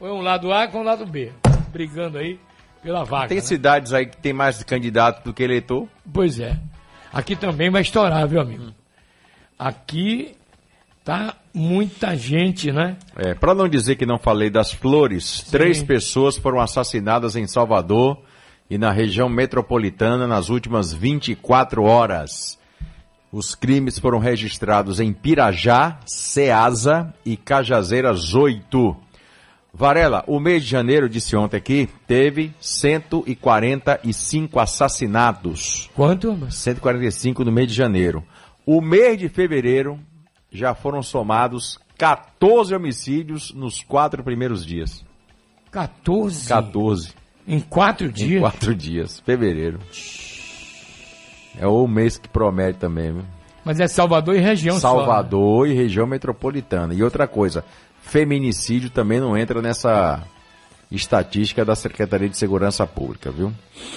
Ou 0.01 0.09
é 0.09 0.13
um 0.13 0.21
lado 0.21 0.53
A 0.53 0.69
com 0.69 0.81
o 0.81 0.85
lado 0.85 1.07
B. 1.07 1.33
Brigando 1.73 2.19
aí 2.19 2.39
pela 2.83 3.05
vaga. 3.05 3.29
Tem 3.29 3.39
né? 3.39 3.43
cidades 3.43 3.93
aí 3.93 4.07
que 4.07 4.17
tem 4.17 4.33
mais 4.33 4.63
candidato 4.63 5.25
do 5.25 5.33
que 5.33 5.43
eleitor. 5.43 5.89
Pois 6.13 6.39
é. 6.39 6.59
Aqui 7.13 7.35
também 7.37 7.71
vai 7.71 7.83
estourar, 7.83 8.27
viu, 8.29 8.41
amigo? 8.41 8.73
Aqui 9.59 10.37
tá 11.09 11.35
muita 11.55 12.15
gente, 12.15 12.71
né? 12.71 12.99
É, 13.17 13.33
para 13.33 13.55
não 13.55 13.67
dizer 13.67 13.97
que 13.97 14.05
não 14.05 14.19
falei 14.19 14.51
das 14.51 14.71
flores, 14.71 15.41
três 15.51 15.83
pessoas 15.83 16.37
foram 16.37 16.61
assassinadas 16.61 17.35
em 17.35 17.47
Salvador 17.47 18.19
e 18.69 18.77
na 18.77 18.93
região 18.93 19.27
metropolitana 19.27 20.27
nas 20.27 20.51
últimas 20.51 20.93
24 20.93 21.83
horas. 21.83 22.59
Os 23.33 23.55
crimes 23.55 23.99
foram 23.99 24.19
registrados 24.19 25.01
em 25.01 25.11
Pirajá, 25.11 25.99
Ceasa 26.05 27.15
e 27.25 27.39
Cajazeiras 27.39 28.35
8. 28.35 28.95
Varela, 29.73 30.23
o 30.27 30.39
mês 30.39 30.63
de 30.63 30.69
janeiro, 30.69 31.09
disse 31.09 31.35
ontem 31.35 31.57
aqui, 31.57 31.89
teve 32.07 32.53
145 32.61 34.61
assassinatos. 34.61 35.89
Quanto? 35.95 36.39
145 36.51 37.45
no 37.45 37.53
mês 37.53 37.69
de 37.69 37.75
janeiro. 37.75 38.23
O 38.67 38.83
mês 38.83 39.19
de 39.19 39.31
fevereiro 39.31 39.99
já 40.51 40.75
foram 40.75 41.03
somados 41.03 41.79
14 41.97 42.75
homicídios 42.75 43.53
nos 43.53 43.83
quatro 43.83 44.23
primeiros 44.23 44.65
dias. 44.65 45.05
14? 45.71 46.49
14. 46.49 47.13
Em 47.47 47.61
quatro 47.61 48.11
dias? 48.11 48.31
Em 48.31 48.41
quatro 48.41 48.75
dias. 48.75 49.21
Fevereiro. 49.21 49.79
É 51.59 51.67
o 51.67 51.87
mês 51.87 52.17
que 52.19 52.29
promete 52.29 52.79
também, 52.79 53.13
viu? 53.13 53.25
Mas 53.65 53.81
é 53.81 53.89
Salvador 53.89 54.37
e 54.37 54.39
região 54.39 54.79
só, 54.79 54.93
né? 54.93 54.99
Salvador 54.99 55.69
e 55.69 55.75
região 55.75 56.07
metropolitana. 56.07 56.95
E 56.95 57.03
outra 57.03 57.27
coisa, 57.27 57.65
feminicídio 58.01 58.91
também 58.91 59.21
não 59.21 59.37
entra 59.37 59.61
nessa 59.61 60.23
estatística 60.91 61.65
da 61.65 61.75
Secretaria 61.75 62.29
de 62.29 62.37
Segurança 62.37 62.87
Pública, 62.87 63.31
viu? 63.31 63.53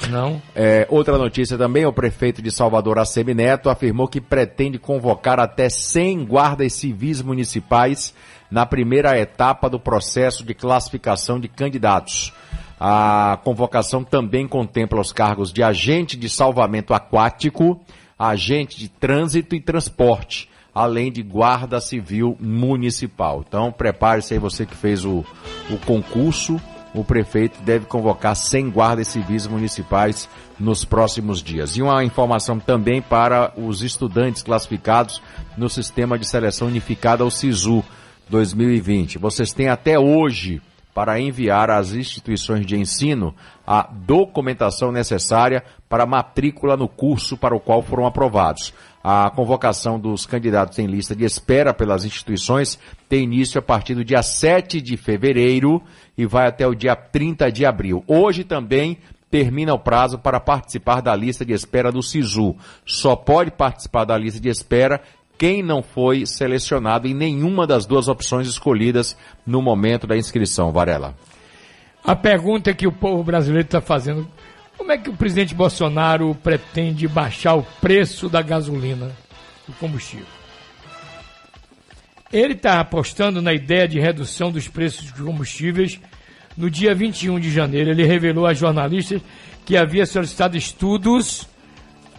Não. 0.10 0.42
É, 0.54 0.86
outra 0.90 1.18
notícia 1.18 1.58
também, 1.58 1.86
o 1.86 1.94
prefeito 1.94 2.42
de 2.42 2.52
Salvador, 2.52 3.00
Assemi 3.00 3.34
Neto, 3.34 3.70
afirmou 3.70 4.08
que 4.08 4.20
pretende 4.20 4.78
convocar 4.78 5.40
até 5.40 5.70
100 5.70 6.26
guardas 6.26 6.74
civis 6.74 7.22
municipais 7.22 8.14
na 8.50 8.66
primeira 8.66 9.18
etapa 9.18 9.70
do 9.70 9.80
processo 9.80 10.44
de 10.44 10.54
classificação 10.54 11.40
de 11.40 11.48
candidatos. 11.48 12.34
A 12.78 13.40
convocação 13.44 14.04
também 14.04 14.48
contempla 14.48 15.00
os 15.00 15.14
cargos 15.14 15.54
de 15.54 15.64
agente 15.64 16.18
de 16.18 16.28
salvamento 16.28 16.94
aquático, 16.94 17.80
agente 18.20 18.78
de 18.78 18.90
trânsito 18.90 19.56
e 19.56 19.62
transporte, 19.62 20.50
além 20.74 21.12
de 21.12 21.22
guarda 21.22 21.80
civil 21.80 22.36
municipal. 22.40 23.46
Então, 23.48 23.72
prepare-se 23.72 24.34
aí 24.34 24.40
você 24.40 24.66
que 24.66 24.76
fez 24.76 25.06
o, 25.06 25.24
o 25.70 25.78
concurso 25.86 26.60
o 26.94 27.04
prefeito 27.04 27.62
deve 27.62 27.86
convocar 27.86 28.36
100 28.36 28.70
guardas 28.70 29.08
civis 29.08 29.48
municipais 29.48 30.30
nos 30.60 30.84
próximos 30.84 31.42
dias. 31.42 31.78
E 31.78 31.82
uma 31.82 32.04
informação 32.04 32.60
também 32.60 33.02
para 33.02 33.54
os 33.56 33.82
estudantes 33.82 34.44
classificados 34.44 35.22
no 35.58 35.70
Sistema 35.70 36.20
de 36.20 36.28
Seleção 36.28 36.68
Unificada, 36.68 37.26
o 37.26 37.32
SISU 37.32 37.84
2020. 38.30 39.18
Vocês 39.18 39.54
têm 39.54 39.70
até 39.70 39.98
hoje 39.98 40.62
para 40.94 41.20
enviar 41.20 41.70
às 41.70 41.94
instituições 41.94 42.66
de 42.66 42.78
ensino 42.78 43.34
a 43.66 43.88
documentação 43.90 44.92
necessária 44.92 45.64
para 45.88 46.06
matrícula 46.06 46.76
no 46.76 46.88
curso 46.88 47.38
para 47.38 47.56
o 47.56 47.60
qual 47.60 47.82
foram 47.82 48.06
aprovados. 48.06 48.74
A 49.04 49.30
convocação 49.32 50.00
dos 50.00 50.26
candidatos 50.26 50.78
em 50.78 50.86
lista 50.86 51.16
de 51.16 51.26
espera 51.26 51.74
pelas 51.74 52.06
instituições 52.06 52.78
tem 53.10 53.24
início 53.24 53.58
a 53.58 53.62
partir 53.62 53.96
do 53.96 54.06
dia 54.06 54.22
7 54.22 54.80
de 54.80 54.96
fevereiro 54.96 55.82
e 56.18 56.26
vai 56.26 56.48
até 56.48 56.68
o 56.68 56.76
dia 56.76 56.96
30 56.96 57.52
de 57.52 57.66
abril. 57.66 58.04
Hoje 58.08 58.44
também 58.44 59.00
termina 59.32 59.74
o 59.74 59.80
prazo 59.80 60.20
para 60.20 60.40
participar 60.40 61.02
da 61.02 61.16
lista 61.16 61.44
de 61.44 61.54
espera 61.54 61.92
do 61.92 62.04
SISU. 62.04 62.56
Só 62.86 63.16
pode 63.16 63.50
participar 63.50 64.06
da 64.06 64.18
lista 64.18 64.40
de 64.40 64.50
espera 64.50 65.02
quem 65.38 65.64
não 65.64 65.82
foi 65.82 66.28
selecionado 66.28 67.08
em 67.08 67.16
nenhuma 67.16 67.66
das 67.66 67.88
duas 67.88 68.08
opções 68.08 68.48
escolhidas 68.48 69.18
no 69.44 69.60
momento 69.60 70.06
da 70.06 70.16
inscrição, 70.16 70.72
Varela. 70.72 71.16
A 72.04 72.16
pergunta 72.16 72.74
que 72.74 72.86
o 72.86 72.92
povo 72.92 73.24
brasileiro 73.24 73.66
está 73.66 73.82
fazendo: 73.82 74.28
como 74.82 74.92
é 74.92 74.98
que 74.98 75.12
o 75.12 75.16
presidente 75.16 75.54
Bolsonaro 75.54 76.34
pretende 76.42 77.08
baixar 77.08 77.54
o 77.54 77.62
preço 77.80 78.28
da 78.28 78.42
gasolina, 78.42 79.12
do 79.68 79.74
combustível? 79.74 80.26
Ele 82.34 82.54
está 82.54 82.80
apostando 82.80 83.44
na 83.44 83.54
ideia 83.54 83.88
de 83.88 84.00
redução 84.00 84.52
dos 84.52 84.68
preços 84.68 85.12
dos 85.12 85.22
combustíveis. 85.22 86.00
No 86.58 86.68
dia 86.68 86.96
21 86.96 87.40
de 87.40 87.52
janeiro, 87.52 87.92
ele 87.92 88.04
revelou 88.04 88.48
a 88.48 88.56
jornalistas 88.56 89.22
que 89.68 89.78
havia 89.78 90.04
solicitado 90.08 90.58
estudos 90.58 91.48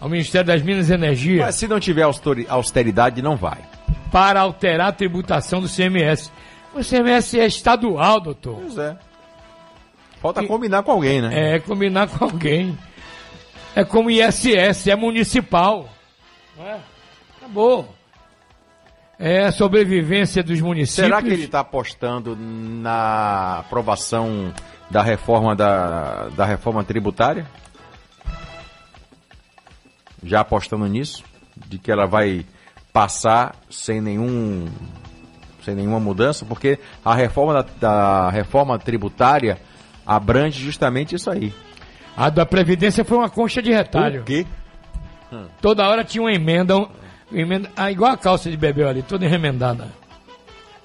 ao 0.00 0.08
Ministério 0.08 0.46
das 0.46 0.62
Minas 0.62 0.88
e 0.88 0.94
Energia 0.94 1.46
Mas 1.46 1.56
se 1.56 1.66
não 1.66 1.80
tiver 1.80 2.06
austeridade, 2.48 3.20
não 3.20 3.34
vai. 3.34 3.58
para 4.12 4.40
alterar 4.40 4.90
a 4.90 4.92
tributação 4.92 5.60
do 5.60 5.68
CMS. 5.68 6.30
O 6.72 6.78
CMS 6.78 7.34
é 7.34 7.44
estadual, 7.44 8.20
doutor. 8.20 8.60
Pois 8.60 8.78
é. 8.78 8.96
Falta 10.22 10.46
combinar 10.46 10.84
com 10.84 10.92
alguém, 10.92 11.20
né? 11.20 11.56
É, 11.56 11.58
combinar 11.58 12.06
com 12.06 12.24
alguém. 12.24 12.78
É 13.74 13.84
como 13.84 14.08
ISS, 14.08 14.86
é 14.86 14.94
municipal. 14.94 15.88
Não 16.56 16.64
é? 16.64 16.78
Acabou. 17.38 17.92
É 19.18 19.46
a 19.46 19.52
sobrevivência 19.52 20.40
dos 20.42 20.60
municípios. 20.60 21.06
Será 21.06 21.20
que 21.20 21.28
ele 21.28 21.44
está 21.44 21.60
apostando 21.60 22.36
na 22.36 23.58
aprovação 23.58 24.54
da 24.88 25.02
reforma 25.02 25.56
da, 25.56 26.28
da 26.28 26.44
reforma 26.44 26.84
tributária? 26.84 27.44
Já 30.22 30.40
apostando 30.40 30.86
nisso? 30.86 31.24
De 31.56 31.78
que 31.78 31.90
ela 31.90 32.06
vai 32.06 32.46
passar 32.92 33.56
sem 33.68 34.00
nenhum 34.00 34.68
sem 35.64 35.74
nenhuma 35.74 35.98
mudança? 35.98 36.44
Porque 36.44 36.78
a 37.04 37.14
reforma 37.14 37.54
da, 37.54 37.66
da 37.80 38.30
reforma 38.30 38.78
tributária 38.78 39.58
abrange 40.06 40.62
justamente 40.62 41.14
isso 41.14 41.30
aí. 41.30 41.52
A 42.16 42.28
da 42.28 42.44
Previdência 42.44 43.04
foi 43.04 43.18
uma 43.18 43.30
concha 43.30 43.62
de 43.62 43.72
retalho. 43.72 44.20
O 44.22 44.24
quê? 44.24 44.46
Toda 45.62 45.88
hora 45.88 46.04
tinha 46.04 46.22
uma 46.22 46.32
emenda, 46.32 46.76
um- 46.76 46.88
emenda 47.32 47.70
ah, 47.76 47.90
igual 47.90 48.12
a 48.12 48.16
calça 48.18 48.50
de 48.50 48.56
bebê 48.56 48.84
ali, 48.84 49.02
toda 49.02 49.26
remendada. 49.26 49.88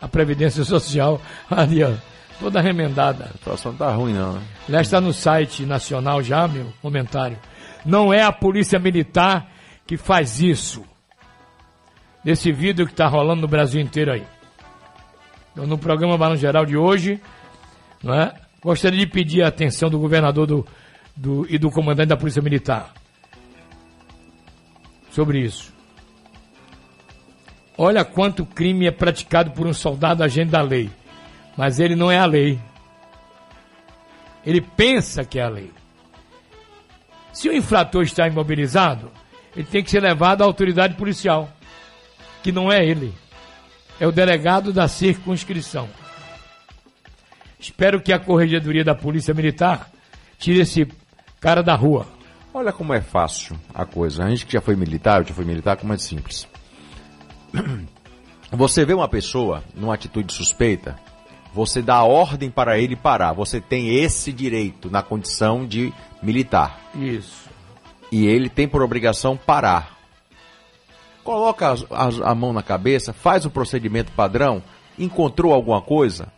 A 0.01 0.07
Previdência 0.07 0.63
Social, 0.63 1.19
ali, 1.51 1.83
ó, 1.83 1.91
toda 2.39 2.61
remendada. 2.61 3.25
A 3.25 3.33
situação 3.33 3.73
tá 3.73 3.89
ruim, 3.91 4.13
não. 4.13 4.33
Né? 4.33 4.41
Aliás, 4.67 4.87
está 4.87 5.01
no 5.01 5.11
site 5.11 5.65
nacional 5.65 6.21
já, 6.23 6.47
meu 6.47 6.71
comentário. 6.81 7.37
Não 7.85 8.13
é 8.13 8.21
a 8.23 8.31
Polícia 8.31 8.79
Militar 8.79 9.47
que 9.85 9.97
faz 9.97 10.39
isso. 10.41 10.85
Nesse 12.23 12.51
vídeo 12.51 12.85
que 12.85 12.91
está 12.93 13.07
rolando 13.07 13.41
no 13.41 13.47
Brasil 13.47 13.81
inteiro 13.81 14.11
aí. 14.11 14.23
Então, 15.51 15.65
no 15.65 15.77
programa 15.77 16.17
Balão 16.17 16.35
Geral 16.35 16.65
de 16.65 16.77
hoje, 16.77 17.19
não 18.03 18.13
é? 18.13 18.33
Gostaria 18.67 18.99
de 18.99 19.07
pedir 19.07 19.43
a 19.43 19.47
atenção 19.47 19.89
do 19.89 19.97
governador 19.99 20.45
do, 20.45 20.67
do- 21.15 21.45
e 21.49 21.57
do 21.57 21.71
comandante 21.71 22.09
da 22.09 22.17
Polícia 22.17 22.41
Militar 22.41 22.93
sobre 25.11 25.39
isso. 25.39 25.73
Olha 27.77 28.03
quanto 28.03 28.45
crime 28.45 28.87
é 28.87 28.91
praticado 28.91 29.51
por 29.51 29.65
um 29.67 29.73
soldado 29.73 30.23
agente 30.23 30.51
da 30.51 30.61
lei. 30.61 30.89
Mas 31.55 31.79
ele 31.79 31.95
não 31.95 32.11
é 32.11 32.17
a 32.19 32.25
lei. 32.25 32.59
Ele 34.45 34.61
pensa 34.61 35.23
que 35.23 35.39
é 35.39 35.43
a 35.43 35.49
lei. 35.49 35.71
Se 37.33 37.47
o 37.49 37.53
infrator 37.53 38.03
está 38.03 38.27
imobilizado, 38.27 39.11
ele 39.55 39.65
tem 39.65 39.83
que 39.83 39.89
ser 39.91 40.01
levado 40.01 40.41
à 40.41 40.45
autoridade 40.45 40.95
policial, 40.95 41.49
que 42.43 42.51
não 42.51 42.71
é 42.71 42.83
ele. 42.85 43.13
É 43.99 44.07
o 44.07 44.11
delegado 44.11 44.71
da 44.73 44.87
circunscrição. 44.87 45.87
Espero 47.67 47.99
que 48.01 48.13
a 48.13 48.19
Corregedoria 48.19 48.81
da 48.81 48.95
Polícia 48.95 49.33
Militar 49.33 49.89
tire 50.39 50.61
esse 50.61 50.87
cara 51.41 51.61
da 51.61 51.75
rua. 51.75 52.07
Olha 52.53 52.71
como 52.71 52.93
é 52.93 53.01
fácil 53.01 53.59
a 53.73 53.85
coisa. 53.85 54.23
A 54.23 54.29
gente 54.29 54.45
que 54.45 54.53
já 54.53 54.61
foi 54.61 54.73
militar, 54.77 55.19
eu 55.21 55.27
já 55.27 55.33
fui 55.33 55.43
militar, 55.43 55.75
como 55.75 55.91
é 55.91 55.97
simples. 55.97 56.47
Você 58.51 58.85
vê 58.85 58.93
uma 58.93 59.09
pessoa 59.09 59.61
numa 59.75 59.93
atitude 59.93 60.33
suspeita, 60.33 60.95
você 61.53 61.81
dá 61.81 62.01
ordem 62.03 62.49
para 62.49 62.79
ele 62.79 62.95
parar. 62.95 63.33
Você 63.33 63.59
tem 63.59 63.95
esse 63.95 64.31
direito 64.31 64.89
na 64.89 65.01
condição 65.01 65.65
de 65.65 65.91
militar. 66.23 66.79
Isso. 66.95 67.49
E 68.09 68.25
ele 68.25 68.47
tem 68.47 68.65
por 68.65 68.81
obrigação 68.81 69.35
parar. 69.35 69.97
Coloca 71.25 71.69
as- 71.69 71.85
as- 71.91 72.21
a 72.21 72.33
mão 72.33 72.53
na 72.53 72.63
cabeça, 72.63 73.11
faz 73.11 73.45
o 73.45 73.49
procedimento 73.49 74.13
padrão, 74.13 74.63
encontrou 74.97 75.53
alguma 75.53 75.81
coisa, 75.81 76.31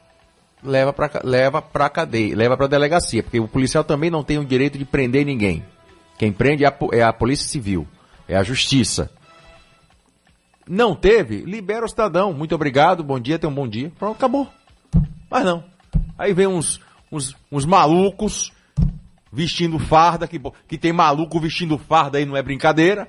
leva 0.64 0.92
para 0.94 1.22
leva 1.24 1.62
para 1.62 1.90
cadeia, 1.90 2.36
leva 2.36 2.58
para 2.58 2.68
delegacia, 2.68 3.24
porque 3.24 3.40
o 3.40 3.48
policial 3.48 3.84
também 3.84 4.10
não 4.10 4.24
tem 4.24 4.38
o 4.38 4.46
direito 4.46 4.78
de 4.78 4.86
prender 4.86 5.26
ninguém. 5.26 5.64
Quem 6.18 6.32
prende 6.32 6.66
é 6.66 6.68
a, 6.68 6.76
é 6.92 7.02
a 7.02 7.14
polícia 7.14 7.48
civil, 7.48 7.88
é 8.28 8.36
a 8.36 8.44
justiça. 8.44 9.12
Não 10.68 10.94
teve, 10.94 11.38
libera 11.38 11.86
o 11.86 11.90
cidadão. 11.90 12.32
Muito 12.32 12.54
obrigado, 12.54 13.04
bom 13.04 13.20
dia, 13.20 13.40
tenha 13.40 13.50
um 13.50 13.56
bom 13.56 13.68
dia. 13.68 13.92
Pronto, 13.98 14.18
acabou. 14.18 14.48
Mas 15.30 15.44
não. 15.44 15.64
Aí 16.18 16.34
vem 16.34 16.46
uns, 16.46 16.80
uns, 17.12 17.36
uns 17.52 17.66
malucos 17.66 18.52
vestindo 19.32 19.80
farda, 19.80 20.28
que, 20.28 20.40
que 20.68 20.78
tem 20.78 20.92
maluco 20.92 21.40
vestindo 21.40 21.78
farda 21.78 22.18
aí, 22.18 22.26
não 22.26 22.38
é 22.38 22.44
brincadeira. 22.44 23.08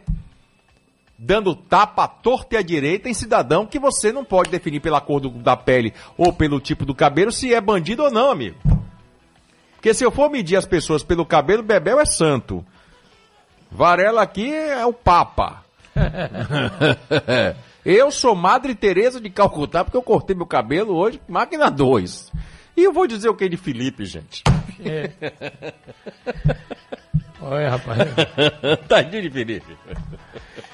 Dando 1.22 1.54
tapa 1.54 2.04
à 2.04 2.08
torta 2.08 2.54
e 2.54 2.58
à 2.58 2.62
direita 2.62 3.06
em 3.06 3.12
cidadão 3.12 3.66
que 3.66 3.78
você 3.78 4.10
não 4.10 4.24
pode 4.24 4.50
definir 4.50 4.80
pela 4.80 5.02
cor 5.02 5.20
do- 5.20 5.28
da 5.28 5.54
pele 5.54 5.92
ou 6.16 6.32
pelo 6.32 6.58
tipo 6.58 6.86
do 6.86 6.94
cabelo 6.94 7.30
se 7.30 7.52
é 7.52 7.60
bandido 7.60 8.04
ou 8.04 8.10
não, 8.10 8.30
amigo. 8.30 8.56
Porque 9.74 9.92
se 9.92 10.02
eu 10.02 10.10
for 10.10 10.30
medir 10.30 10.56
as 10.56 10.64
pessoas 10.64 11.02
pelo 11.02 11.26
cabelo, 11.26 11.62
Bebel 11.62 12.00
é 12.00 12.06
santo. 12.06 12.64
Varela 13.70 14.22
aqui 14.22 14.50
é 14.50 14.84
o 14.86 14.94
Papa. 14.94 15.62
eu 17.84 18.10
sou 18.10 18.34
Madre 18.34 18.74
Teresa 18.74 19.20
de 19.20 19.28
Calcutá 19.28 19.84
porque 19.84 19.98
eu 19.98 20.02
cortei 20.02 20.34
meu 20.34 20.46
cabelo 20.46 20.96
hoje, 20.96 21.20
máquina 21.28 21.70
2. 21.70 22.32
E 22.78 22.82
eu 22.84 22.94
vou 22.94 23.06
dizer 23.06 23.28
o 23.28 23.34
que 23.34 23.46
de 23.46 23.58
Felipe, 23.58 24.06
gente. 24.06 24.42
É. 24.82 25.10
Olha, 27.42 27.70
rapaz. 27.70 27.98
Tadinho 28.88 29.22
de 29.22 29.30
Felipe. 29.30 29.76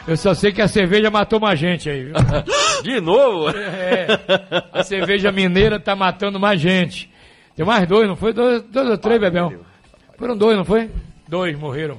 Eu 0.06 0.16
só 0.16 0.34
sei 0.34 0.52
que 0.52 0.60
a 0.62 0.68
cerveja 0.68 1.10
matou 1.10 1.38
mais 1.40 1.58
gente 1.58 1.88
aí, 1.90 2.04
viu? 2.04 2.14
De 2.82 3.00
novo? 3.00 3.50
É. 3.50 4.06
A 4.72 4.82
cerveja 4.82 5.30
mineira 5.32 5.78
tá 5.80 5.94
matando 5.96 6.38
mais 6.38 6.60
gente. 6.60 7.10
Tem 7.56 7.64
mais 7.64 7.86
dois, 7.88 8.06
não 8.08 8.16
foi? 8.16 8.32
Dois, 8.32 8.62
dois 8.62 8.88
ou 8.90 8.98
três, 8.98 9.20
Bebel? 9.20 9.64
Foram 10.18 10.36
dois, 10.36 10.56
não 10.56 10.64
foi? 10.64 10.90
Dois 11.28 11.58
morreram. 11.58 11.98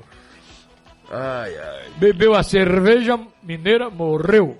Ai, 1.11 1.51
ai. 1.57 1.83
Bebeu 1.97 2.33
a 2.35 2.43
cerveja 2.43 3.17
mineira, 3.43 3.89
morreu. 3.89 4.57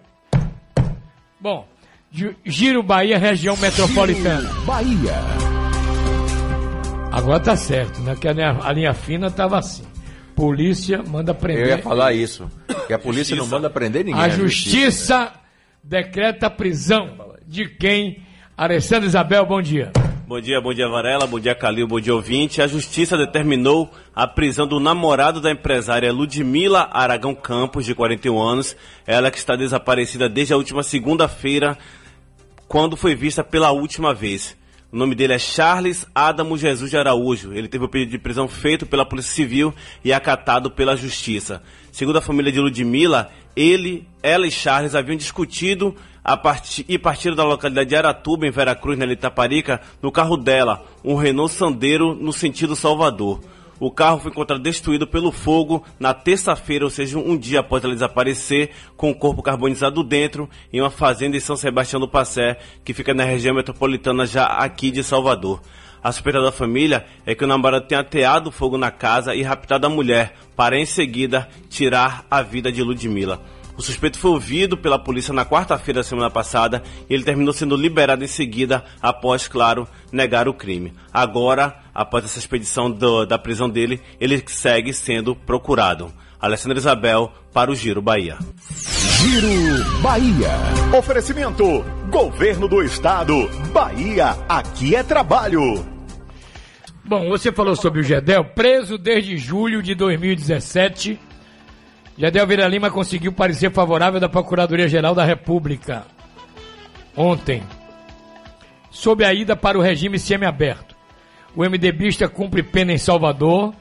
Bom, 1.40 1.68
Gi- 2.12 2.36
Giro 2.46 2.82
Bahia, 2.82 3.18
região 3.18 3.56
metropolitana. 3.58 4.50
Bahia. 4.66 5.14
Agora 7.12 7.40
tá 7.40 7.56
certo, 7.56 8.02
né? 8.02 8.16
Que 8.20 8.28
a 8.28 8.34
linha, 8.34 8.58
a 8.62 8.72
linha 8.74 8.94
fina 8.94 9.30
tava 9.32 9.58
assim. 9.60 9.84
Polícia 10.38 11.02
manda 11.02 11.34
prender. 11.34 11.64
Eu 11.64 11.70
ia 11.70 11.78
falar 11.80 12.14
isso. 12.14 12.48
Que 12.86 12.94
a 12.94 13.00
polícia 13.00 13.36
não 13.36 13.48
manda 13.48 13.72
prender 13.72 14.06
ninguém. 14.06 14.22
A 14.22 14.28
é 14.28 14.30
justiça 14.30 15.34
decreta 15.84 16.46
a 16.46 16.50
prisão 16.52 17.34
de 17.48 17.68
quem? 17.68 18.22
Alessandra 18.56 19.08
Isabel, 19.08 19.48
bom 19.48 19.60
dia. 19.60 19.92
Bom 20.28 20.40
dia, 20.40 20.62
bom 20.62 20.74
dia 20.76 20.88
Varela, 20.88 21.26
bom 21.26 21.40
dia 21.40 21.56
Calil, 21.56 21.88
bom 21.88 22.00
dia 22.00 22.14
ouvinte. 22.14 22.62
A 22.62 22.68
justiça 22.68 23.18
determinou 23.18 23.90
a 24.14 24.28
prisão 24.28 24.68
do 24.68 24.80
namorado 24.80 25.40
da 25.40 25.50
empresária 25.50 26.12
Ludmila 26.12 26.90
Aragão 26.92 27.34
Campos, 27.34 27.86
de 27.86 27.96
41 27.96 28.40
anos. 28.40 28.76
Ela 29.08 29.32
que 29.32 29.38
está 29.38 29.56
desaparecida 29.56 30.28
desde 30.28 30.54
a 30.54 30.58
última 30.58 30.84
segunda-feira, 30.84 31.76
quando 32.68 32.98
foi 32.98 33.16
vista 33.16 33.44
pela 33.44 33.72
última 33.72 34.14
vez. 34.14 34.57
O 34.90 34.96
nome 34.96 35.16
dele 35.16 35.34
é 35.34 35.40
Charles 35.40 36.08
Adamo 36.16 36.58
Jesus 36.58 36.90
de 36.90 36.96
Araújo. 36.98 37.52
Ele 37.52 37.68
teve 37.68 37.84
o 37.84 37.90
pedido 37.90 38.12
de 38.12 38.18
prisão 38.18 38.48
feito 38.48 38.86
pela 38.86 39.06
Polícia 39.06 39.34
Civil 39.34 39.74
e 40.02 40.14
acatado 40.14 40.72
pela 40.72 40.96
Justiça. 40.96 41.62
Segundo 41.92 42.20
a 42.20 42.22
família 42.22 42.54
de 42.54 42.62
Ludmila, 42.62 43.30
ele, 43.54 44.08
ela 44.24 44.48
e 44.48 44.52
Charles 44.52 44.96
haviam 44.96 45.18
discutido 45.18 45.94
a 46.24 46.40
e 46.88 46.98
partiram 46.98 47.36
da 47.36 47.44
localidade 47.44 47.90
de 47.90 47.96
Aratuba, 47.98 48.48
em 48.48 48.52
Veracruz, 48.52 48.98
na 48.98 49.06
Itaparica, 49.06 49.82
no 50.02 50.10
carro 50.10 50.38
dela, 50.38 50.86
um 51.04 51.16
Renault 51.16 51.54
Sandero 51.54 52.16
no 52.16 52.32
sentido 52.32 52.74
Salvador. 52.74 53.42
O 53.80 53.92
carro 53.92 54.20
foi 54.20 54.32
encontrado 54.32 54.62
destruído 54.62 55.06
pelo 55.06 55.32
fogo 55.32 55.86
na 56.00 56.14
terça-feira, 56.14 56.84
ou 56.84 56.90
seja, 56.90 57.20
um 57.20 57.38
dia 57.38 57.60
após 57.60 57.84
ela 57.84 57.94
desaparecer, 57.94 58.72
com 58.96 59.12
o 59.12 59.16
corpo 59.16 59.44
carbonizado 59.44 60.04
dentro, 60.04 60.50
em 60.74 60.82
uma 60.82 60.90
fazenda 60.90 61.38
em 61.38 61.40
São 61.40 61.56
Sebastião 61.56 62.00
do 62.00 62.08
Passé, 62.08 62.58
que 62.84 62.94
fica 62.94 63.14
na 63.14 63.24
região 63.24 63.54
metropolitana 63.54 64.26
já 64.26 64.46
aqui 64.46 64.90
de 64.90 65.04
Salvador. 65.04 65.62
A 66.04 66.12
suspeita 66.12 66.42
da 66.42 66.52
família 66.52 67.06
é 67.26 67.36
que 67.36 67.44
o 67.44 67.48
namorado 67.48 67.86
tenha 67.86 68.02
ateado 68.02 68.52
fogo 68.52 68.78
na 68.78 68.90
casa 68.90 69.36
e 69.36 69.44
raptado 69.44 69.86
a 69.86 69.90
mulher, 69.90 70.34
para 70.56 70.80
em 70.80 70.86
seguida 70.86 71.48
tirar 71.70 72.26
a 72.32 72.42
vida 72.42 72.72
de 72.72 72.82
Ludmila. 72.82 73.42
O 73.78 73.82
suspeito 73.82 74.18
foi 74.18 74.32
ouvido 74.32 74.76
pela 74.76 74.98
polícia 74.98 75.32
na 75.32 75.46
quarta-feira 75.46 76.00
da 76.00 76.04
semana 76.04 76.32
passada 76.32 76.82
e 77.08 77.14
ele 77.14 77.24
terminou 77.24 77.54
sendo 77.54 77.78
liberado 77.78 78.24
em 78.24 78.28
seguida, 78.28 78.84
após, 79.00 79.48
claro, 79.48 79.88
negar 80.12 80.48
o 80.48 80.54
crime. 80.54 80.94
Agora, 81.14 81.78
após 81.94 82.26
essa 82.26 82.40
expedição 82.40 82.90
do, 82.90 83.24
da 83.24 83.38
prisão 83.38 83.70
dele, 83.70 84.02
ele 84.20 84.44
segue 84.48 84.92
sendo 84.92 85.36
procurado. 85.36 86.12
Alessandra 86.42 86.80
Isabel 86.80 87.32
para 87.54 87.70
o 87.70 87.76
Giro 87.76 88.02
Bahia. 88.02 88.38
Giro 88.72 90.02
Bahia. 90.02 90.52
Oferecimento: 90.98 91.86
Governo 92.10 92.68
do 92.68 92.82
Estado. 92.84 93.48
Bahia, 93.72 94.38
aqui 94.50 94.96
é 94.96 95.04
trabalho. 95.04 95.86
Bom, 97.06 97.30
você 97.30 97.52
falou 97.52 97.76
sobre 97.76 98.02
o 98.02 98.04
Gedel, 98.04 98.44
preso 98.44 98.98
desde 98.98 99.38
julho 99.38 99.82
de 99.82 99.96
2017. 99.96 101.27
Gedel 102.18 102.48
Vira 102.48 102.68
Lima 102.68 102.90
conseguiu 102.90 103.32
parecer 103.32 103.72
favorável 103.72 104.20
da 104.20 104.28
Procuradoria-Geral 104.28 105.14
da 105.14 105.24
República 105.24 106.06
ontem, 107.16 107.64
sob 108.90 109.24
a 109.24 109.34
ida 109.34 109.56
para 109.56 109.78
o 109.78 109.82
regime 109.82 110.18
semiaberto. 110.18 110.96
O 111.56 111.64
MDBista 111.64 112.28
cumpre 112.28 112.64
pena 112.64 112.92
em 112.92 112.98
Salvador 112.98 113.74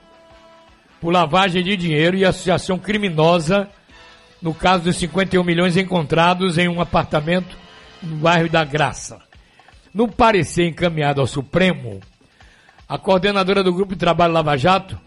por 1.00 1.12
lavagem 1.12 1.62
de 1.62 1.76
dinheiro 1.76 2.16
e 2.16 2.24
associação 2.24 2.78
criminosa 2.78 3.68
no 4.40 4.54
caso 4.54 4.84
dos 4.84 4.96
51 4.96 5.42
milhões 5.42 5.76
encontrados 5.76 6.58
em 6.58 6.68
um 6.68 6.80
apartamento 6.80 7.56
no 8.02 8.16
bairro 8.16 8.48
da 8.48 8.64
Graça. 8.64 9.18
No 9.92 10.08
parecer 10.08 10.68
encaminhado 10.68 11.20
ao 11.20 11.26
Supremo, 11.26 12.00
a 12.88 12.98
coordenadora 12.98 13.62
do 13.62 13.72
Grupo 13.72 13.94
de 13.94 13.98
Trabalho 13.98 14.34
Lava 14.34 14.56
Jato, 14.56 14.98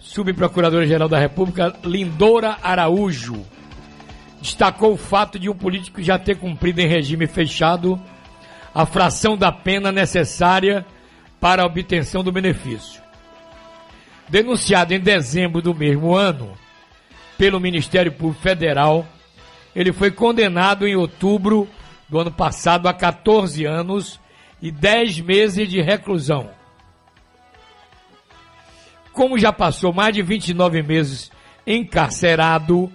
subprocuradora-geral 0.00 1.08
da 1.08 1.18
República, 1.18 1.74
Lindora 1.84 2.58
Araújo, 2.62 3.44
destacou 4.40 4.92
o 4.92 4.96
fato 4.96 5.38
de 5.38 5.48
um 5.48 5.54
político 5.54 6.02
já 6.02 6.18
ter 6.18 6.36
cumprido 6.36 6.80
em 6.80 6.86
regime 6.86 7.26
fechado 7.26 8.00
a 8.74 8.86
fração 8.86 9.36
da 9.36 9.50
pena 9.50 9.90
necessária 9.90 10.86
para 11.40 11.62
a 11.62 11.66
obtenção 11.66 12.22
do 12.22 12.32
benefício. 12.32 13.02
Denunciado 14.28 14.94
em 14.94 15.00
dezembro 15.00 15.62
do 15.62 15.74
mesmo 15.74 16.14
ano 16.14 16.52
pelo 17.36 17.60
Ministério 17.60 18.12
Público 18.12 18.42
Federal, 18.42 19.06
ele 19.74 19.92
foi 19.92 20.10
condenado 20.10 20.86
em 20.86 20.96
outubro 20.96 21.68
do 22.08 22.18
ano 22.18 22.30
passado 22.30 22.88
a 22.88 22.94
14 22.94 23.64
anos 23.64 24.20
e 24.60 24.70
10 24.70 25.20
meses 25.20 25.68
de 25.68 25.80
reclusão. 25.80 26.57
Como 29.18 29.36
já 29.36 29.52
passou 29.52 29.92
mais 29.92 30.14
de 30.14 30.22
29 30.22 30.80
meses 30.80 31.32
encarcerado, 31.66 32.88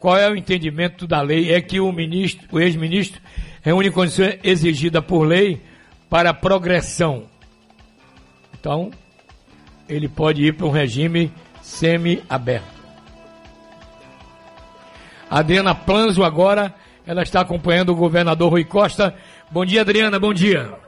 qual 0.00 0.16
é 0.16 0.28
o 0.28 0.34
entendimento 0.34 1.06
da 1.06 1.22
lei? 1.22 1.52
É 1.52 1.60
que 1.60 1.78
o 1.78 1.92
ministro, 1.92 2.48
o 2.50 2.58
ex-ministro, 2.58 3.20
reúne 3.62 3.88
condições 3.88 4.36
exigidas 4.42 5.04
por 5.04 5.22
lei 5.22 5.62
para 6.10 6.34
progressão. 6.34 7.26
Então, 8.58 8.90
ele 9.88 10.08
pode 10.08 10.44
ir 10.44 10.54
para 10.54 10.66
um 10.66 10.70
regime 10.70 11.32
semi-aberto. 11.62 12.82
Adriana 15.30 15.72
Planzo 15.72 16.24
agora, 16.24 16.74
ela 17.06 17.22
está 17.22 17.42
acompanhando 17.42 17.90
o 17.90 17.94
governador 17.94 18.50
Rui 18.50 18.64
Costa. 18.64 19.14
Bom 19.52 19.64
dia, 19.64 19.82
Adriana, 19.82 20.18
bom 20.18 20.34
dia. 20.34 20.83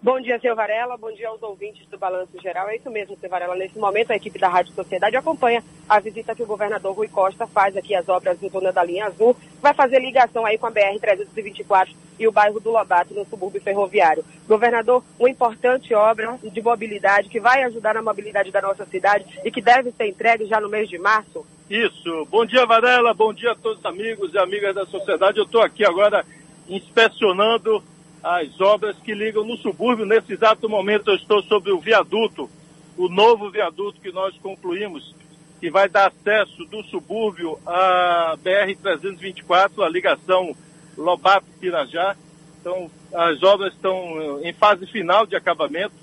Bom 0.00 0.20
dia, 0.20 0.38
seu 0.38 0.54
Varela. 0.54 0.96
Bom 0.96 1.10
dia 1.10 1.28
aos 1.28 1.42
ouvintes 1.42 1.84
do 1.88 1.98
Balanço 1.98 2.40
Geral. 2.40 2.68
É 2.68 2.76
isso 2.76 2.88
mesmo, 2.88 3.16
seu 3.18 3.28
Varela. 3.28 3.56
Nesse 3.56 3.76
momento, 3.80 4.12
a 4.12 4.16
equipe 4.16 4.38
da 4.38 4.46
Rádio 4.46 4.72
Sociedade 4.72 5.16
acompanha 5.16 5.60
a 5.88 5.98
visita 5.98 6.36
que 6.36 6.42
o 6.44 6.46
governador 6.46 6.94
Rui 6.94 7.08
Costa 7.08 7.48
faz 7.48 7.76
aqui 7.76 7.96
às 7.96 8.08
obras 8.08 8.40
em 8.40 8.48
torno 8.48 8.72
da 8.72 8.84
linha 8.84 9.06
azul. 9.06 9.36
Vai 9.60 9.74
fazer 9.74 9.98
ligação 9.98 10.46
aí 10.46 10.56
com 10.56 10.68
a 10.68 10.70
BR-324 10.70 11.88
e 12.16 12.28
o 12.28 12.32
bairro 12.32 12.60
do 12.60 12.70
Lobato, 12.70 13.12
no 13.12 13.24
subúrbio 13.24 13.60
ferroviário. 13.60 14.24
Governador, 14.46 15.02
uma 15.18 15.28
importante 15.28 15.92
obra 15.92 16.38
de 16.44 16.62
mobilidade 16.62 17.28
que 17.28 17.40
vai 17.40 17.64
ajudar 17.64 17.94
na 17.94 18.02
mobilidade 18.02 18.52
da 18.52 18.62
nossa 18.62 18.86
cidade 18.86 19.26
e 19.44 19.50
que 19.50 19.60
deve 19.60 19.90
ser 19.90 20.06
entregue 20.06 20.46
já 20.46 20.60
no 20.60 20.68
mês 20.68 20.88
de 20.88 20.96
março. 20.96 21.44
Isso. 21.68 22.24
Bom 22.30 22.46
dia, 22.46 22.64
Varela. 22.64 23.12
Bom 23.12 23.34
dia 23.34 23.50
a 23.50 23.56
todos 23.56 23.80
os 23.80 23.84
amigos 23.84 24.32
e 24.32 24.38
amigas 24.38 24.76
da 24.76 24.86
sociedade. 24.86 25.38
Eu 25.38 25.44
estou 25.44 25.60
aqui 25.60 25.84
agora 25.84 26.24
inspecionando 26.68 27.82
as 28.28 28.60
obras 28.60 28.94
que 28.98 29.14
ligam 29.14 29.42
no 29.42 29.56
subúrbio. 29.56 30.04
Nesse 30.04 30.34
exato 30.34 30.68
momento 30.68 31.10
eu 31.10 31.16
estou 31.16 31.42
sobre 31.44 31.72
o 31.72 31.80
viaduto, 31.80 32.50
o 32.96 33.08
novo 33.08 33.50
viaduto 33.50 34.00
que 34.00 34.12
nós 34.12 34.36
concluímos, 34.38 35.14
que 35.58 35.70
vai 35.70 35.88
dar 35.88 36.08
acesso 36.08 36.64
do 36.66 36.82
subúrbio 36.84 37.58
à 37.66 38.36
BR-324, 38.44 39.82
a 39.82 39.88
ligação 39.88 40.54
Lobato-Pirajá. 40.96 42.16
Então, 42.60 42.90
as 43.14 43.42
obras 43.42 43.72
estão 43.72 44.40
em 44.42 44.52
fase 44.52 44.86
final 44.86 45.24
de 45.24 45.34
acabamento 45.34 45.94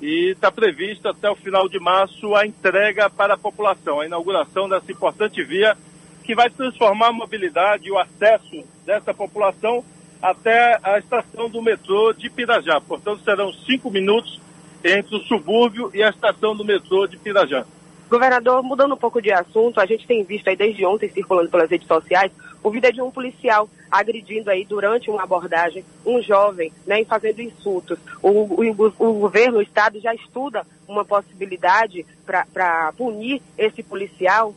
e 0.00 0.30
está 0.30 0.50
prevista 0.50 1.10
até 1.10 1.28
o 1.28 1.36
final 1.36 1.68
de 1.68 1.78
março 1.78 2.34
a 2.34 2.46
entrega 2.46 3.10
para 3.10 3.34
a 3.34 3.38
população, 3.38 4.00
a 4.00 4.06
inauguração 4.06 4.66
dessa 4.66 4.90
importante 4.90 5.42
via 5.44 5.76
que 6.24 6.34
vai 6.34 6.48
transformar 6.48 7.08
a 7.08 7.12
mobilidade 7.12 7.86
e 7.86 7.90
o 7.90 7.98
acesso 7.98 8.64
dessa 8.84 9.12
população 9.12 9.84
até 10.20 10.78
a 10.82 10.98
estação 10.98 11.48
do 11.48 11.62
metrô 11.62 12.12
de 12.12 12.30
Pirajá. 12.30 12.80
Portanto, 12.80 13.22
serão 13.24 13.52
cinco 13.52 13.90
minutos 13.90 14.40
entre 14.84 15.16
o 15.16 15.20
subúrbio 15.20 15.90
e 15.94 16.02
a 16.02 16.10
estação 16.10 16.56
do 16.56 16.64
metrô 16.64 17.06
de 17.06 17.16
Pirajá. 17.16 17.64
Governador, 18.08 18.62
mudando 18.62 18.94
um 18.94 18.98
pouco 18.98 19.20
de 19.20 19.32
assunto, 19.32 19.80
a 19.80 19.86
gente 19.86 20.06
tem 20.06 20.22
visto 20.22 20.46
aí 20.46 20.56
desde 20.56 20.84
ontem 20.86 21.08
circulando 21.08 21.50
pelas 21.50 21.68
redes 21.68 21.88
sociais 21.88 22.30
o 22.62 22.70
vídeo 22.70 22.92
de 22.92 23.02
um 23.02 23.10
policial 23.10 23.68
agredindo 23.90 24.50
aí 24.50 24.64
durante 24.64 25.10
uma 25.10 25.22
abordagem 25.22 25.84
um 26.04 26.20
jovem, 26.22 26.72
né, 26.86 27.04
fazendo 27.04 27.40
insultos. 27.42 27.98
O, 28.22 28.30
o, 28.30 28.92
o 28.98 29.12
governo, 29.14 29.58
o 29.58 29.62
Estado 29.62 30.00
já 30.00 30.14
estuda 30.14 30.64
uma 30.88 31.04
possibilidade 31.04 32.06
para 32.24 32.92
punir 32.96 33.42
esse 33.58 33.82
policial 33.82 34.54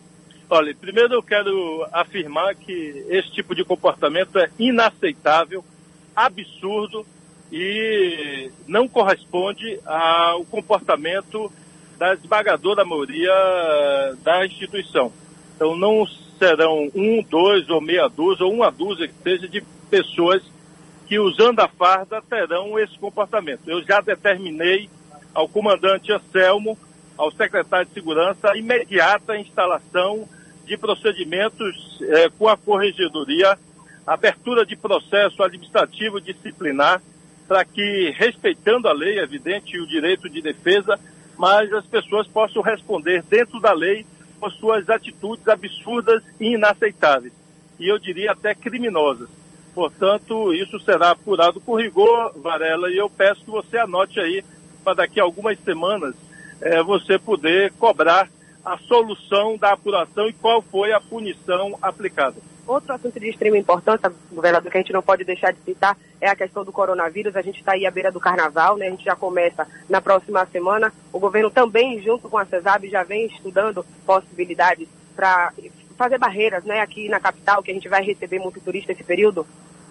Olha, 0.52 0.74
primeiro 0.74 1.14
eu 1.14 1.22
quero 1.22 1.88
afirmar 1.94 2.56
que 2.56 3.06
esse 3.08 3.30
tipo 3.30 3.54
de 3.54 3.64
comportamento 3.64 4.40
é 4.40 4.50
inaceitável, 4.58 5.64
absurdo 6.16 7.06
e 7.52 8.50
não 8.68 8.88
corresponde 8.88 9.80
ao 9.86 10.44
comportamento 10.46 11.52
da 12.00 12.16
esmagadora 12.16 12.84
maioria 12.84 13.32
da 14.24 14.44
instituição. 14.44 15.14
Então 15.56 15.78
não 15.78 16.08
serão 16.40 16.90
um, 16.96 17.22
dois 17.22 17.70
ou 17.70 17.80
meia 17.80 18.08
dúzia 18.08 18.44
ou 18.44 18.52
uma 18.52 18.72
dúzia 18.72 19.08
que 19.08 19.22
seja 19.22 19.48
de 19.48 19.62
pessoas 19.88 20.42
que 21.06 21.20
usando 21.20 21.60
a 21.60 21.68
farda 21.68 22.24
terão 22.24 22.80
esse 22.80 22.98
comportamento. 22.98 23.68
Eu 23.68 23.84
já 23.84 24.02
determinei 24.02 24.90
ao 25.32 25.48
comandante 25.48 26.12
Anselmo, 26.12 26.76
ao 27.16 27.32
secretário 27.32 27.86
de 27.86 27.94
Segurança, 27.94 28.50
a 28.50 28.58
imediata 28.58 29.38
instalação 29.38 30.28
de 30.70 30.78
procedimentos 30.78 32.00
eh, 32.00 32.30
com 32.38 32.48
a 32.48 32.56
corregedoria, 32.56 33.58
abertura 34.06 34.64
de 34.64 34.76
processo 34.76 35.42
administrativo 35.42 36.22
disciplinar, 36.22 37.02
para 37.48 37.66
que, 37.66 38.14
respeitando 38.16 38.88
a 38.88 38.94
lei, 38.94 39.18
é 39.18 39.24
evidente, 39.24 39.80
o 39.80 39.88
direito 39.88 40.30
de 40.30 40.40
defesa, 40.40 41.00
mas 41.36 41.74
as 41.74 41.86
pessoas 41.88 42.28
possam 42.28 42.62
responder 42.62 43.24
dentro 43.24 43.60
da 43.60 43.74
lei 43.74 44.06
por 44.40 44.52
suas 44.52 44.88
atitudes 44.90 45.48
absurdas 45.48 46.22
e 46.40 46.54
inaceitáveis. 46.54 47.34
E 47.80 47.88
eu 47.88 47.98
diria 47.98 48.34
até 48.34 48.54
criminosas. 48.54 49.28
Portanto, 49.74 50.54
isso 50.54 50.80
será 50.82 51.12
apurado 51.12 51.60
com 51.60 51.76
rigor, 51.76 52.34
Varela, 52.38 52.92
e 52.92 52.98
eu 52.98 53.10
peço 53.10 53.44
que 53.44 53.50
você 53.50 53.80
anote 53.80 54.20
aí, 54.20 54.44
para 54.84 54.94
daqui 54.94 55.20
a 55.20 55.24
algumas 55.24 55.58
semanas, 55.62 56.14
eh, 56.62 56.84
você 56.84 57.18
poder 57.18 57.74
cobrar 57.80 58.30
a 58.64 58.78
solução 58.78 59.58
da 59.58 59.74
apuração 59.74 60.28
e 60.28 60.34
qual 60.34 60.62
foi 60.62 60.92
a 60.92 61.00
punição 61.00 61.78
aplicada. 61.82 62.36
Outro 62.70 62.94
assunto 62.94 63.20
de 63.20 63.28
extrema 63.28 63.58
importância, 63.58 64.14
governador, 64.32 64.72
que 64.72 64.78
a 64.78 64.82
gente 64.82 64.94
não 64.94 65.02
pode 65.02 65.24
deixar 65.24 65.52
de 65.52 65.60
citar 65.62 65.98
é 66.22 66.30
a 66.30 66.36
questão 66.36 66.64
do 66.64 66.72
coronavírus. 66.72 67.36
A 67.36 67.42
gente 67.42 67.60
está 67.60 67.72
aí 67.72 67.84
à 67.84 67.90
beira 67.90 68.12
do 68.12 68.20
carnaval, 68.20 68.78
né? 68.78 68.86
A 68.86 68.92
gente 68.92 69.06
já 69.06 69.16
começa 69.16 69.68
na 69.90 70.00
próxima 70.00 70.46
semana. 70.46 70.94
O 71.12 71.20
governo 71.20 71.50
também, 71.50 72.00
junto 72.00 72.30
com 72.30 72.38
a 72.38 72.46
CESAB, 72.46 72.88
já 72.88 73.02
vem 73.02 73.26
estudando 73.26 73.84
possibilidades 74.06 74.88
para 75.16 75.52
fazer 75.98 76.20
barreiras, 76.20 76.64
né? 76.64 76.80
Aqui 76.82 77.10
na 77.10 77.20
capital, 77.20 77.64
que 77.64 77.72
a 77.72 77.74
gente 77.74 77.90
vai 77.90 78.04
receber 78.04 78.38
muito 78.38 78.62
turista 78.62 78.92
esse 78.92 79.04
período. 79.04 79.48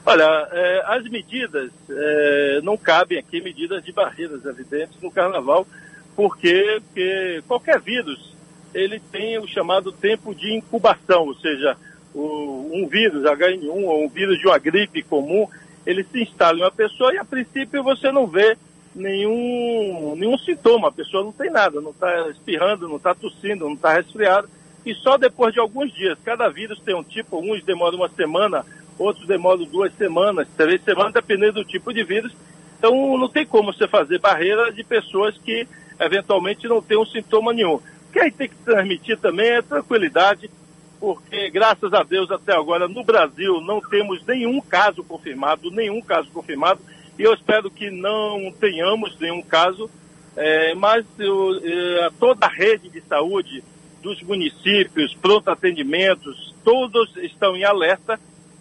Olha, 0.07 0.49
é, 0.53 0.83
as 0.87 1.03
medidas, 1.11 1.73
é, 1.91 2.61
não 2.63 2.77
cabem 2.77 3.19
aqui 3.19 3.41
medidas 3.43 3.83
de 3.85 3.93
barreiras 3.93 4.45
evidentes 4.45 5.03
no 5.03 5.11
carnaval, 5.11 5.67
porque, 6.15 6.81
porque 6.87 7.43
qualquer 7.49 7.81
vírus 7.81 8.38
ele 8.75 9.01
tem 9.13 9.39
o 9.39 9.47
chamado 9.47 9.93
tempo 9.93 10.35
de 10.35 10.57
incubação, 10.57 11.27
ou 11.27 11.35
seja, 11.37 11.77
o, 12.15 12.71
um 12.73 12.87
vírus 12.87 13.23
H1N1 13.23 13.85
ou 13.85 14.05
um 14.05 14.09
vírus 14.09 14.39
de 14.39 14.47
uma 14.47 14.59
gripe 14.59 15.03
comum, 15.03 15.47
ele 15.87 16.05
se 16.05 16.23
instala 16.23 16.59
em 16.59 16.63
uma 16.63 16.71
pessoa 16.71 17.15
e 17.15 17.19
a 17.19 17.25
princípio 17.25 17.83
você 17.83 18.11
não 18.13 18.27
vê 18.27 18.57
nenhum, 18.95 20.15
nenhum 20.17 20.37
sintoma, 20.39 20.89
a 20.89 20.93
pessoa 20.93 21.25
não 21.25 21.33
tem 21.33 21.51
nada, 21.51 21.81
não 21.81 21.91
está 21.91 22.29
espirrando, 22.31 22.89
não 22.89 22.97
está 22.97 23.15
tossindo, 23.15 23.67
não 23.67 23.75
está 23.75 23.95
resfriado, 23.95 24.49
e 24.85 24.95
só 24.95 25.17
depois 25.17 25.53
de 25.53 25.61
alguns 25.61 25.93
dias. 25.93 26.19
Cada 26.25 26.49
vírus 26.49 26.81
tem 26.81 26.95
um 26.95 27.03
tipo, 27.03 27.39
uns 27.39 27.63
demoram 27.65 27.99
uma 27.99 28.09
semana, 28.09 28.65
outros 28.99 29.27
demoram 29.27 29.65
duas 29.65 29.95
semanas, 29.95 30.49
três 30.57 30.83
semanas, 30.83 31.13
dependendo 31.13 31.55
do 31.55 31.65
tipo 31.65 31.93
de 31.93 32.03
vírus. 32.03 32.35
Então 32.79 33.17
não 33.17 33.29
tem 33.29 33.47
como 33.47 33.73
você 33.73 33.87
fazer 33.89 34.19
barreira 34.19 34.73
de 34.73 34.85
pessoas 34.85 35.37
que 35.39 35.67
eventualmente 36.01 36.67
não 36.69 36.81
têm 36.81 36.99
um 36.99 37.07
sintoma 37.07 37.53
nenhum. 37.53 37.81
Que 38.13 38.21
aí 38.21 38.31
tem 38.31 38.49
que 38.49 38.57
transmitir 38.57 39.19
também 39.19 39.49
é 39.49 39.63
tranquilidade, 39.63 40.51
porque 40.99 41.51
graças 41.51 41.93
a 41.93 42.03
Deus 42.03 42.31
até 42.31 42.55
agora 42.55 42.89
no 42.89 43.05
Brasil 43.05 43.61
não 43.61 43.81
temos 43.81 44.25
nenhum 44.27 44.61
caso 44.61 45.05
confirmado, 45.05 45.71
nenhum 45.71 46.01
caso 46.01 46.31
confirmado, 46.31 46.81
e 47.19 47.23
eu 47.23 47.35
espero 47.35 47.71
que 47.71 47.91
não 47.91 48.53
tenhamos 48.59 49.19
nenhum 49.19 49.43
caso, 49.43 49.91
é, 50.37 50.75
mas 50.75 51.05
eu, 51.19 51.61
é, 51.63 52.11
toda 52.19 52.47
a 52.47 52.49
rede 52.49 52.89
de 52.89 53.01
saúde 53.03 53.63
dos 54.03 54.23
municípios, 54.23 55.15
pronto 55.15 55.51
atendimentos, 55.51 56.55
todos 56.65 57.17
estão 57.17 57.57
em 57.57 57.65
alerta 57.65 58.19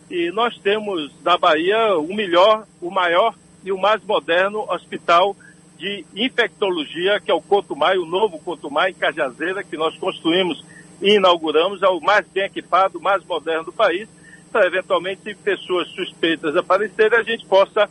e 0.10 0.32
nós 0.32 0.58
temos 0.58 1.12
na 1.24 1.38
Bahia 1.38 1.96
o 1.98 2.14
melhor, 2.14 2.66
o 2.82 2.90
maior 2.90 3.36
e 3.64 3.72
o 3.72 3.78
mais 3.78 4.04
moderno 4.04 4.62
hospital 4.72 5.36
de 5.78 6.06
infectologia, 6.16 7.20
que 7.20 7.32
é 7.32 7.34
o 7.34 7.42
Cotumai, 7.42 7.98
o 7.98 8.06
novo 8.06 8.40
Cotumai 8.40 8.92
em 8.92 8.96
Cajazeira, 8.96 9.64
que 9.64 9.78
nós 9.78 9.96
construímos 9.98 10.64
e 11.02 11.16
inauguramos, 11.16 11.84
é 11.84 11.88
o 11.88 12.02
mais 12.02 12.26
bem 12.28 12.46
equipado, 12.46 13.00
mais 13.00 13.24
moderno 13.24 13.66
do 13.66 13.72
país, 13.72 14.10
para 14.52 14.66
eventualmente 14.66 15.36
pessoas 15.36 15.88
suspeitas 15.90 16.56
aparecerem, 16.56 17.20
a 17.20 17.24
gente 17.24 17.46
possa 17.46 17.88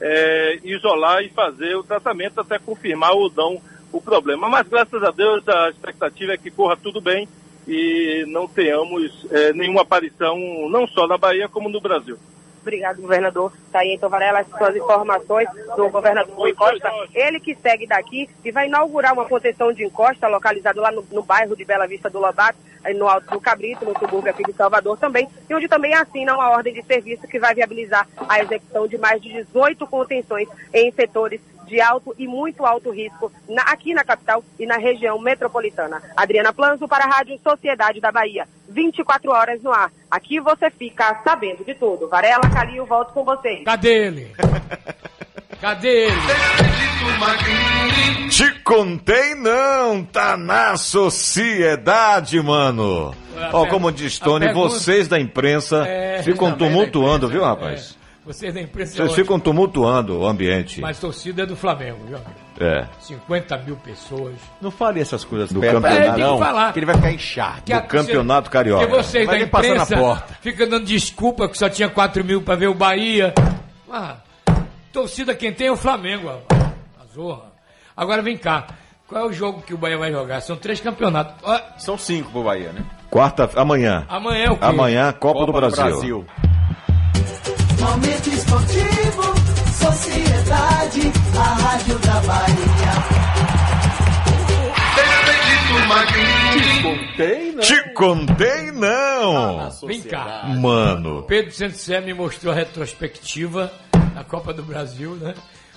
é, 0.00 0.58
isolar 0.64 1.22
e 1.22 1.28
fazer 1.28 1.76
o 1.76 1.84
tratamento 1.84 2.40
até 2.40 2.58
confirmar 2.58 3.12
ou 3.12 3.30
não 3.34 3.60
o 3.92 4.00
problema. 4.00 4.48
Mas 4.48 4.68
graças 4.68 5.02
a 5.02 5.10
Deus 5.10 5.48
a 5.48 5.70
expectativa 5.70 6.32
é 6.32 6.38
que 6.38 6.50
corra 6.50 6.76
tudo 6.76 7.00
bem 7.00 7.28
e 7.66 8.24
não 8.28 8.48
tenhamos 8.48 9.26
é, 9.30 9.52
nenhuma 9.52 9.82
aparição, 9.82 10.36
não 10.70 10.86
só 10.86 11.06
na 11.06 11.18
Bahia, 11.18 11.48
como 11.48 11.68
no 11.68 11.80
Brasil. 11.80 12.18
Obrigado, 12.68 13.00
governador. 13.00 13.50
Está 13.64 13.78
aí, 13.78 13.94
então, 13.94 14.10
Varela, 14.10 14.40
as 14.40 14.46
suas 14.46 14.76
informações 14.76 15.48
do 15.74 15.88
governador 15.88 16.34
Rui 16.34 16.52
Costa. 16.52 16.90
Ele 17.14 17.40
que 17.40 17.54
segue 17.54 17.86
daqui 17.86 18.28
e 18.44 18.52
vai 18.52 18.66
inaugurar 18.66 19.14
uma 19.14 19.24
proteção 19.24 19.72
de 19.72 19.86
encosta 19.86 20.28
localizada 20.28 20.78
lá 20.78 20.92
no, 20.92 21.02
no 21.10 21.22
bairro 21.22 21.56
de 21.56 21.64
Bela 21.64 21.86
Vista 21.86 22.10
do 22.10 22.18
Lobato, 22.18 22.58
no 22.94 23.08
Alto 23.08 23.30
do 23.30 23.40
Cabrito, 23.40 23.86
no 23.86 23.98
subúrbio 23.98 24.30
aqui 24.30 24.42
de 24.42 24.52
Salvador 24.52 24.98
também, 24.98 25.26
e 25.48 25.54
onde 25.54 25.66
também 25.66 25.94
assina 25.94 26.34
uma 26.34 26.50
ordem 26.50 26.74
de 26.74 26.82
serviço 26.82 27.26
que 27.26 27.38
vai 27.38 27.54
viabilizar 27.54 28.06
a 28.28 28.38
execução 28.38 28.86
de 28.86 28.98
mais 28.98 29.20
de 29.22 29.32
18 29.32 29.86
contenções 29.86 30.46
em 30.74 30.92
setores 30.92 31.40
de 31.68 31.80
alto 31.80 32.14
e 32.18 32.26
muito 32.26 32.64
alto 32.66 32.90
risco 32.90 33.30
na- 33.48 33.62
aqui 33.62 33.94
na 33.94 34.02
capital 34.02 34.42
e 34.58 34.66
na 34.66 34.76
região 34.78 35.18
metropolitana. 35.20 36.02
Adriana 36.16 36.52
Planzo 36.52 36.88
para 36.88 37.04
a 37.04 37.08
Rádio 37.08 37.38
Sociedade 37.42 38.00
da 38.00 38.10
Bahia. 38.10 38.48
24 38.68 39.30
horas 39.30 39.62
no 39.62 39.70
ar. 39.72 39.90
Aqui 40.10 40.40
você 40.40 40.70
fica 40.70 41.20
sabendo 41.22 41.64
de 41.64 41.74
tudo. 41.74 42.08
Varela, 42.08 42.48
Calil, 42.52 42.84
volto 42.86 43.12
com 43.12 43.24
vocês. 43.24 43.62
Cadê 43.64 44.06
ele? 44.06 44.32
Cadê 45.60 46.06
ele? 46.06 46.16
Te 48.30 48.50
contei 48.62 49.34
não, 49.34 50.04
tá 50.04 50.36
na 50.36 50.76
sociedade, 50.76 52.40
mano. 52.40 53.14
Ó, 53.52 53.62
per- 53.62 53.70
como 53.70 53.90
diz 53.90 54.18
Tony, 54.18 54.46
pergunta- 54.46 54.68
vocês 54.74 55.08
da 55.08 55.18
imprensa 55.18 55.84
É, 55.86 56.22
ficam 56.22 56.48
a 56.48 56.52
tumultuando, 56.52 57.26
imprensa? 57.26 57.32
viu, 57.32 57.42
rapaz? 57.44 57.97
Vocês 58.28 58.52
da 58.52 58.60
imprensa 58.60 58.92
é 58.92 58.96
Vocês 58.96 59.08
ótimo. 59.10 59.24
ficam 59.24 59.40
tumultuando 59.40 60.18
o 60.20 60.26
ambiente. 60.26 60.82
Mas 60.82 61.00
torcida 61.00 61.44
é 61.44 61.46
do 61.46 61.56
Flamengo, 61.56 61.98
viu? 62.06 62.18
É. 62.60 62.86
50 63.00 63.56
mil 63.58 63.74
pessoas. 63.76 64.34
Não 64.60 64.70
fale 64.70 65.00
essas 65.00 65.24
coisas 65.24 65.50
do 65.50 65.58
campeonato, 65.62 65.96
É, 65.96 66.16
não. 66.18 66.38
falar. 66.38 66.72
Que 66.74 66.78
ele 66.78 66.84
vai 66.86 66.96
ficar 66.96 67.10
inchado. 67.10 67.62
Que 67.62 67.72
Do 67.74 67.82
campeonato 67.86 68.50
carioca. 68.50 68.86
Porque 68.86 69.02
vocês 69.02 69.24
vai 69.24 69.38
da 69.38 69.44
imprensa 69.46 69.96
na 69.96 70.02
porta. 70.02 70.34
ficam 70.42 70.68
dando 70.68 70.84
desculpa 70.84 71.48
que 71.48 71.56
só 71.56 71.70
tinha 71.70 71.88
4 71.88 72.22
mil 72.22 72.42
pra 72.42 72.54
ver 72.54 72.66
o 72.68 72.74
Bahia. 72.74 73.32
Ah, 73.90 74.16
torcida 74.92 75.34
quem 75.34 75.50
tem 75.50 75.68
é 75.68 75.72
o 75.72 75.76
Flamengo, 75.76 76.28
rapaz. 76.28 76.72
A 77.00 77.06
zorra. 77.14 77.46
Agora 77.96 78.20
vem 78.20 78.36
cá. 78.36 78.66
Qual 79.06 79.22
é 79.22 79.26
o 79.26 79.32
jogo 79.32 79.62
que 79.62 79.72
o 79.72 79.78
Bahia 79.78 79.96
vai 79.96 80.12
jogar? 80.12 80.42
São 80.42 80.54
três 80.54 80.80
campeonatos. 80.82 81.34
São 81.78 81.96
cinco 81.96 82.30
pro 82.30 82.42
Bahia, 82.44 82.72
né? 82.72 82.84
Quarta, 83.08 83.48
amanhã. 83.56 84.04
Amanhã 84.06 84.44
é 84.44 84.50
o 84.50 84.56
quê? 84.58 84.64
Amanhã, 84.66 85.12
Copa, 85.12 85.40
do 85.40 85.46
Copa 85.46 85.60
do 85.62 85.70
Brasil. 85.70 85.84
Brasil. 85.84 86.26
Momento 87.80 88.28
esportivo, 88.28 89.22
sociedade, 89.72 91.12
a 91.36 91.54
rádio 91.54 91.98
da 92.00 92.20
Te 96.52 96.82
contei 96.82 97.52
não. 97.52 97.60
Te 97.62 97.94
contei 97.94 98.70
não. 98.72 99.70
Vem 99.86 100.02
cá. 100.02 100.44
Mano. 100.58 101.22
Pedro 101.22 101.52
Santos 101.52 101.86
me 102.04 102.12
mostrou 102.14 102.52
a 102.52 102.56
retrospectiva 102.56 103.72
da 104.14 104.24
Copa 104.24 104.52
do 104.52 104.62
Brasil, 104.62 105.14
né? 105.16 105.34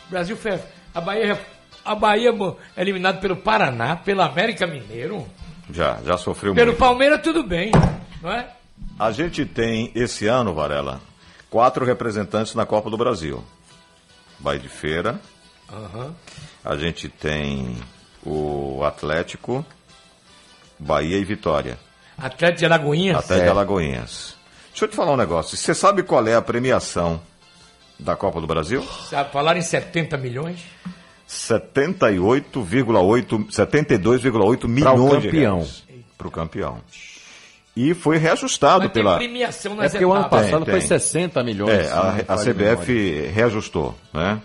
O 0.08 0.12
Brasil 0.12 0.36
foi. 0.36 0.60
A 0.94 1.00
Bahia, 1.02 1.40
a 1.86 1.96
Bahia 1.96 2.32
mo- 2.32 2.58
eliminado 2.76 3.20
pelo 3.20 3.36
Paraná, 3.36 3.96
pelo 3.96 4.22
América 4.22 4.66
Mineiro. 4.68 5.26
Já, 5.70 6.00
já 6.06 6.18
sofreu 6.18 6.54
Pelo 6.54 6.68
muito. 6.68 6.80
Palmeiras, 6.80 7.22
tudo 7.22 7.44
bem, 7.44 7.72
não 8.22 8.32
é? 8.32 8.48
A 9.00 9.12
gente 9.12 9.46
tem, 9.46 9.92
esse 9.96 10.28
ano, 10.28 10.54
Varela, 10.54 11.00
quatro 11.52 11.86
representantes 11.86 12.56
na 12.56 12.66
Copa 12.66 12.90
do 12.90 12.98
Brasil. 12.98 13.44
Bahia 14.40 14.60
de 14.60 14.70
Feira, 14.70 15.22
Aham. 15.72 16.16
a 16.66 16.76
gente 16.76 17.08
tem 17.08 17.78
o 18.26 18.84
Atlético, 18.84 19.64
Bahia 20.80 21.18
e 21.18 21.24
Vitória. 21.24 21.78
Atlético 22.18 22.60
de 22.60 22.66
Alagoinhas. 22.66 23.18
Até 23.18 23.42
de 23.44 23.50
Alagoinhas. 23.50 24.36
Deixa 24.72 24.86
eu 24.86 24.90
te 24.90 24.96
falar 24.96 25.12
um 25.12 25.18
negócio. 25.18 25.56
Você 25.58 25.76
sabe 25.76 26.02
qual 26.02 26.26
é 26.28 26.34
a 26.34 26.42
premiação 26.42 27.22
da 28.00 28.16
Copa 28.16 28.42
do 28.42 28.48
Brasil? 28.48 28.82
Falaram 29.32 29.60
em 29.60 29.64
70 29.64 30.18
milhões. 30.18 30.60
78,8, 31.28 33.46
72,8 33.52 34.68
milhões 34.68 35.22
de 35.22 35.28
campeão. 35.30 35.56
reais. 35.58 35.84
Para 36.18 36.28
o 36.28 36.32
campeão. 36.32 36.82
E 37.76 37.94
foi 37.94 38.18
reajustado 38.18 38.84
Mas 38.84 38.92
tem 38.92 39.04
pela. 39.04 39.18
premiação 39.18 39.74
É 39.74 39.76
nas 39.76 39.92
porque 39.92 40.06
o 40.06 40.12
ano 40.12 40.30
passado 40.30 40.66
Tem, 40.66 40.74
foi 40.74 40.80
tem. 40.80 40.88
60 40.88 41.44
milhões. 41.44 41.72
É, 41.72 41.92
a, 41.92 42.16
a 42.28 42.36
CBF 42.36 43.30
reajustou, 43.34 43.96
né? 44.14 44.42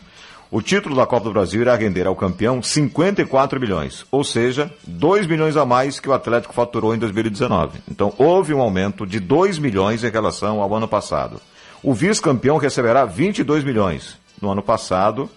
O 0.48 0.62
título 0.62 0.94
da 0.94 1.04
Copa 1.04 1.24
do 1.24 1.32
Brasil 1.32 1.60
irá 1.60 1.74
render 1.74 2.06
ao 2.06 2.14
campeão 2.14 2.62
54 2.62 3.58
milhões, 3.58 4.06
ou 4.12 4.22
seja, 4.22 4.70
2 4.86 5.26
milhões 5.26 5.56
a 5.56 5.66
mais 5.66 5.98
que 5.98 6.08
o 6.08 6.12
Atlético 6.12 6.54
faturou 6.54 6.94
em 6.94 6.98
2019. 6.98 7.80
Então, 7.90 8.14
houve 8.16 8.54
um 8.54 8.60
aumento 8.60 9.04
de 9.04 9.18
2 9.18 9.58
milhões 9.58 10.04
em 10.04 10.08
relação 10.08 10.62
ao 10.62 10.72
ano 10.72 10.86
passado. 10.86 11.40
O 11.82 11.92
vice-campeão 11.92 12.58
receberá 12.58 13.04
22 13.04 13.64
milhões. 13.64 14.16
No 14.40 14.50
ano 14.50 14.62
passado, 14.62 15.28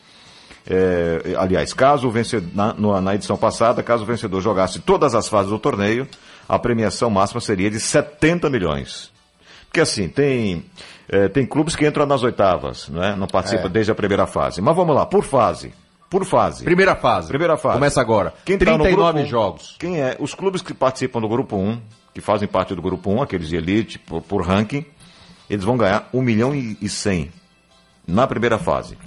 é, 0.70 1.34
aliás, 1.38 1.74
caso 1.74 2.08
o 2.08 2.12
vencedor, 2.12 2.48
na, 2.54 3.02
na 3.02 3.16
edição 3.16 3.36
passada, 3.36 3.82
caso 3.82 4.04
o 4.04 4.06
vencedor 4.06 4.42
jogasse 4.42 4.80
todas 4.80 5.16
as 5.16 5.28
fases 5.28 5.50
do 5.50 5.58
torneio, 5.58 6.08
a 6.50 6.58
premiação 6.58 7.12
máxima 7.12 7.40
seria 7.40 7.70
de 7.70 7.80
70 7.80 8.50
milhões. 8.50 9.12
Porque 9.68 9.80
assim, 9.80 10.10
tem, 10.10 10.66
é, 11.08 11.28
tem 11.30 11.46
clubes 11.46 11.76
que 11.76 11.86
entram 11.86 12.08
nas 12.08 12.24
oitavas, 12.24 12.90
não, 12.90 13.04
é? 13.04 13.16
não 13.16 13.28
participam 13.28 13.68
É. 13.68 13.70
desde 13.70 13.92
a 13.92 13.96
primeira 13.96 14.26
fase. 14.26 14.60
Mas 14.60 14.76
vamos 14.76 14.96
lá, 14.96 15.06
por 15.06 15.24
fase. 15.24 15.72
Por 16.10 16.26
fase. 16.26 16.64
Primeira 16.64 16.96
fase. 16.96 17.28
Primeira 17.28 17.56
fase. 17.56 17.76
Começa 17.76 18.02
agora. 18.02 18.34
Quem 18.44 18.58
tá 18.58 18.66
no 18.72 18.84
39 18.84 18.96
grupo 18.96 19.20
um, 19.20 19.26
jogos. 19.30 19.76
Quem 19.78 20.02
é? 20.02 20.18
Os 20.20 20.34
clubes 20.34 20.64
que 20.64 20.74
participam 20.74 21.22
do 21.22 21.30
grupo 21.30 21.56
1, 21.56 21.80
que 22.16 22.20
fazem 22.20 22.48
parte 22.48 22.74
do 22.74 22.82
grupo 22.82 23.12
1, 23.12 23.22
aqueles 23.22 23.48
de 23.48 23.56
elite, 23.56 24.00
por, 24.00 24.20
por 24.24 24.42
ranking, 24.42 24.84
eles 25.48 25.64
vão 25.64 25.78
ganhar 25.78 26.10
1 26.12 26.20
milhão 26.20 26.56
e, 26.56 26.76
e 26.82 26.90
100 26.90 27.32
na 28.08 28.26
primeira 28.26 28.58
fase. 28.58 28.98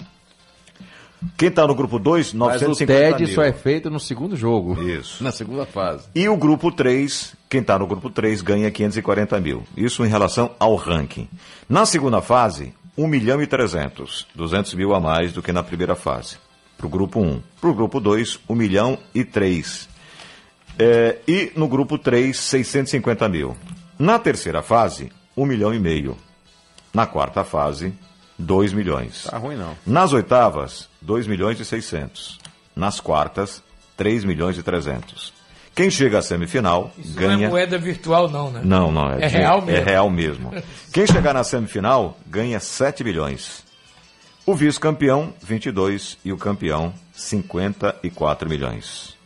Quem 1.36 1.48
está 1.48 1.66
no 1.66 1.74
grupo 1.74 1.98
2, 1.98 2.32
Mas 2.32 2.34
o 2.34 2.36
950 2.36 2.92
TED 2.92 3.24
mil. 3.26 3.34
só 3.34 3.42
é 3.42 3.52
feito 3.52 3.90
no 3.90 4.00
segundo 4.00 4.36
jogo. 4.36 4.82
Isso. 4.82 5.22
Na 5.24 5.30
segunda 5.32 5.64
fase. 5.64 6.08
E 6.14 6.28
o 6.28 6.36
grupo 6.36 6.70
3, 6.72 7.34
quem 7.48 7.60
está 7.60 7.78
no 7.78 7.86
grupo 7.86 8.10
3 8.10 8.42
ganha 8.42 8.70
540 8.70 9.40
mil. 9.40 9.62
Isso 9.76 10.04
em 10.04 10.08
relação 10.08 10.50
ao 10.58 10.74
ranking. 10.74 11.28
Na 11.68 11.86
segunda 11.86 12.20
fase, 12.20 12.72
1 12.96 13.06
milhão 13.06 13.42
e 13.42 13.46
300. 13.46 14.26
200 14.34 14.74
mil 14.74 14.94
a 14.94 15.00
mais 15.00 15.32
do 15.32 15.42
que 15.42 15.52
na 15.52 15.62
primeira 15.62 15.94
fase. 15.94 16.36
Para 16.76 16.86
o 16.86 16.90
grupo 16.90 17.20
1. 17.20 17.42
Para 17.60 17.70
o 17.70 17.74
grupo 17.74 18.00
2, 18.00 18.40
1 18.48 18.54
milhão 18.54 18.98
e 19.14 19.24
3. 19.24 19.88
É, 20.78 21.18
e 21.28 21.52
no 21.54 21.68
grupo 21.68 21.98
3, 21.98 22.36
650 22.36 23.28
mil. 23.28 23.56
Na 23.98 24.18
terceira 24.18 24.62
fase, 24.62 25.12
1 25.36 25.46
milhão 25.46 25.72
e 25.72 25.78
meio. 25.78 26.16
Na 26.92 27.06
quarta 27.06 27.44
fase, 27.44 27.94
2 28.38 28.72
milhões. 28.72 29.24
Tá 29.24 29.38
ruim 29.38 29.56
não. 29.56 29.76
Nas 29.86 30.12
oitavas, 30.12 30.88
2 31.02 31.26
milhões 31.26 31.60
e 31.60 31.64
600. 31.64 32.38
Nas 32.74 33.00
quartas, 33.00 33.62
3 33.96 34.24
milhões 34.24 34.56
e 34.56 34.62
300. 34.62 35.32
Quem 35.74 35.90
chega 35.90 36.18
à 36.18 36.22
semifinal 36.22 36.90
Isso 36.98 37.14
ganha. 37.14 37.36
não 37.36 37.44
é 37.44 37.48
moeda 37.48 37.78
virtual, 37.78 38.28
não, 38.28 38.50
né? 38.50 38.60
Não, 38.64 38.92
não, 38.92 39.10
é, 39.10 39.24
É 39.24 39.28
de- 39.28 39.36
real 39.36 39.62
mesmo. 39.62 39.80
É 39.80 39.84
real 39.84 40.10
mesmo. 40.10 40.54
Quem 40.92 41.06
chegar 41.06 41.32
na 41.34 41.44
semifinal 41.44 42.18
ganha 42.26 42.60
7 42.60 43.02
milhões. 43.02 43.64
O 44.44 44.54
vice-campeão, 44.54 45.32
22 45.42 46.18
e 46.24 46.32
o 46.32 46.36
campeão, 46.36 46.92
54 47.14 48.48
milhões. 48.48 49.16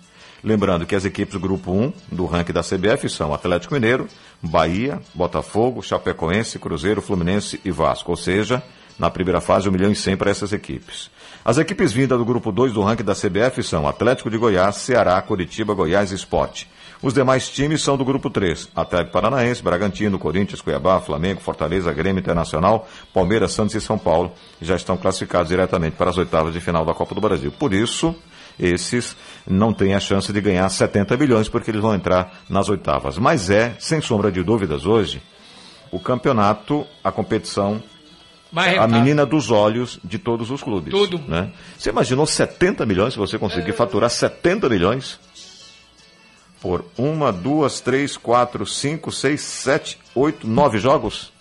Lembrando 0.45 0.87
que 0.87 0.95
as 0.95 1.05
equipes 1.05 1.33
do 1.35 1.41
grupo 1.41 1.73
1 1.73 1.93
do 2.13 2.27
ranking 2.27 2.53
da 2.53 2.63
CBF 2.63 3.09
são 3.09 3.35
Atlético 3.35 3.75
Mineiro, 3.75 4.07
Bahia, 4.41 5.01
Botafogo, 5.15 5.83
Chapecoense, 5.83 6.59
Cruzeiro, 6.59 7.03
Fluminense 7.03 7.61
e 7.65 7.71
Vasco. 7.73 8.11
Ou 8.13 8.17
seja, 8.17 8.63
na 8.99 9.11
primeira 9.11 9.41
fase, 9.41 9.69
1 9.69 9.73
milhão 9.73 9.91
e 9.91 9.97
100 9.97 10.17
para 10.17 10.31
essas 10.31 10.53
equipes. 10.53 11.11
As 11.47 11.59
equipes 11.59 11.93
vindas 11.93 12.19
do 12.19 12.25
grupo 12.25 12.51
2 12.51 12.73
do 12.73 12.83
ranking 12.83 13.05
da 13.05 13.15
CBF 13.15 13.63
são 13.63 13.87
Atlético 13.87 14.29
de 14.29 14.37
Goiás, 14.37 14.79
Ceará, 14.79 15.23
Curitiba, 15.23 15.75
Goiás 15.75 16.11
e 16.11 16.17
Sport. 16.17 16.65
Os 17.01 17.15
demais 17.15 17.49
times 17.49 17.85
são 17.85 17.97
do 17.97 18.05
grupo 18.05 18.29
3. 18.29 18.71
Atlético 18.75 19.13
Paranaense, 19.13 19.63
Bragantino, 19.63 20.19
Corinthians, 20.19 20.61
Cuiabá, 20.61 21.01
Flamengo, 21.01 21.41
Fortaleza, 21.41 21.93
Grêmio 21.93 22.19
Internacional, 22.19 22.89
Palmeiras, 23.15 23.53
Santos 23.53 23.77
e 23.77 23.81
São 23.81 23.97
Paulo 23.97 24.33
já 24.61 24.75
estão 24.75 24.97
classificados 24.97 25.47
diretamente 25.47 25.95
para 25.95 26.11
as 26.11 26.19
oitavas 26.19 26.53
de 26.53 26.59
final 26.59 26.85
da 26.85 26.93
Copa 26.93 27.15
do 27.15 27.21
Brasil. 27.21 27.53
Por 27.53 27.73
isso, 27.73 28.13
esses 28.59 29.17
não 29.47 29.73
têm 29.73 29.95
a 29.95 30.01
chance 30.01 30.33
de 30.33 30.41
ganhar 30.41 30.69
70 30.69 31.17
milhões 31.17 31.49
porque 31.49 31.71
eles 31.71 31.81
vão 31.81 31.95
entrar 31.95 32.41
nas 32.51 32.69
oitavas. 32.69 33.19
Mas 33.19 33.51
é, 33.51 33.77
sem 33.79 34.01
sombra 34.01 34.33
de 34.33 34.43
dúvidas 34.43 34.85
hoje, 34.85 35.23
o 35.93 36.01
campeonato, 36.01 36.85
a 37.05 37.13
competição 37.13 37.81
a 38.55 38.87
menina 38.87 39.27
dos 39.27 39.51
olhos 39.51 39.99
de 40.05 40.19
todos 40.19 40.51
os 40.51 40.63
clubes. 40.63 40.91
Tudo. 40.91 41.19
Né? 41.27 41.51
Você 41.79 41.91
imaginou 41.91 42.27
70 42.27 42.87
milhões, 42.87 43.13
se 43.13 43.19
você 43.19 43.39
conseguir 43.39 43.73
faturar 43.73 44.11
70 44.11 44.69
milhões 44.69 45.19
por 46.61 46.85
uma, 46.97 47.33
duas, 47.33 47.81
três, 47.81 48.17
quatro, 48.17 48.67
cinco, 48.67 49.13
seis, 49.13 49.41
sete, 49.41 49.99
oito, 50.15 50.47
nove 50.47 50.79
jogos? 50.79 51.33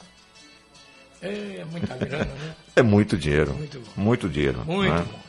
É 1.21 1.65
muita 1.71 1.95
grana, 1.95 2.25
né? 2.25 2.55
É 2.75 2.81
muito 2.83 3.17
dinheiro. 3.17 3.53
Muito 3.53 3.81
Muito, 3.95 4.29
dinheiro. 4.29 4.61
Muito 4.65 4.93
né? 4.93 5.05
bom. 5.09 5.19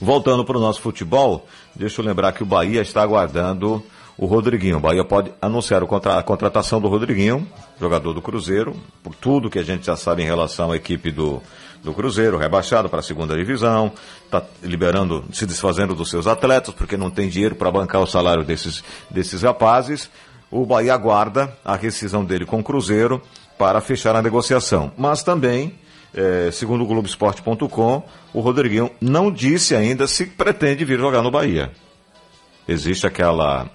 Voltando 0.00 0.44
para 0.44 0.56
o 0.56 0.60
nosso 0.60 0.80
futebol, 0.80 1.48
deixa 1.74 2.00
eu 2.00 2.04
lembrar 2.04 2.30
que 2.30 2.44
o 2.44 2.46
Bahia 2.46 2.80
está 2.80 3.02
aguardando 3.02 3.84
o 4.18 4.26
Rodriguinho. 4.26 4.76
O 4.76 4.80
Bahia 4.80 5.04
pode 5.04 5.32
anunciar 5.40 5.80
contra- 5.86 6.18
a 6.18 6.22
contratação 6.22 6.80
do 6.80 6.88
Rodriguinho, 6.88 7.46
jogador 7.80 8.12
do 8.12 8.20
Cruzeiro, 8.20 8.74
por 9.02 9.14
tudo 9.14 9.48
que 9.48 9.58
a 9.58 9.62
gente 9.62 9.86
já 9.86 9.96
sabe 9.96 10.22
em 10.22 10.26
relação 10.26 10.72
à 10.72 10.76
equipe 10.76 11.10
do, 11.10 11.40
do 11.82 11.94
Cruzeiro, 11.94 12.36
rebaixado 12.36 12.88
para 12.88 12.98
a 12.98 13.02
segunda 13.02 13.36
divisão, 13.36 13.92
está 14.24 14.42
liberando, 14.62 15.24
se 15.32 15.46
desfazendo 15.46 15.94
dos 15.94 16.10
seus 16.10 16.26
atletas, 16.26 16.74
porque 16.74 16.96
não 16.96 17.10
tem 17.10 17.28
dinheiro 17.28 17.54
para 17.54 17.70
bancar 17.70 18.02
o 18.02 18.06
salário 18.06 18.44
desses, 18.44 18.82
desses 19.08 19.42
rapazes. 19.42 20.10
O 20.50 20.66
Bahia 20.66 20.92
aguarda 20.94 21.56
a 21.64 21.76
rescisão 21.76 22.24
dele 22.24 22.44
com 22.44 22.58
o 22.58 22.64
Cruzeiro 22.64 23.22
para 23.56 23.80
fechar 23.80 24.16
a 24.16 24.22
negociação. 24.22 24.90
Mas 24.98 25.22
também 25.22 25.74
é, 26.14 26.50
segundo 26.50 26.82
o 26.82 26.86
Globoesporte.com, 26.86 28.02
o 28.32 28.40
Rodriguinho 28.40 28.90
não 29.00 29.30
disse 29.30 29.76
ainda 29.76 30.06
se 30.08 30.24
pretende 30.26 30.84
vir 30.84 30.98
jogar 30.98 31.22
no 31.22 31.30
Bahia. 31.30 31.70
Existe 32.66 33.06
aquela. 33.06 33.68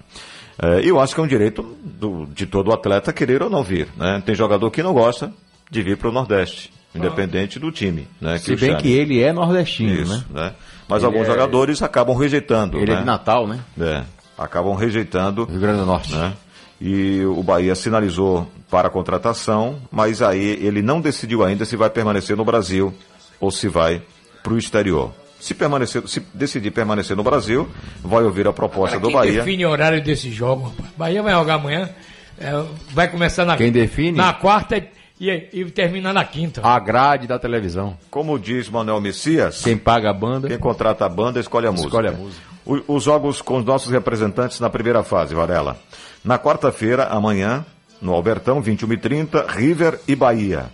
É, 0.62 0.80
eu 0.84 1.00
acho 1.00 1.14
que 1.14 1.20
é 1.20 1.24
um 1.24 1.26
direito 1.26 1.62
do- 1.82 2.26
de 2.26 2.46
todo 2.46 2.72
atleta 2.72 3.12
querer 3.12 3.42
ou 3.42 3.50
não 3.50 3.62
vir. 3.62 3.88
Né? 3.96 4.22
Tem 4.24 4.34
jogador 4.34 4.70
que 4.70 4.82
não 4.82 4.92
gosta 4.92 5.32
de 5.70 5.82
vir 5.82 5.96
para 5.96 6.08
o 6.08 6.12
Nordeste, 6.12 6.72
independente 6.94 7.58
do 7.58 7.72
time. 7.72 8.06
Né, 8.20 8.38
Se 8.38 8.54
bem 8.56 8.70
chame. 8.70 8.82
que 8.82 8.92
ele 8.92 9.20
é 9.22 9.32
nordestino, 9.32 9.92
Isso, 10.02 10.12
né? 10.12 10.24
né? 10.30 10.52
Mas 10.88 10.98
Ele 11.02 11.06
alguns 11.06 11.22
é- 11.22 11.30
jogadores 11.32 11.82
acabam 11.82 12.16
rejeitando. 12.16 12.78
Ele 12.78 12.90
é 12.90 12.94
né? 12.94 13.00
de 13.00 13.06
Natal, 13.06 13.46
né? 13.46 13.58
É, 13.80 14.02
acabam 14.38 14.74
rejeitando. 14.74 15.44
Rio 15.44 15.60
Grande 15.60 15.80
do 15.80 15.86
Norte. 15.86 16.14
Né? 16.14 16.32
E 16.80 17.24
o 17.24 17.42
Bahia 17.42 17.74
sinalizou 17.74 18.46
para 18.70 18.88
a 18.88 18.90
contratação, 18.90 19.78
mas 19.90 20.20
aí 20.20 20.58
ele 20.60 20.82
não 20.82 21.00
decidiu 21.00 21.42
ainda 21.42 21.64
se 21.64 21.76
vai 21.76 21.88
permanecer 21.88 22.36
no 22.36 22.44
Brasil 22.44 22.92
ou 23.40 23.50
se 23.50 23.66
vai 23.68 24.02
para 24.42 24.52
o 24.52 24.58
exterior. 24.58 25.12
Se, 25.40 25.52
permanecer, 25.54 26.06
se 26.08 26.20
decidir 26.32 26.70
permanecer 26.70 27.16
no 27.16 27.22
Brasil, 27.22 27.68
vai 28.02 28.22
ouvir 28.24 28.46
a 28.48 28.52
proposta 28.52 28.98
do 28.98 29.08
Quem 29.08 29.16
Bahia. 29.16 29.32
define 29.40 29.66
o 29.66 29.70
horário 29.70 30.02
desse 30.02 30.30
jogo? 30.30 30.72
Bahia 30.96 31.22
vai 31.22 31.34
jogar 31.34 31.54
amanhã, 31.54 31.90
é, 32.38 32.64
vai 32.92 33.08
começar 33.08 33.44
na 33.44 33.56
Quem 33.56 33.70
define? 33.70 34.16
na 34.16 34.32
quarta 34.32 34.82
e, 35.20 35.30
e 35.52 35.64
termina 35.70 36.12
na 36.14 36.24
quinta. 36.24 36.60
A 36.66 36.78
grade 36.78 37.26
da 37.26 37.38
televisão. 37.38 37.96
Como 38.10 38.38
diz 38.38 38.68
Manuel 38.70 39.00
Messias, 39.02 39.62
Quem 39.62 39.76
paga 39.76 40.08
a 40.10 40.14
banda. 40.14 40.48
quem 40.48 40.58
contrata 40.58 41.04
a 41.04 41.08
banda 41.08 41.38
escolhe 41.38 41.66
a 41.66 41.70
música. 41.72 41.88
Escolhe 41.88 42.08
a 42.08 42.12
música. 42.12 42.42
O- 42.64 42.94
os 42.96 43.02
jogos 43.04 43.42
com 43.42 43.58
os 43.58 43.64
nossos 43.64 43.92
representantes 43.92 44.58
na 44.60 44.70
primeira 44.70 45.02
fase, 45.02 45.34
Varela. 45.34 45.76
Na 46.24 46.38
quarta-feira, 46.38 47.04
amanhã, 47.04 47.66
no 48.00 48.14
Albertão, 48.14 48.62
21h30, 48.62 49.46
River 49.46 50.00
e 50.08 50.16
Bahia. 50.16 50.70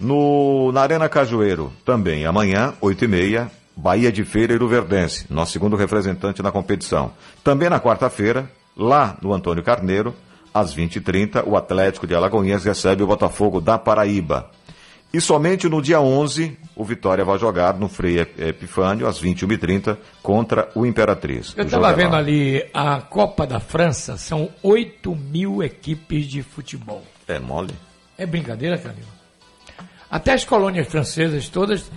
No, 0.00 0.72
na 0.72 0.80
Arena 0.82 1.08
Cajueiro, 1.08 1.72
também 1.84 2.24
amanhã, 2.26 2.72
8h30, 2.82 3.50
Bahia 3.76 4.12
de 4.12 4.24
Feira 4.24 4.52
e 4.52 4.58
Luverdense, 4.58 5.26
nosso 5.30 5.52
segundo 5.52 5.76
representante 5.76 6.42
na 6.42 6.52
competição. 6.52 7.12
Também 7.42 7.70
na 7.70 7.80
quarta-feira, 7.80 8.50
lá 8.76 9.16
no 9.22 9.32
Antônio 9.32 9.62
Carneiro, 9.62 10.14
às 10.52 10.74
20h30, 10.74 11.42
o 11.46 11.56
Atlético 11.56 12.06
de 12.06 12.14
Alagoinhas 12.14 12.64
recebe 12.64 13.02
o 13.02 13.06
Botafogo 13.06 13.60
da 13.60 13.78
Paraíba. 13.78 14.50
E 15.12 15.20
somente 15.20 15.68
no 15.68 15.82
dia 15.82 16.00
11, 16.00 16.56
o 16.74 16.84
Vitória 16.84 17.24
vai 17.24 17.38
jogar 17.38 17.74
no 17.74 17.86
Frei 17.86 18.20
Epifânio, 18.20 19.06
às 19.06 19.22
21h30, 19.22 19.98
contra 20.22 20.70
o 20.74 20.86
Imperatriz. 20.86 21.52
Eu 21.54 21.64
estava 21.64 21.90
é 21.90 21.94
vendo 21.94 22.16
ali 22.16 22.64
a 22.72 23.00
Copa 23.00 23.46
da 23.46 23.60
França, 23.60 24.16
são 24.16 24.48
8 24.62 25.14
mil 25.14 25.62
equipes 25.62 26.26
de 26.26 26.42
futebol. 26.42 27.02
É 27.28 27.38
mole? 27.38 27.74
É 28.16 28.24
brincadeira, 28.24 28.78
Calil? 28.78 29.04
Até 30.12 30.34
as 30.34 30.44
colônias 30.44 30.86
francesas 30.88 31.48
todas 31.48 31.90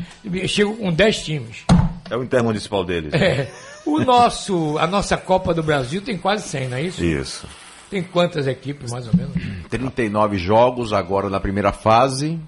chegam 0.48 0.74
com 0.78 0.94
10 0.94 1.26
times. 1.26 1.66
É 2.10 2.16
o 2.16 2.24
intermunicipal 2.24 2.82
deles. 2.86 3.14
É. 3.14 3.52
O 3.86 4.00
nosso, 4.00 4.78
a 4.78 4.88
nossa 4.88 5.18
Copa 5.18 5.54
do 5.54 5.62
Brasil 5.62 6.02
tem 6.02 6.18
quase 6.18 6.48
100, 6.48 6.68
não 6.70 6.78
é 6.78 6.82
isso? 6.84 7.04
Isso. 7.04 7.46
Tem 7.90 8.02
quantas 8.02 8.48
equipes, 8.48 8.92
mais 8.92 9.06
ou 9.06 9.16
menos? 9.16 9.36
39 9.70 10.38
jogos 10.38 10.94
agora 10.94 11.30
na 11.30 11.42
primeira 11.42 11.74
fase. 11.74 12.40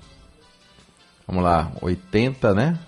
Vamos 1.28 1.44
lá, 1.44 1.70
80, 1.82 2.56
né? 2.56 2.80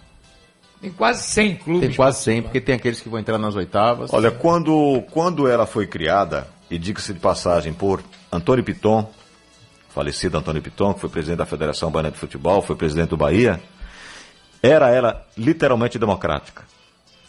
Tem 0.82 0.90
quase 0.90 1.24
100 1.24 1.56
clubes. 1.58 1.88
Tem 1.88 1.96
quase 1.96 2.24
100, 2.24 2.42
porque 2.44 2.62
tem 2.62 2.76
aqueles 2.76 3.02
que 3.02 3.10
vão 3.10 3.20
entrar 3.20 3.38
nas 3.38 3.56
oitavas. 3.56 4.14
Olha, 4.14 4.32
quando, 4.32 5.04
quando 5.12 5.50
ela 5.50 5.66
foi 5.66 5.86
criada, 5.86 6.48
e 6.72 6.78
diga-se 6.78 7.14
de 7.14 7.20
passagem 7.20 7.74
por 7.74 8.02
Antônio 8.32 8.64
Piton, 8.64 9.12
falecido 9.90 10.38
Antônio 10.38 10.62
Piton, 10.62 10.94
que 10.94 11.02
foi 11.02 11.10
presidente 11.10 11.40
da 11.40 11.46
Federação 11.46 11.92
Baiana 11.92 12.12
de 12.12 12.18
Futebol, 12.18 12.62
foi 12.62 12.76
presidente 12.76 13.10
do 13.10 13.18
Bahia, 13.18 13.62
era 14.62 14.90
ela 14.90 15.26
literalmente 15.38 15.98
democrática. 15.98 16.64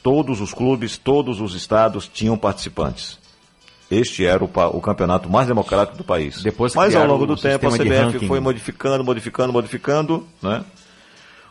Todos 0.03 0.41
os 0.41 0.53
clubes, 0.53 0.97
todos 0.97 1.41
os 1.41 1.55
estados 1.55 2.09
tinham 2.09 2.37
participantes. 2.37 3.19
Este 3.91 4.25
era 4.25 4.43
o, 4.43 4.51
o 4.73 4.81
campeonato 4.81 5.29
mais 5.29 5.49
democrático 5.49 5.99
do 5.99 6.05
país. 6.05 6.43
Depois 6.43 6.75
Mas 6.75 6.95
ao 6.95 7.07
longo 7.07 7.27
do 7.27 7.37
tempo 7.37 7.67
a 7.67 7.71
CBF 7.71 8.27
foi 8.27 8.39
modificando, 8.39 9.03
modificando, 9.03 9.53
modificando, 9.53 10.27
né? 10.41 10.65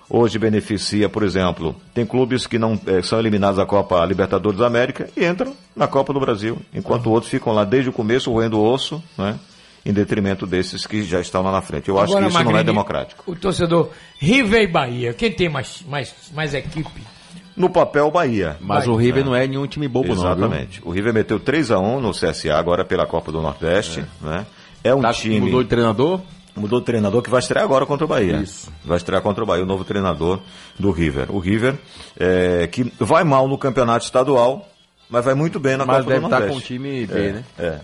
Hoje 0.10 0.40
beneficia, 0.40 1.08
por 1.08 1.22
exemplo, 1.22 1.76
tem 1.94 2.04
clubes 2.04 2.48
que 2.48 2.58
não 2.58 2.80
eh, 2.88 3.04
são 3.04 3.20
eliminados 3.20 3.58
da 3.58 3.66
Copa 3.66 4.04
Libertadores 4.06 4.58
da 4.58 4.66
América 4.66 5.08
e 5.16 5.24
entram 5.24 5.54
na 5.76 5.88
Copa 5.88 6.12
do 6.12 6.20
Brasil, 6.20 6.58
enquanto 6.74 7.12
outros 7.12 7.30
ficam 7.30 7.54
lá 7.54 7.64
desde 7.64 7.92
o 7.92 7.94
começo 7.94 8.32
roendo 8.32 8.58
o 8.58 8.64
osso, 8.64 9.04
né? 9.16 9.38
Em 9.86 9.94
detrimento 9.94 10.46
desses 10.46 10.86
que 10.86 11.04
já 11.04 11.20
estão 11.22 11.42
lá 11.42 11.52
na 11.52 11.62
frente. 11.62 11.88
Eu 11.90 11.98
acho 12.00 12.12
Agora, 12.12 12.26
que 12.26 12.30
isso 12.30 12.38
não 12.38 12.42
é 12.42 12.54
Magrini, 12.54 12.66
democrático. 12.66 13.24
O 13.32 13.36
torcedor 13.36 13.90
River 14.20 14.62
e 14.64 14.68
Bahia, 14.68 15.14
quem 15.14 15.32
tem 15.32 15.48
mais, 15.50 15.84
mais, 15.88 16.14
mais 16.34 16.54
equipe? 16.54 17.02
No 17.56 17.70
papel, 17.70 18.10
Bahia. 18.12 18.58
Mas 18.60 18.88
o 18.88 18.96
River 18.96 19.24
não 19.26 19.36
é 19.36 19.48
nenhum 19.48 19.66
time 19.68 19.88
bobo, 19.88 20.10
não. 20.10 20.16
viu? 20.16 20.24
Exatamente. 20.26 20.82
O 20.86 20.92
River 20.92 21.14
meteu 21.14 21.40
3 21.40 21.72
a 21.72 21.80
1 21.80 22.00
no 22.02 22.12
CSA 22.12 22.56
agora 22.58 22.86
pela 22.86 23.06
Copa 23.06 23.32
do 23.32 23.42
Nordeste, 23.42 24.04
né? 24.22 24.46
É 24.84 24.94
um 24.96 25.02
Tá- 25.02 25.14
time 25.14 25.40
Mudou 25.42 25.64
de 25.64 25.70
treinador? 25.70 26.22
Mudou 26.56 26.80
de 26.80 26.86
treinador 26.86 27.22
que 27.22 27.30
vai 27.30 27.40
estrear 27.40 27.64
agora 27.64 27.86
contra 27.86 28.06
o 28.06 28.08
Bahia. 28.08 28.44
Vai 28.84 28.98
estrear 28.98 29.22
contra 29.22 29.44
o 29.44 29.48
Bahia, 29.48 29.64
o 29.64 29.68
novo 29.68 29.84
treinador 29.86 30.40
do 30.78 30.92
River. 30.92 31.34
O 31.34 31.40
River, 31.40 31.76
é, 32.20 32.68
que 32.68 32.92
vai 33.00 33.24
mal 33.24 33.48
no 33.48 33.58
campeonato 33.58 34.04
estadual, 34.06 34.68
mas 35.10 35.24
vai 35.24 35.34
muito 35.36 35.60
bem 35.60 35.78
na 35.78 35.86
Mas 35.86 35.98
Copa 36.00 36.10
deve 36.10 36.20
do 36.22 36.26
estar 36.28 36.40
Nordeste. 36.40 36.60
com 36.62 36.66
o 36.66 36.78
time 36.78 37.06
B, 37.08 37.14
É, 37.28 37.32
né? 37.34 37.44
É. 37.58 37.80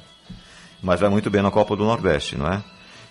Mas 0.85 0.99
vai 0.99 1.09
muito 1.09 1.31
bem 1.31 1.41
na 1.41 1.49
Copa 1.49 1.75
do 1.75 1.83
Nordeste, 1.83 2.37
não 2.37 2.45
é? 2.47 2.61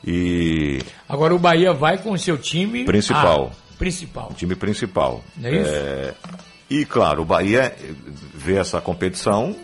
E 0.06 0.80
Agora 1.08 1.34
o 1.34 1.38
Bahia 1.40 1.72
vai 1.72 1.98
com 1.98 2.12
o 2.12 2.18
seu 2.18 2.38
time. 2.38 2.84
Principal. 2.84 3.50
Ah, 3.52 3.74
principal. 3.76 4.28
o 4.30 4.34
time 4.34 4.54
principal. 4.54 5.24
Não 5.36 5.48
é 5.50 5.56
isso? 5.60 5.70
É, 5.74 6.14
e 6.70 6.84
claro, 6.84 7.22
o 7.22 7.24
Bahia 7.24 7.74
vê 8.32 8.56
essa 8.58 8.80
competição 8.80 9.56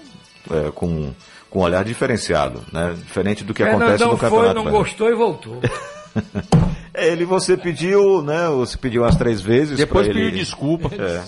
é, 0.50 0.72
com, 0.72 1.12
com 1.48 1.58
um 1.60 1.62
olhar 1.62 1.84
diferenciado, 1.84 2.64
né? 2.72 2.96
Diferente 2.98 3.44
do 3.44 3.54
que 3.54 3.62
acontece 3.62 4.02
no 4.02 4.16
foi, 4.16 4.18
Campeonato 4.18 4.54
não 4.54 4.64
Brasileiro. 4.64 4.84
gostou 4.84 5.08
e 5.08 5.14
voltou. 5.14 5.60
Ele 6.92 7.24
você 7.24 7.56
pediu, 7.56 8.22
né? 8.22 8.48
Você 8.48 8.76
pediu 8.76 9.02
umas 9.02 9.14
três 9.14 9.40
vezes. 9.40 9.78
Depois 9.78 10.08
pra 10.08 10.16
ele- 10.16 10.24
pediu 10.30 10.40
desculpa. 10.44 10.90
É. 10.96 11.22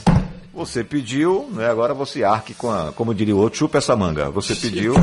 Você 0.52 0.82
pediu, 0.82 1.48
né? 1.52 1.70
Agora 1.70 1.94
você 1.94 2.24
arque 2.24 2.52
com 2.52 2.68
a, 2.70 2.92
como 2.92 3.14
diria 3.14 3.34
o 3.36 3.38
outro, 3.38 3.60
chupa 3.60 3.78
essa 3.78 3.94
manga. 3.94 4.28
Você 4.30 4.56
pediu. 4.56 4.94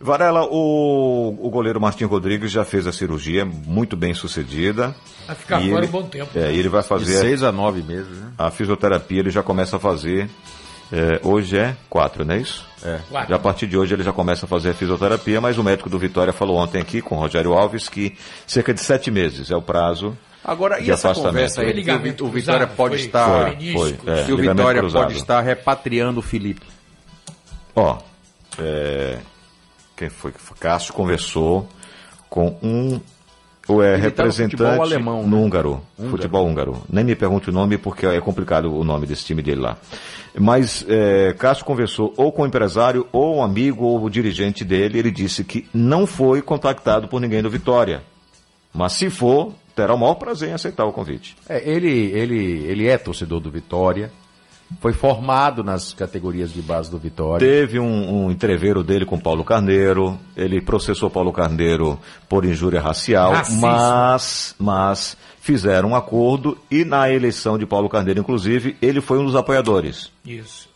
Varela, 0.00 0.44
o, 0.44 1.36
o 1.40 1.50
goleiro 1.50 1.80
Martim 1.80 2.04
Rodrigues 2.04 2.52
já 2.52 2.64
fez 2.64 2.86
a 2.86 2.92
cirurgia, 2.92 3.44
muito 3.44 3.96
bem 3.96 4.14
sucedida. 4.14 4.94
Vai 5.26 5.34
ficar 5.36 5.56
fora 5.60 5.66
ele- 5.78 5.86
um 5.86 5.90
bom 5.90 6.02
tempo. 6.04 6.30
É, 6.38 6.52
e 6.52 6.58
ele 6.58 6.68
vai 6.68 6.82
De 6.82 6.88
fazer 6.88 7.16
6 7.20 7.42
a 7.42 7.50
9 7.50 7.82
meses, 7.82 8.16
né? 8.16 8.30
a 8.38 8.50
fisioterapia, 8.50 9.18
ele 9.20 9.30
já 9.30 9.42
começa 9.42 9.76
a 9.76 9.80
fazer 9.80 10.28
É, 10.90 11.20
hoje 11.22 11.58
é 11.58 11.76
4, 11.90 12.24
não 12.24 12.34
é 12.34 12.38
isso? 12.38 12.64
É. 12.82 12.98
Já 13.28 13.36
a 13.36 13.38
partir 13.38 13.66
de 13.66 13.76
hoje 13.76 13.92
ele 13.92 14.02
já 14.02 14.10
começa 14.10 14.46
a 14.46 14.48
fazer 14.48 14.70
a 14.70 14.74
fisioterapia, 14.74 15.38
mas 15.38 15.58
o 15.58 15.62
médico 15.62 15.90
do 15.90 15.98
Vitória 15.98 16.32
falou 16.32 16.56
ontem 16.56 16.80
aqui 16.80 17.02
com 17.02 17.14
o 17.16 17.18
Rogério 17.20 17.52
Alves 17.52 17.90
que 17.90 18.16
cerca 18.46 18.72
de 18.72 18.80
sete 18.80 19.10
meses 19.10 19.50
é 19.50 19.56
o 19.56 19.60
prazo 19.60 20.16
Agora, 20.42 20.80
e 20.80 20.84
de 20.84 20.90
essa 20.90 21.08
afastamento. 21.10 21.34
conversa 21.34 21.60
aí 21.60 21.74
de 21.74 21.82
que 21.84 21.90
o 21.90 21.98
Vi- 21.98 22.08
o 22.22 22.28
Vitória 22.30 22.66
cruzado, 22.66 22.76
pode 22.76 22.96
foi- 22.96 23.04
estar. 23.04 23.26
Foi, 23.52 23.72
foi, 23.72 23.90
é, 24.14 24.24
que 24.24 24.32
o 24.32 24.36
ligamento 24.36 24.56
Vitória 24.56 24.80
cruzado. 24.80 25.02
pode 25.02 25.16
estar 25.18 25.40
repatriando 25.42 26.20
o 26.20 26.22
Felipe. 26.22 26.66
Ó, 27.76 27.98
é, 28.58 29.18
quem 29.98 30.08
foi 30.08 30.30
que? 30.30 30.38
Cássio 30.60 30.94
conversou 30.94 31.68
com 32.30 32.56
um 32.62 33.00
ou 33.66 33.82
é 33.82 33.96
representante 33.96 34.62
alemão, 34.64 35.22
né? 35.22 35.28
no 35.28 35.42
húngaro, 35.42 35.82
Húngaro. 35.98 36.10
futebol 36.10 36.46
húngaro. 36.46 36.82
Nem 36.88 37.04
me 37.04 37.14
pergunte 37.14 37.50
o 37.50 37.52
nome 37.52 37.76
porque 37.76 38.06
é 38.06 38.18
complicado 38.18 38.72
o 38.74 38.82
nome 38.82 39.06
desse 39.06 39.26
time 39.26 39.42
dele 39.42 39.60
lá. 39.60 39.76
Mas 40.38 40.86
é, 40.88 41.34
Cássio 41.34 41.66
conversou 41.66 42.14
ou 42.16 42.32
com 42.32 42.42
o 42.42 42.46
empresário, 42.46 43.06
ou 43.12 43.36
um 43.36 43.42
amigo, 43.42 43.84
ou 43.84 44.02
o 44.02 44.08
dirigente 44.08 44.64
dele. 44.64 44.98
Ele 44.98 45.10
disse 45.10 45.44
que 45.44 45.68
não 45.74 46.06
foi 46.06 46.40
contactado 46.40 47.08
por 47.08 47.20
ninguém 47.20 47.42
do 47.42 47.50
Vitória. 47.50 48.02
Mas 48.72 48.94
se 48.94 49.10
for, 49.10 49.52
terá 49.76 49.94
o 49.94 49.98
maior 49.98 50.14
prazer 50.14 50.48
em 50.48 50.54
aceitar 50.54 50.86
o 50.86 50.92
convite. 50.92 51.36
É, 51.46 51.68
ele, 51.68 51.90
ele, 51.90 52.64
ele 52.66 52.88
é 52.88 52.96
torcedor 52.96 53.40
do 53.40 53.50
Vitória. 53.50 54.10
Foi 54.80 54.92
formado 54.92 55.64
nas 55.64 55.92
categorias 55.92 56.52
de 56.52 56.60
base 56.60 56.90
do 56.90 56.98
Vitória. 56.98 57.46
Teve 57.46 57.80
um, 57.80 58.26
um 58.26 58.30
entreveiro 58.30 58.84
dele 58.84 59.04
com 59.04 59.18
Paulo 59.18 59.42
Carneiro, 59.42 60.18
ele 60.36 60.60
processou 60.60 61.08
Paulo 61.08 61.32
Carneiro 61.32 61.98
por 62.28 62.44
injúria 62.44 62.80
racial, 62.80 63.32
Racismo. 63.32 63.62
mas, 63.62 64.54
mas 64.58 65.16
fizeram 65.40 65.90
um 65.90 65.96
acordo 65.96 66.58
e 66.70 66.84
na 66.84 67.10
eleição 67.10 67.56
de 67.56 67.64
Paulo 67.64 67.88
Carneiro, 67.88 68.20
inclusive, 68.20 68.76
ele 68.82 69.00
foi 69.00 69.18
um 69.18 69.24
dos 69.24 69.34
apoiadores. 69.34 70.12
Isso. 70.24 70.68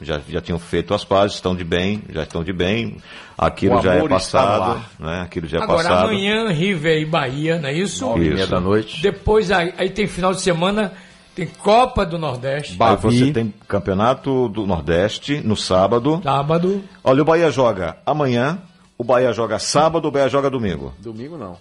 Já, 0.00 0.20
já 0.28 0.40
tinham 0.40 0.58
feito 0.58 0.94
as 0.94 1.04
pazes, 1.04 1.36
estão 1.36 1.56
de 1.56 1.64
bem, 1.64 2.02
já 2.10 2.22
estão 2.22 2.44
de 2.44 2.52
bem, 2.52 2.98
aquilo 3.36 3.82
já 3.82 3.94
é 3.94 4.08
passado, 4.08 4.80
né? 4.98 5.22
aquilo 5.22 5.48
já 5.48 5.58
é 5.58 5.62
Agora, 5.62 5.82
passado. 5.82 6.08
amanhã, 6.08 6.50
River 6.50 7.02
e 7.02 7.04
Bahia, 7.04 7.58
não 7.58 7.68
é 7.68 7.72
isso? 7.72 8.04
Nove 8.04 8.26
e 8.26 8.30
meia 8.30 8.42
Isso. 8.42 8.50
da 8.50 8.60
noite. 8.60 9.02
Depois, 9.02 9.50
aí, 9.50 9.74
aí 9.76 9.90
tem 9.90 10.06
final 10.06 10.32
de 10.32 10.40
semana, 10.40 10.92
tem 11.38 11.46
Copa 11.46 12.04
do 12.04 12.18
Nordeste. 12.18 12.76
Aí 12.80 12.96
você 12.96 13.32
tem 13.32 13.54
campeonato 13.68 14.48
do 14.48 14.66
Nordeste 14.66 15.40
no 15.40 15.56
sábado. 15.56 16.20
Sábado. 16.22 16.82
Olha, 17.04 17.22
o 17.22 17.24
Bahia 17.24 17.50
joga 17.50 17.96
amanhã, 18.04 18.58
o 18.96 19.04
Bahia 19.04 19.32
joga 19.32 19.58
sábado, 19.58 20.08
o 20.08 20.10
Bahia 20.10 20.28
joga 20.28 20.50
domingo. 20.50 20.92
Domingo 20.98 21.36
não. 21.38 21.56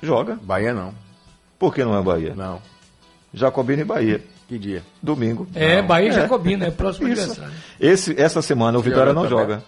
Joga. 0.00 0.38
Bahia 0.42 0.72
não. 0.72 0.94
Por 1.58 1.74
que 1.74 1.84
não 1.84 1.98
é 1.98 2.02
Bahia? 2.02 2.34
Não. 2.36 2.60
Jacobina 3.34 3.82
e 3.82 3.84
Bahia. 3.84 4.24
Que 4.48 4.58
dia? 4.58 4.82
Domingo. 5.02 5.46
É, 5.54 5.82
Não. 5.82 5.88
Bahia 5.88 6.06
e 6.06 6.10
É. 6.10 6.12
Jacobina, 6.12 6.66
é 6.66 6.70
próximo 6.70 7.08
Isso. 7.08 7.22
adversário. 7.22 7.52
Esse, 7.78 8.18
essa 8.18 8.40
semana 8.40 8.78
o 8.78 8.80
Vitória 8.82 9.12
não 9.12 9.24
também. 9.24 9.38
joga. 9.38 9.62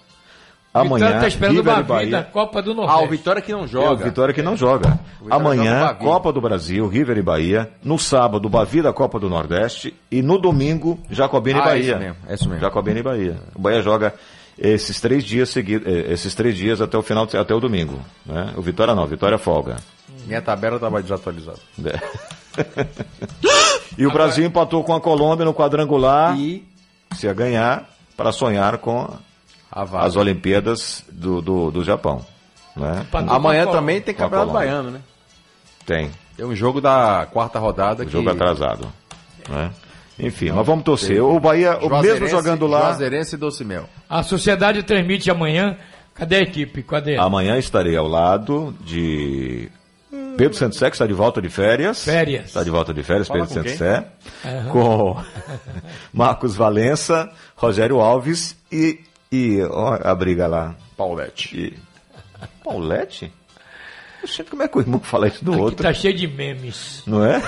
Amanhã, 0.73 1.07
Vitória 1.07 1.21
tá 1.21 1.29
esperando 1.29 1.57
o 1.57 1.59
River 1.59 1.73
e 1.73 1.77
da 1.77 1.83
Bahia. 1.83 2.29
Copa 2.33 2.63
do 2.63 2.71
Ah, 2.71 2.75
Nordeste. 2.75 3.05
o 3.05 3.09
Vitória 3.11 3.43
que 3.43 3.53
não 3.53 3.61
É 3.61 3.65
o 3.65 3.67
joga. 3.67 4.05
Vitória 4.05 4.35
que 4.35 4.43
não 4.43 4.57
joga. 4.57 4.89
Vitória 4.91 5.05
joga 5.21 5.35
Amanhã. 5.35 5.95
Copa 5.95 6.33
do 6.33 6.41
Brasil, 6.41 6.87
River 6.87 7.19
e 7.19 7.23
Bahia. 7.23 7.71
No 7.83 7.99
sábado, 7.99 8.49
Bavi 8.49 8.81
da 8.81 8.93
Copa 8.93 9.19
do 9.19 9.29
Nordeste. 9.29 9.93
E 10.11 10.23
no 10.23 10.39
domingo, 10.39 10.99
Jacobina 11.11 11.59
e 11.59 11.63
Ah, 11.63 11.65
Bahia. 11.65 11.91
isso 11.91 11.99
mesmo, 11.99 12.17
é 12.29 12.35
isso 12.35 12.49
mesmo. 12.49 12.61
Jacobina 12.61 13.01
e 13.01 13.03
Bahia. 13.03 13.37
O 13.55 13.61
Bahia 13.61 13.83
joga 13.83 14.15
esses 14.57 15.01
três 15.01 15.25
dias 15.25 15.49
seguidos, 15.49 15.87
eh, 15.89 16.13
esses 16.13 16.35
três 16.37 16.57
dias 16.57 16.81
até 16.81 16.97
o 16.97 17.03
final, 17.03 17.25
até 17.25 17.53
o 17.55 17.59
domingo. 17.61 17.99
Né? 18.25 18.53
O 18.57 18.63
Vitória 18.63 18.95
não, 18.95 19.05
Vitória 19.07 19.39
folga. 19.39 19.77
Minha 20.27 20.41
tabela 20.43 20.77
estava 20.77 21.03
desatualizada. 21.03 21.59
É. 21.85 21.99
e 23.99 24.07
o 24.07 24.13
Brasil 24.13 24.45
empatou 24.47 24.85
com 24.85 24.95
a 24.95 25.01
Colômbia 25.01 25.45
no 25.45 25.55
quadrangular. 25.55 26.39
E 26.39 26.65
se 27.17 27.27
ia 27.27 27.33
ganhar 27.35 27.89
para 28.17 28.31
sonhar 28.31 28.79
com 28.79 29.01
a. 29.01 29.30
as 29.71 30.17
Olimpíadas 30.17 31.05
do, 31.11 31.41
do, 31.41 31.71
do 31.71 31.85
Japão. 31.85 32.25
Né? 32.77 33.07
Amanhã 33.29 33.67
também 33.67 34.01
tem 34.01 34.15
Campeonato. 34.15 34.53
Baiano, 34.53 34.91
né? 34.91 35.01
Tem. 35.87 36.11
Tem 36.37 36.47
um 36.47 36.55
jogo 36.55 36.81
da 36.81 37.27
quarta 37.33 37.59
rodada 37.59 38.03
O 38.03 38.07
que... 38.07 38.13
jogo 38.13 38.31
atrasado. 38.31 38.91
Né? 39.49 39.71
Enfim, 40.19 40.51
mas 40.51 40.67
vamos 40.67 40.85
torcer. 40.85 41.23
O 41.23 41.41
Bahia, 41.41 41.79
o 41.79 42.03
mesmo 42.03 42.27
jogando 42.29 42.67
lá. 42.67 42.81
Juazeirense 42.89 43.35
e 43.35 43.39
Docimel. 43.39 43.89
A 44.09 44.23
sociedade 44.23 44.83
transmite 44.83 45.31
amanhã. 45.31 45.77
Cadê 46.15 46.37
a 46.37 46.41
equipe? 46.41 46.83
Cadê? 46.83 47.17
Amanhã 47.17 47.57
estarei 47.57 47.97
ao 47.97 48.07
lado 48.07 48.75
de 48.85 49.71
Pedro 50.37 50.57
Santo 50.57 50.77
Sé, 50.77 50.91
que 50.91 50.97
está 50.97 51.07
de 51.07 51.13
volta 51.13 51.41
de 51.41 51.49
férias. 51.49 52.05
Férias. 52.05 52.47
Está 52.47 52.63
de 52.63 52.71
volta 52.71 52.93
de 52.93 53.03
férias, 53.03 53.29
Fala 53.29 53.41
Pedro 53.41 53.55
com 53.55 53.55
Santo 53.63 53.69
quem? 53.69 53.77
Sé. 53.77 54.07
Aham. 54.45 54.69
Com 54.71 55.17
Marcos 56.13 56.57
Valença, 56.57 57.31
Rogério 57.57 58.01
Alves 58.01 58.57
e, 58.71 59.01
e 59.33 59.63
ó, 59.71 59.99
a 60.03 60.15
briga 60.15 60.47
lá. 60.47 60.75
Paulette. 60.97 61.57
E... 61.57 61.79
Paulette? 62.65 63.33
Gente, 64.25 64.51
como 64.51 64.63
é 64.63 64.69
que 64.69 64.77
o 64.77 64.81
irmão 64.83 65.01
fala 65.01 65.29
isso 65.29 65.43
do 65.45 65.53
Aqui 65.53 65.61
outro? 65.63 65.83
tá 65.83 65.93
cheio 65.95 66.15
de 66.15 66.27
memes. 66.27 67.03
Não 67.07 67.25
é? 67.25 67.41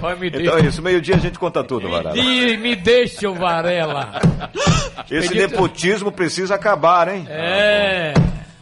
Vai, 0.00 0.14
me 0.16 0.28
Então 0.28 0.40
deixa- 0.40 0.58
é 0.58 0.62
isso, 0.68 0.80
meio-dia 0.82 1.16
a 1.16 1.18
gente 1.18 1.38
conta 1.38 1.62
tudo, 1.62 1.88
Varela. 1.90 2.14
Me, 2.14 2.56
me 2.56 2.74
deixa, 2.76 3.28
ô 3.28 3.34
Varela. 3.34 4.20
Esse 5.10 5.34
nepotismo 5.34 6.10
precisa 6.10 6.54
acabar, 6.54 7.08
hein? 7.08 7.26
É. 7.28 8.14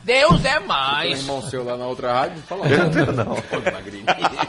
Deus 0.03 0.45
é 0.45 0.55
Tem 0.55 0.63
um 0.65 0.67
mais. 0.67 1.21
irmão 1.21 1.41
seu 1.43 1.63
lá 1.63 1.77
na 1.77 1.87
outra 1.87 2.13
rádio, 2.13 2.43
fala 2.49 2.65
Não. 3.13 3.37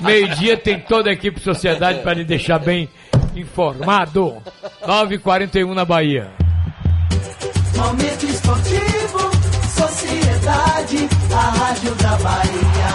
Meio-dia 0.02 0.58
tem 0.58 0.80
toda 0.80 1.12
a 1.12 1.14
equipe 1.14 1.40
Sociedade 1.40 2.00
para 2.02 2.14
lhe 2.16 2.26
deixar 2.26 2.58
bem 2.58 2.90
informado. 3.36 4.42
9h41 4.82 5.72
na 5.76 5.86
Bahia. 5.86 6.32
Momento 7.84 8.26
esportivo, 8.26 9.20
sociedade, 9.68 11.10
a 11.36 11.50
rádio 11.50 11.96
da 11.96 12.18
Bahia. 12.18 12.90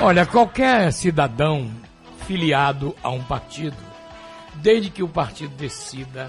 Olha, 0.00 0.26
qualquer 0.26 0.92
cidadão 0.92 1.70
filiado 2.26 2.96
a 3.00 3.10
um 3.10 3.22
partido, 3.22 3.76
desde 4.56 4.90
que 4.90 5.04
o 5.04 5.08
partido 5.08 5.54
decida, 5.54 6.28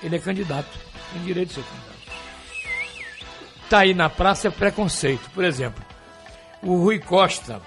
ele 0.00 0.14
é 0.14 0.18
candidato. 0.20 0.70
Tem 1.12 1.22
direito 1.22 1.48
de 1.48 1.54
ser 1.54 1.64
candidato. 1.64 1.96
Tá 3.68 3.78
aí 3.80 3.92
na 3.92 4.08
praça 4.08 4.46
é 4.46 4.50
preconceito. 4.52 5.28
Por 5.34 5.44
exemplo, 5.44 5.84
o 6.62 6.76
Rui 6.76 7.00
Costa, 7.00 7.60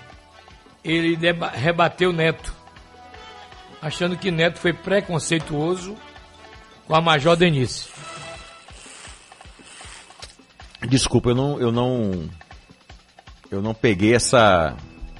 ele 0.85 1.17
rebateu 1.53 2.13
Neto, 2.13 2.55
achando 3.81 4.17
que 4.17 4.31
Neto 4.31 4.57
foi 4.57 4.71
preconceituoso 4.71 5.97
com 6.89 6.95
a 6.95 7.01
Major 7.01 7.35
Denise. 7.35 7.87
Desculpa, 10.89 11.29
eu 11.29 11.35
não, 11.35 11.59
eu 11.61 11.71
não, 11.71 12.29
eu 13.51 13.61
não 13.61 13.75
peguei 13.75 14.15
essa, 14.15 14.75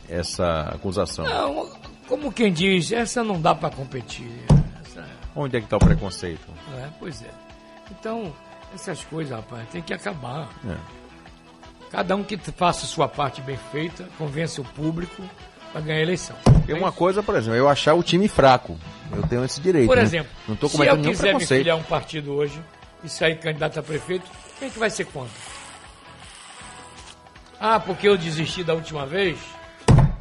essa 0.09 0.61
acusação. 0.61 1.25
Não, 1.25 1.69
como 2.07 2.31
quem 2.33 2.51
diz, 2.51 2.91
essa 2.91 3.23
não 3.23 3.39
dá 3.39 3.53
para 3.53 3.69
competir. 3.69 4.31
Essa- 4.83 5.05
Onde 5.35 5.57
é 5.57 5.59
que 5.59 5.67
está 5.67 5.77
o 5.77 5.79
preconceito? 5.79 6.47
É, 6.75 6.89
pois 6.97 7.21
é. 7.21 7.29
Então, 7.91 8.33
essas 8.73 9.03
coisas, 9.05 9.35
rapaz, 9.35 9.69
tem 9.69 9.83
que 9.83 9.93
acabar. 9.93 10.49
É. 10.67 10.75
Cada 11.91 12.15
um 12.15 12.23
que 12.23 12.35
faça 12.37 12.87
sua 12.87 13.07
parte 13.07 13.39
bem 13.41 13.59
feita, 13.71 14.09
convença 14.17 14.59
o 14.59 14.65
público 14.65 15.21
para 15.71 15.81
ganhar 15.81 15.99
a 15.99 16.01
eleição. 16.01 16.35
Tem 16.65 16.75
uma 16.75 16.91
coisa, 16.91 17.21
por 17.23 17.35
exemplo, 17.35 17.57
eu 17.57 17.69
achar 17.69 17.93
o 17.93 18.03
time 18.03 18.27
fraco. 18.27 18.77
Eu 19.11 19.23
tenho 19.23 19.43
esse 19.43 19.59
direito. 19.59 19.87
Por 19.87 19.97
né? 19.97 20.03
exemplo, 20.03 20.31
não 20.47 20.55
estou 20.55 20.69
se 20.69 20.85
eu 20.85 21.01
quiser 21.01 21.35
me 21.35 21.45
filiar 21.45 21.77
um 21.77 21.83
partido 21.83 22.33
hoje 22.33 22.61
e 23.03 23.09
sair 23.09 23.37
candidato 23.37 23.79
a 23.79 23.83
prefeito, 23.83 24.29
quem 24.59 24.67
é 24.67 24.71
que 24.71 24.79
vai 24.79 24.89
ser 24.89 25.05
contra? 25.05 25.33
Ah, 27.59 27.79
porque 27.79 28.07
eu 28.07 28.17
desisti 28.17 28.63
da 28.63 28.73
última 28.73 29.05
vez? 29.05 29.37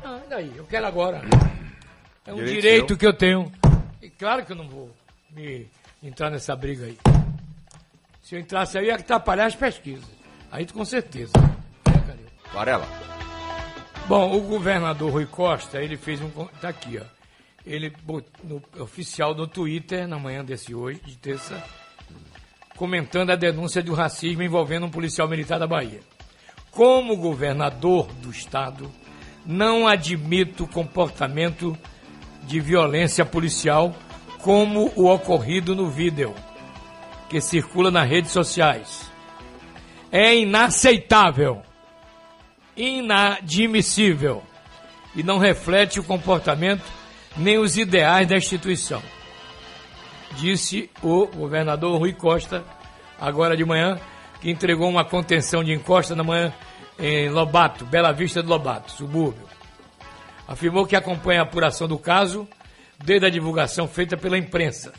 Ah, 0.04 0.20
daí? 0.28 0.52
Eu 0.56 0.64
quero 0.64 0.86
agora. 0.86 1.22
É 2.26 2.32
um 2.32 2.36
Direito 2.36 2.60
direito, 2.60 2.96
que 2.96 3.06
eu 3.06 3.12
tenho. 3.12 3.52
E 4.02 4.10
claro 4.10 4.44
que 4.44 4.52
eu 4.52 4.56
não 4.56 4.68
vou 4.68 4.90
me 5.30 5.66
entrar 6.02 6.30
nessa 6.30 6.54
briga 6.56 6.86
aí. 6.86 6.98
Se 8.22 8.34
eu 8.34 8.40
entrasse 8.40 8.76
aí, 8.76 8.86
ia 8.86 8.96
atrapalhar 8.96 9.46
as 9.46 9.54
pesquisas. 9.54 10.04
Aí 10.50 10.66
com 10.66 10.84
certeza. 10.84 11.32
Varela. 12.52 12.86
Bom, 14.08 14.34
o 14.36 14.40
governador 14.40 15.12
Rui 15.12 15.26
Costa, 15.26 15.82
ele 15.82 15.96
fez 15.96 16.20
um. 16.20 16.30
con- 16.30 16.48
Tá 16.60 16.70
aqui, 16.70 16.98
ó. 16.98 17.04
Ele 17.66 17.92
no 18.42 18.62
oficial 18.80 19.34
no 19.34 19.46
Twitter, 19.46 20.08
na 20.08 20.18
manhã 20.18 20.42
desse 20.42 20.74
hoje, 20.74 21.00
de 21.04 21.18
terça, 21.18 21.62
comentando 22.76 23.30
a 23.30 23.36
denúncia 23.36 23.82
do 23.82 23.92
racismo 23.92 24.42
envolvendo 24.42 24.86
um 24.86 24.90
policial 24.90 25.28
militar 25.28 25.58
da 25.58 25.66
Bahia. 25.66 26.00
Como 26.70 27.16
governador 27.16 28.06
do 28.22 28.30
estado, 28.30 28.90
não 29.44 29.86
admito 29.86 30.66
comportamento 30.66 31.76
de 32.44 32.60
violência 32.60 33.26
policial 33.26 33.94
como 34.40 34.90
o 34.96 35.12
ocorrido 35.12 35.74
no 35.76 35.90
vídeo 35.90 36.34
que 37.28 37.40
circula 37.42 37.90
nas 37.90 38.08
redes 38.08 38.30
sociais. 38.30 39.10
É 40.10 40.34
inaceitável 40.34 41.62
inadmissível 42.78 44.42
e 45.14 45.22
não 45.22 45.38
reflete 45.38 45.98
o 45.98 46.04
comportamento 46.04 46.84
nem 47.36 47.58
os 47.58 47.76
ideais 47.76 48.28
da 48.28 48.36
instituição. 48.36 49.02
disse 50.36 50.88
o 51.02 51.26
governador 51.26 51.98
Rui 51.98 52.12
Costa, 52.12 52.64
agora 53.20 53.56
de 53.56 53.64
manhã, 53.64 53.98
que 54.40 54.50
entregou 54.50 54.88
uma 54.88 55.04
contenção 55.04 55.64
de 55.64 55.72
encosta 55.72 56.14
na 56.14 56.22
manhã 56.22 56.52
em 56.98 57.28
Lobato, 57.28 57.84
Bela 57.84 58.12
Vista 58.12 58.42
do 58.42 58.48
Lobato, 58.48 58.92
subúrbio. 58.92 59.48
Afirmou 60.46 60.86
que 60.86 60.94
acompanha 60.94 61.40
a 61.40 61.42
apuração 61.44 61.88
do 61.88 61.98
caso 61.98 62.46
desde 63.02 63.26
a 63.26 63.30
divulgação 63.30 63.88
feita 63.88 64.16
pela 64.16 64.38
imprensa. 64.38 64.92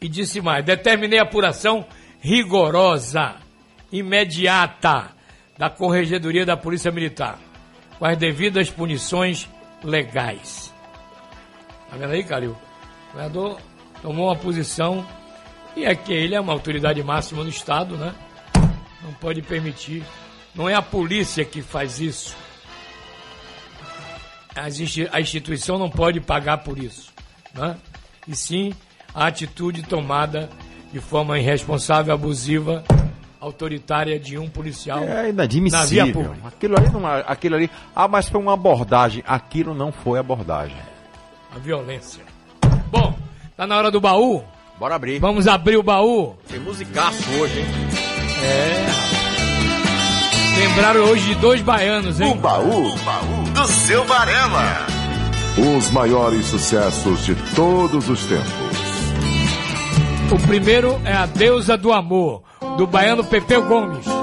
E 0.00 0.08
disse 0.08 0.40
mais: 0.40 0.64
determinei 0.64 1.18
a 1.18 1.22
apuração 1.22 1.84
rigorosa, 2.20 3.36
imediata, 3.90 5.10
da 5.60 5.68
Corregedoria 5.68 6.46
da 6.46 6.56
Polícia 6.56 6.90
Militar, 6.90 7.38
com 7.98 8.06
as 8.06 8.16
devidas 8.16 8.70
punições 8.70 9.46
legais. 9.84 10.72
Tá 11.90 11.98
vendo 11.98 12.12
aí, 12.12 12.24
Calil? 12.24 12.52
O 12.52 13.12
governador 13.12 13.60
tomou 14.00 14.28
uma 14.28 14.36
posição 14.36 15.06
e 15.76 15.84
é 15.84 15.94
que 15.94 16.14
ele 16.14 16.34
é 16.34 16.40
uma 16.40 16.54
autoridade 16.54 17.02
máxima 17.02 17.44
do 17.44 17.50
Estado, 17.50 17.98
né? 17.98 18.14
Não 19.02 19.12
pode 19.12 19.42
permitir. 19.42 20.02
Não 20.54 20.66
é 20.66 20.74
a 20.74 20.80
polícia 20.80 21.44
que 21.44 21.60
faz 21.60 22.00
isso. 22.00 22.34
A 25.12 25.20
instituição 25.20 25.78
não 25.78 25.90
pode 25.90 26.22
pagar 26.22 26.64
por 26.64 26.78
isso, 26.78 27.12
né? 27.52 27.76
E 28.26 28.34
sim 28.34 28.72
a 29.14 29.26
atitude 29.26 29.82
tomada 29.82 30.48
de 30.90 31.00
forma 31.00 31.38
irresponsável, 31.38 32.14
abusiva, 32.14 32.82
autoritária 33.40 34.18
de 34.18 34.36
um 34.38 34.48
policial. 34.48 34.98
É 35.02 35.06
na 35.06 35.20
via 35.22 35.28
inadmissível. 35.30 36.12
pública. 36.12 36.48
Aquilo 36.48 36.76
ali 36.78 36.90
não, 36.90 37.08
é- 37.08 37.24
aquilo 37.26 37.54
ali, 37.56 37.70
ah, 37.96 38.06
mas 38.06 38.28
foi 38.28 38.40
uma 38.40 38.52
abordagem. 38.54 39.22
Aquilo 39.26 39.74
não 39.74 39.90
foi 39.90 40.18
abordagem. 40.18 40.76
A 41.54 41.58
violência. 41.58 42.22
Bom, 42.90 43.14
tá 43.56 43.66
na 43.66 43.76
hora 43.76 43.90
do 43.90 44.00
baú? 44.00 44.42
Bora 44.78 44.94
abrir. 44.94 45.18
Vamos 45.18 45.46
abrir 45.48 45.76
o 45.76 45.82
baú? 45.82 46.36
Tem 46.48 46.58
musicaço 46.60 47.28
hoje, 47.32 47.60
hein? 47.60 47.66
É. 48.42 48.86
Lembraram 50.60 51.00
hoje 51.04 51.26
de 51.28 51.34
dois 51.36 51.60
baianos, 51.62 52.20
hein? 52.20 52.32
O 52.32 52.34
baú, 52.34 52.94
do 53.54 53.66
seu 53.66 54.04
Varela. 54.04 54.86
Os 55.76 55.90
maiores 55.90 56.46
sucessos 56.46 57.24
de 57.24 57.34
todos 57.54 58.08
os 58.08 58.24
tempos. 58.26 58.70
O 60.32 60.38
primeiro 60.46 61.00
é 61.04 61.12
a 61.12 61.26
Deusa 61.26 61.76
do 61.76 61.92
Amor, 61.92 62.42
do 62.80 62.86
baiano 62.86 63.22
Pepeu 63.22 63.62
Gomes. 63.62 64.19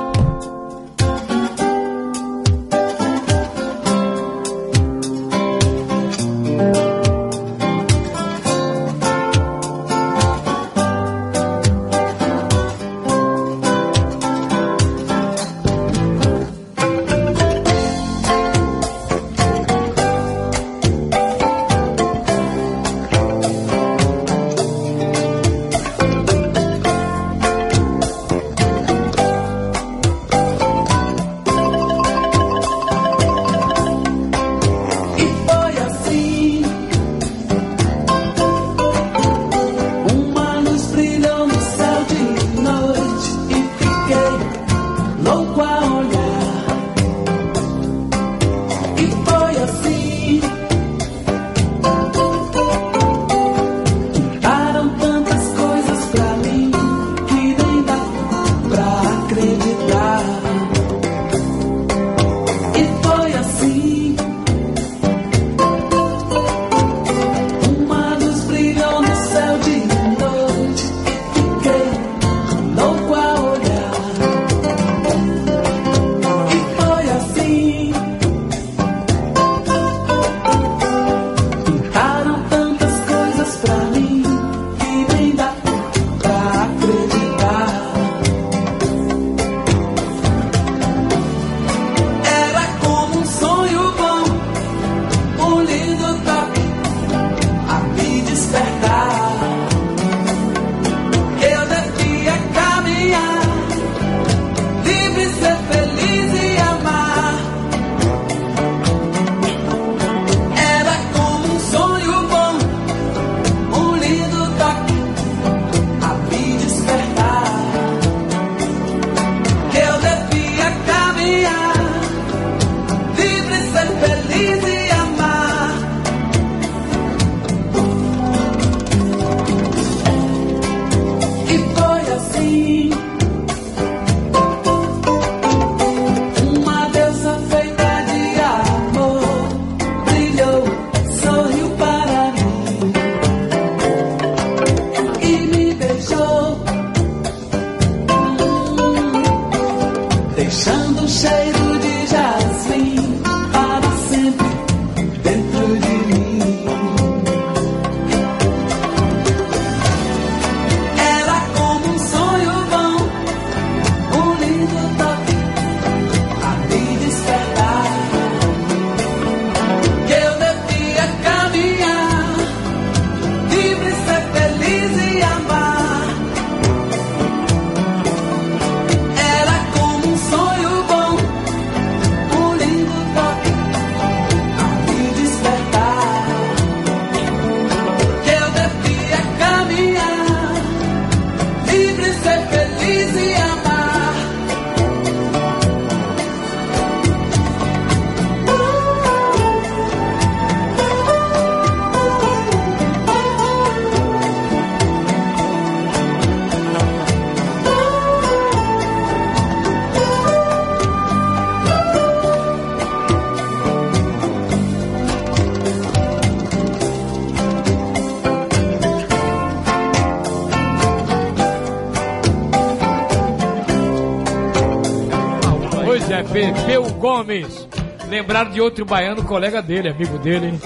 Gomes. 227.17 227.67
Lembraram 228.09 228.51
de 228.51 228.61
outro 228.61 228.85
baiano, 228.85 229.23
colega 229.23 229.61
dele, 229.61 229.89
amigo 229.89 230.17
dele. 230.19 230.47
hein? 230.47 230.61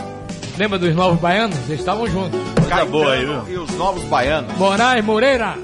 Lembra 0.57 0.78
dos 0.78 0.94
novos 0.95 1.19
baianos? 1.19 1.57
Eles 1.68 1.80
estavam 1.80 2.06
juntos. 2.07 2.40
Coisa 2.60 2.86
boa 2.86 3.14
aí, 3.14 3.26
viu? 3.26 3.49
E 3.49 3.57
os 3.57 3.72
novos 3.78 4.03
baianos. 4.03 4.56
Moraes 4.57 5.03
Moreira. 5.03 5.56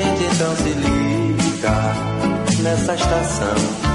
Gente 0.00 0.24
então 0.24 0.56
se 0.56 0.70
liga 0.70 1.70
nessa 2.62 2.94
estação. 2.94 3.89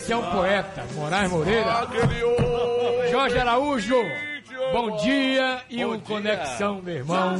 Esse 0.00 0.12
é 0.14 0.16
um 0.16 0.30
poeta, 0.30 0.86
Moraes 0.94 1.30
Moreira. 1.30 1.86
Jorge 3.10 3.38
Araújo. 3.38 3.96
Bom 4.72 4.96
dia 4.96 5.62
e 5.68 5.84
o 5.84 6.00
Conexão, 6.00 6.80
meu 6.80 6.96
irmão. 6.96 7.34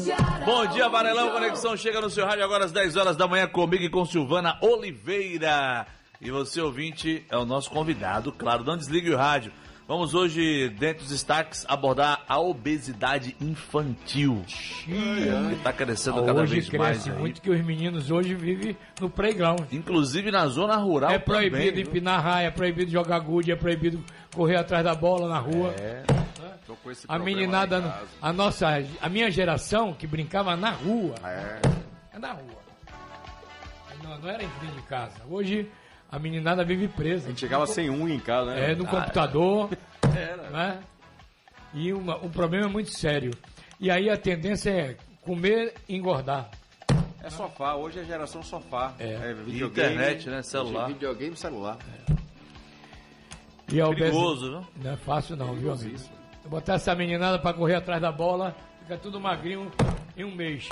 Bom 0.44 0.66
dia, 0.66 0.88
Varelão. 0.88 1.30
Conexão 1.30 1.74
chega 1.74 2.02
no 2.02 2.10
seu 2.10 2.26
rádio 2.26 2.44
agora 2.44 2.66
às 2.66 2.72
10 2.72 2.96
horas 2.96 3.16
da 3.16 3.26
manhã 3.26 3.46
comigo 3.46 3.82
e 3.82 3.88
com 3.88 4.04
Silvana 4.04 4.58
Oliveira. 4.60 5.86
E 6.20 6.30
você, 6.30 6.60
ouvinte, 6.60 7.24
é 7.30 7.36
o 7.38 7.46
nosso 7.46 7.70
convidado, 7.70 8.30
claro. 8.30 8.62
Não 8.62 8.76
desligue 8.76 9.10
o 9.10 9.16
rádio. 9.16 9.52
Vamos 9.90 10.14
hoje, 10.14 10.68
dentro 10.78 11.00
dos 11.02 11.08
destaques, 11.10 11.66
abordar 11.68 12.22
a 12.28 12.38
obesidade 12.38 13.34
infantil. 13.40 14.40
Que 14.46 15.52
está 15.56 15.72
crescendo 15.72 16.24
cada 16.24 16.42
hoje 16.42 16.54
vez 16.54 16.68
cresce 16.68 16.78
mais. 16.78 17.08
aí. 17.08 17.18
muito 17.18 17.42
que 17.42 17.50
os 17.50 17.60
meninos 17.60 18.08
hoje 18.08 18.36
vivem 18.36 18.76
no 19.00 19.10
playground. 19.10 19.62
Inclusive 19.72 20.30
na 20.30 20.46
zona 20.46 20.76
rural 20.76 21.10
É 21.10 21.18
proibido 21.18 21.56
também, 21.56 21.72
viu? 21.72 21.82
empinar 21.82 22.22
raia, 22.22 22.46
é 22.46 22.50
proibido 22.52 22.88
jogar 22.88 23.18
gude, 23.18 23.50
é 23.50 23.56
proibido 23.56 24.00
correr 24.32 24.58
atrás 24.58 24.84
da 24.84 24.94
bola 24.94 25.28
na 25.28 25.40
rua. 25.40 25.74
É. 25.76 26.04
Tô 26.64 26.76
com 26.76 26.92
esse 26.92 27.04
A 27.08 27.18
meninada, 27.18 27.80
lá 27.80 27.84
em 27.84 27.90
casa. 27.90 28.06
a 28.22 28.32
nossa, 28.32 28.68
a 29.02 29.08
minha 29.08 29.28
geração 29.28 29.92
que 29.92 30.06
brincava 30.06 30.54
na 30.54 30.70
rua. 30.70 31.16
É. 31.24 31.60
É 32.14 32.18
na 32.20 32.30
rua. 32.30 32.60
Não, 34.04 34.16
não 34.20 34.28
era 34.30 34.44
em 34.44 34.48
frente 34.50 34.72
de 34.76 34.82
casa. 34.82 35.16
Hoje 35.28 35.68
a 36.10 36.18
meninada 36.18 36.64
vive 36.64 36.88
presa. 36.88 37.26
A 37.26 37.30
gente 37.30 37.40
chegava 37.40 37.66
sem 37.66 37.88
unha 37.90 38.14
em 38.14 38.20
casa, 38.20 38.54
né? 38.54 38.72
É, 38.72 38.74
no 38.74 38.84
Ah, 38.84 38.88
computador. 38.88 39.70
Era. 40.16 40.50
Né? 40.50 40.78
E 41.72 41.92
uma, 41.92 42.16
um 42.18 42.28
problema 42.28 42.68
muito 42.68 42.90
sério. 42.90 43.30
E 43.78 43.90
aí 43.90 44.10
a 44.10 44.16
tendência 44.16 44.70
é 44.70 44.96
comer 45.22 45.74
e 45.88 45.94
engordar. 45.96 46.50
É 47.22 47.30
sofá, 47.30 47.74
hoje 47.76 48.00
é 48.00 48.04
geração 48.04 48.42
sofá. 48.42 48.94
É. 48.98 49.34
videogame, 49.34 49.94
Internet, 49.94 50.28
né? 50.28 50.42
Celular. 50.42 50.88
Videogame, 50.88 51.36
celular. 51.36 51.78
E 53.72 53.80
a 53.80 53.88
Perigoso, 53.88 54.50
viu? 54.50 54.66
Não 54.82 54.90
é 54.92 54.96
fácil 54.96 55.36
não, 55.36 55.54
viu, 55.54 55.72
amigo? 55.72 55.96
Botar 56.46 56.74
essa 56.74 56.94
meninada 56.94 57.38
pra 57.38 57.52
correr 57.52 57.76
atrás 57.76 58.00
da 58.02 58.10
bola, 58.10 58.56
fica 58.82 58.96
tudo 58.96 59.20
magrinho 59.20 59.70
em 60.16 60.24
um 60.24 60.34
mês. 60.34 60.68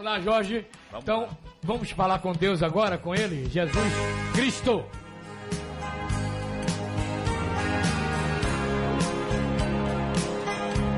Vamos 0.00 0.12
lá, 0.14 0.20
Jorge. 0.20 0.64
então, 0.96 1.28
vamos 1.62 1.90
falar 1.90 2.20
com 2.20 2.32
Deus 2.32 2.62
agora, 2.62 2.96
com 2.96 3.14
Ele, 3.14 3.46
Jesus 3.50 3.92
Cristo. 4.32 4.82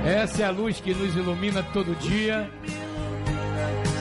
Essa 0.07 0.43
é 0.43 0.47
a 0.47 0.51
luz 0.51 0.81
que 0.81 0.95
nos 0.95 1.17
ilumina 1.17 1.65
todo 1.73 1.99
dia. 1.99 2.49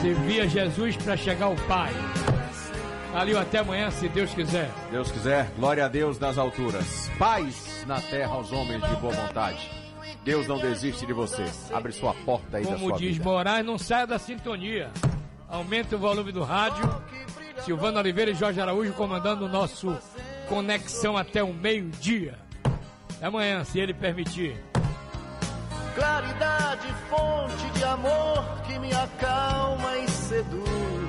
Servia 0.00 0.48
Jesus 0.48 0.96
para 0.96 1.16
chegar 1.16 1.46
ao 1.46 1.56
Pai. 1.66 1.92
Valeu, 3.12 3.40
até 3.40 3.58
amanhã, 3.58 3.90
se 3.90 4.08
Deus 4.08 4.32
quiser. 4.32 4.70
Deus 4.92 5.10
quiser, 5.10 5.50
glória 5.56 5.84
a 5.84 5.88
Deus 5.88 6.16
nas 6.20 6.38
alturas. 6.38 7.10
Paz 7.18 7.84
na 7.88 8.00
terra 8.00 8.34
aos 8.34 8.52
homens 8.52 8.80
de 8.80 8.94
boa 8.96 9.12
vontade. 9.12 9.81
Deus 10.24 10.46
não 10.46 10.58
desiste 10.58 11.04
de 11.04 11.12
você. 11.12 11.44
Abre 11.72 11.92
sua 11.92 12.14
porta 12.14 12.58
aí 12.58 12.64
da 12.64 12.72
Como 12.72 12.88
sua 12.90 12.98
diz 12.98 13.16
vida. 13.16 13.24
Moraes, 13.24 13.66
não 13.66 13.78
saia 13.78 14.06
da 14.06 14.18
sintonia. 14.18 14.90
Aumente 15.48 15.94
o 15.94 15.98
volume 15.98 16.32
do 16.32 16.42
rádio. 16.42 16.82
Silvano 17.64 17.98
Oliveira 17.98 18.30
e 18.30 18.34
Jorge 18.34 18.60
Araújo 18.60 18.92
comandando 18.94 19.44
o 19.44 19.48
nosso 19.48 19.96
Conexão 20.48 21.16
até 21.16 21.42
o 21.42 21.52
meio-dia. 21.52 22.38
Até 23.16 23.26
amanhã, 23.26 23.64
se 23.64 23.78
ele 23.78 23.94
permitir. 23.94 24.56
Claridade, 25.94 26.88
fonte 27.08 27.78
de 27.78 27.84
amor 27.84 28.62
que 28.66 28.78
me 28.78 28.92
acalma 28.92 29.98
e 29.98 30.08
seduz. 30.10 31.01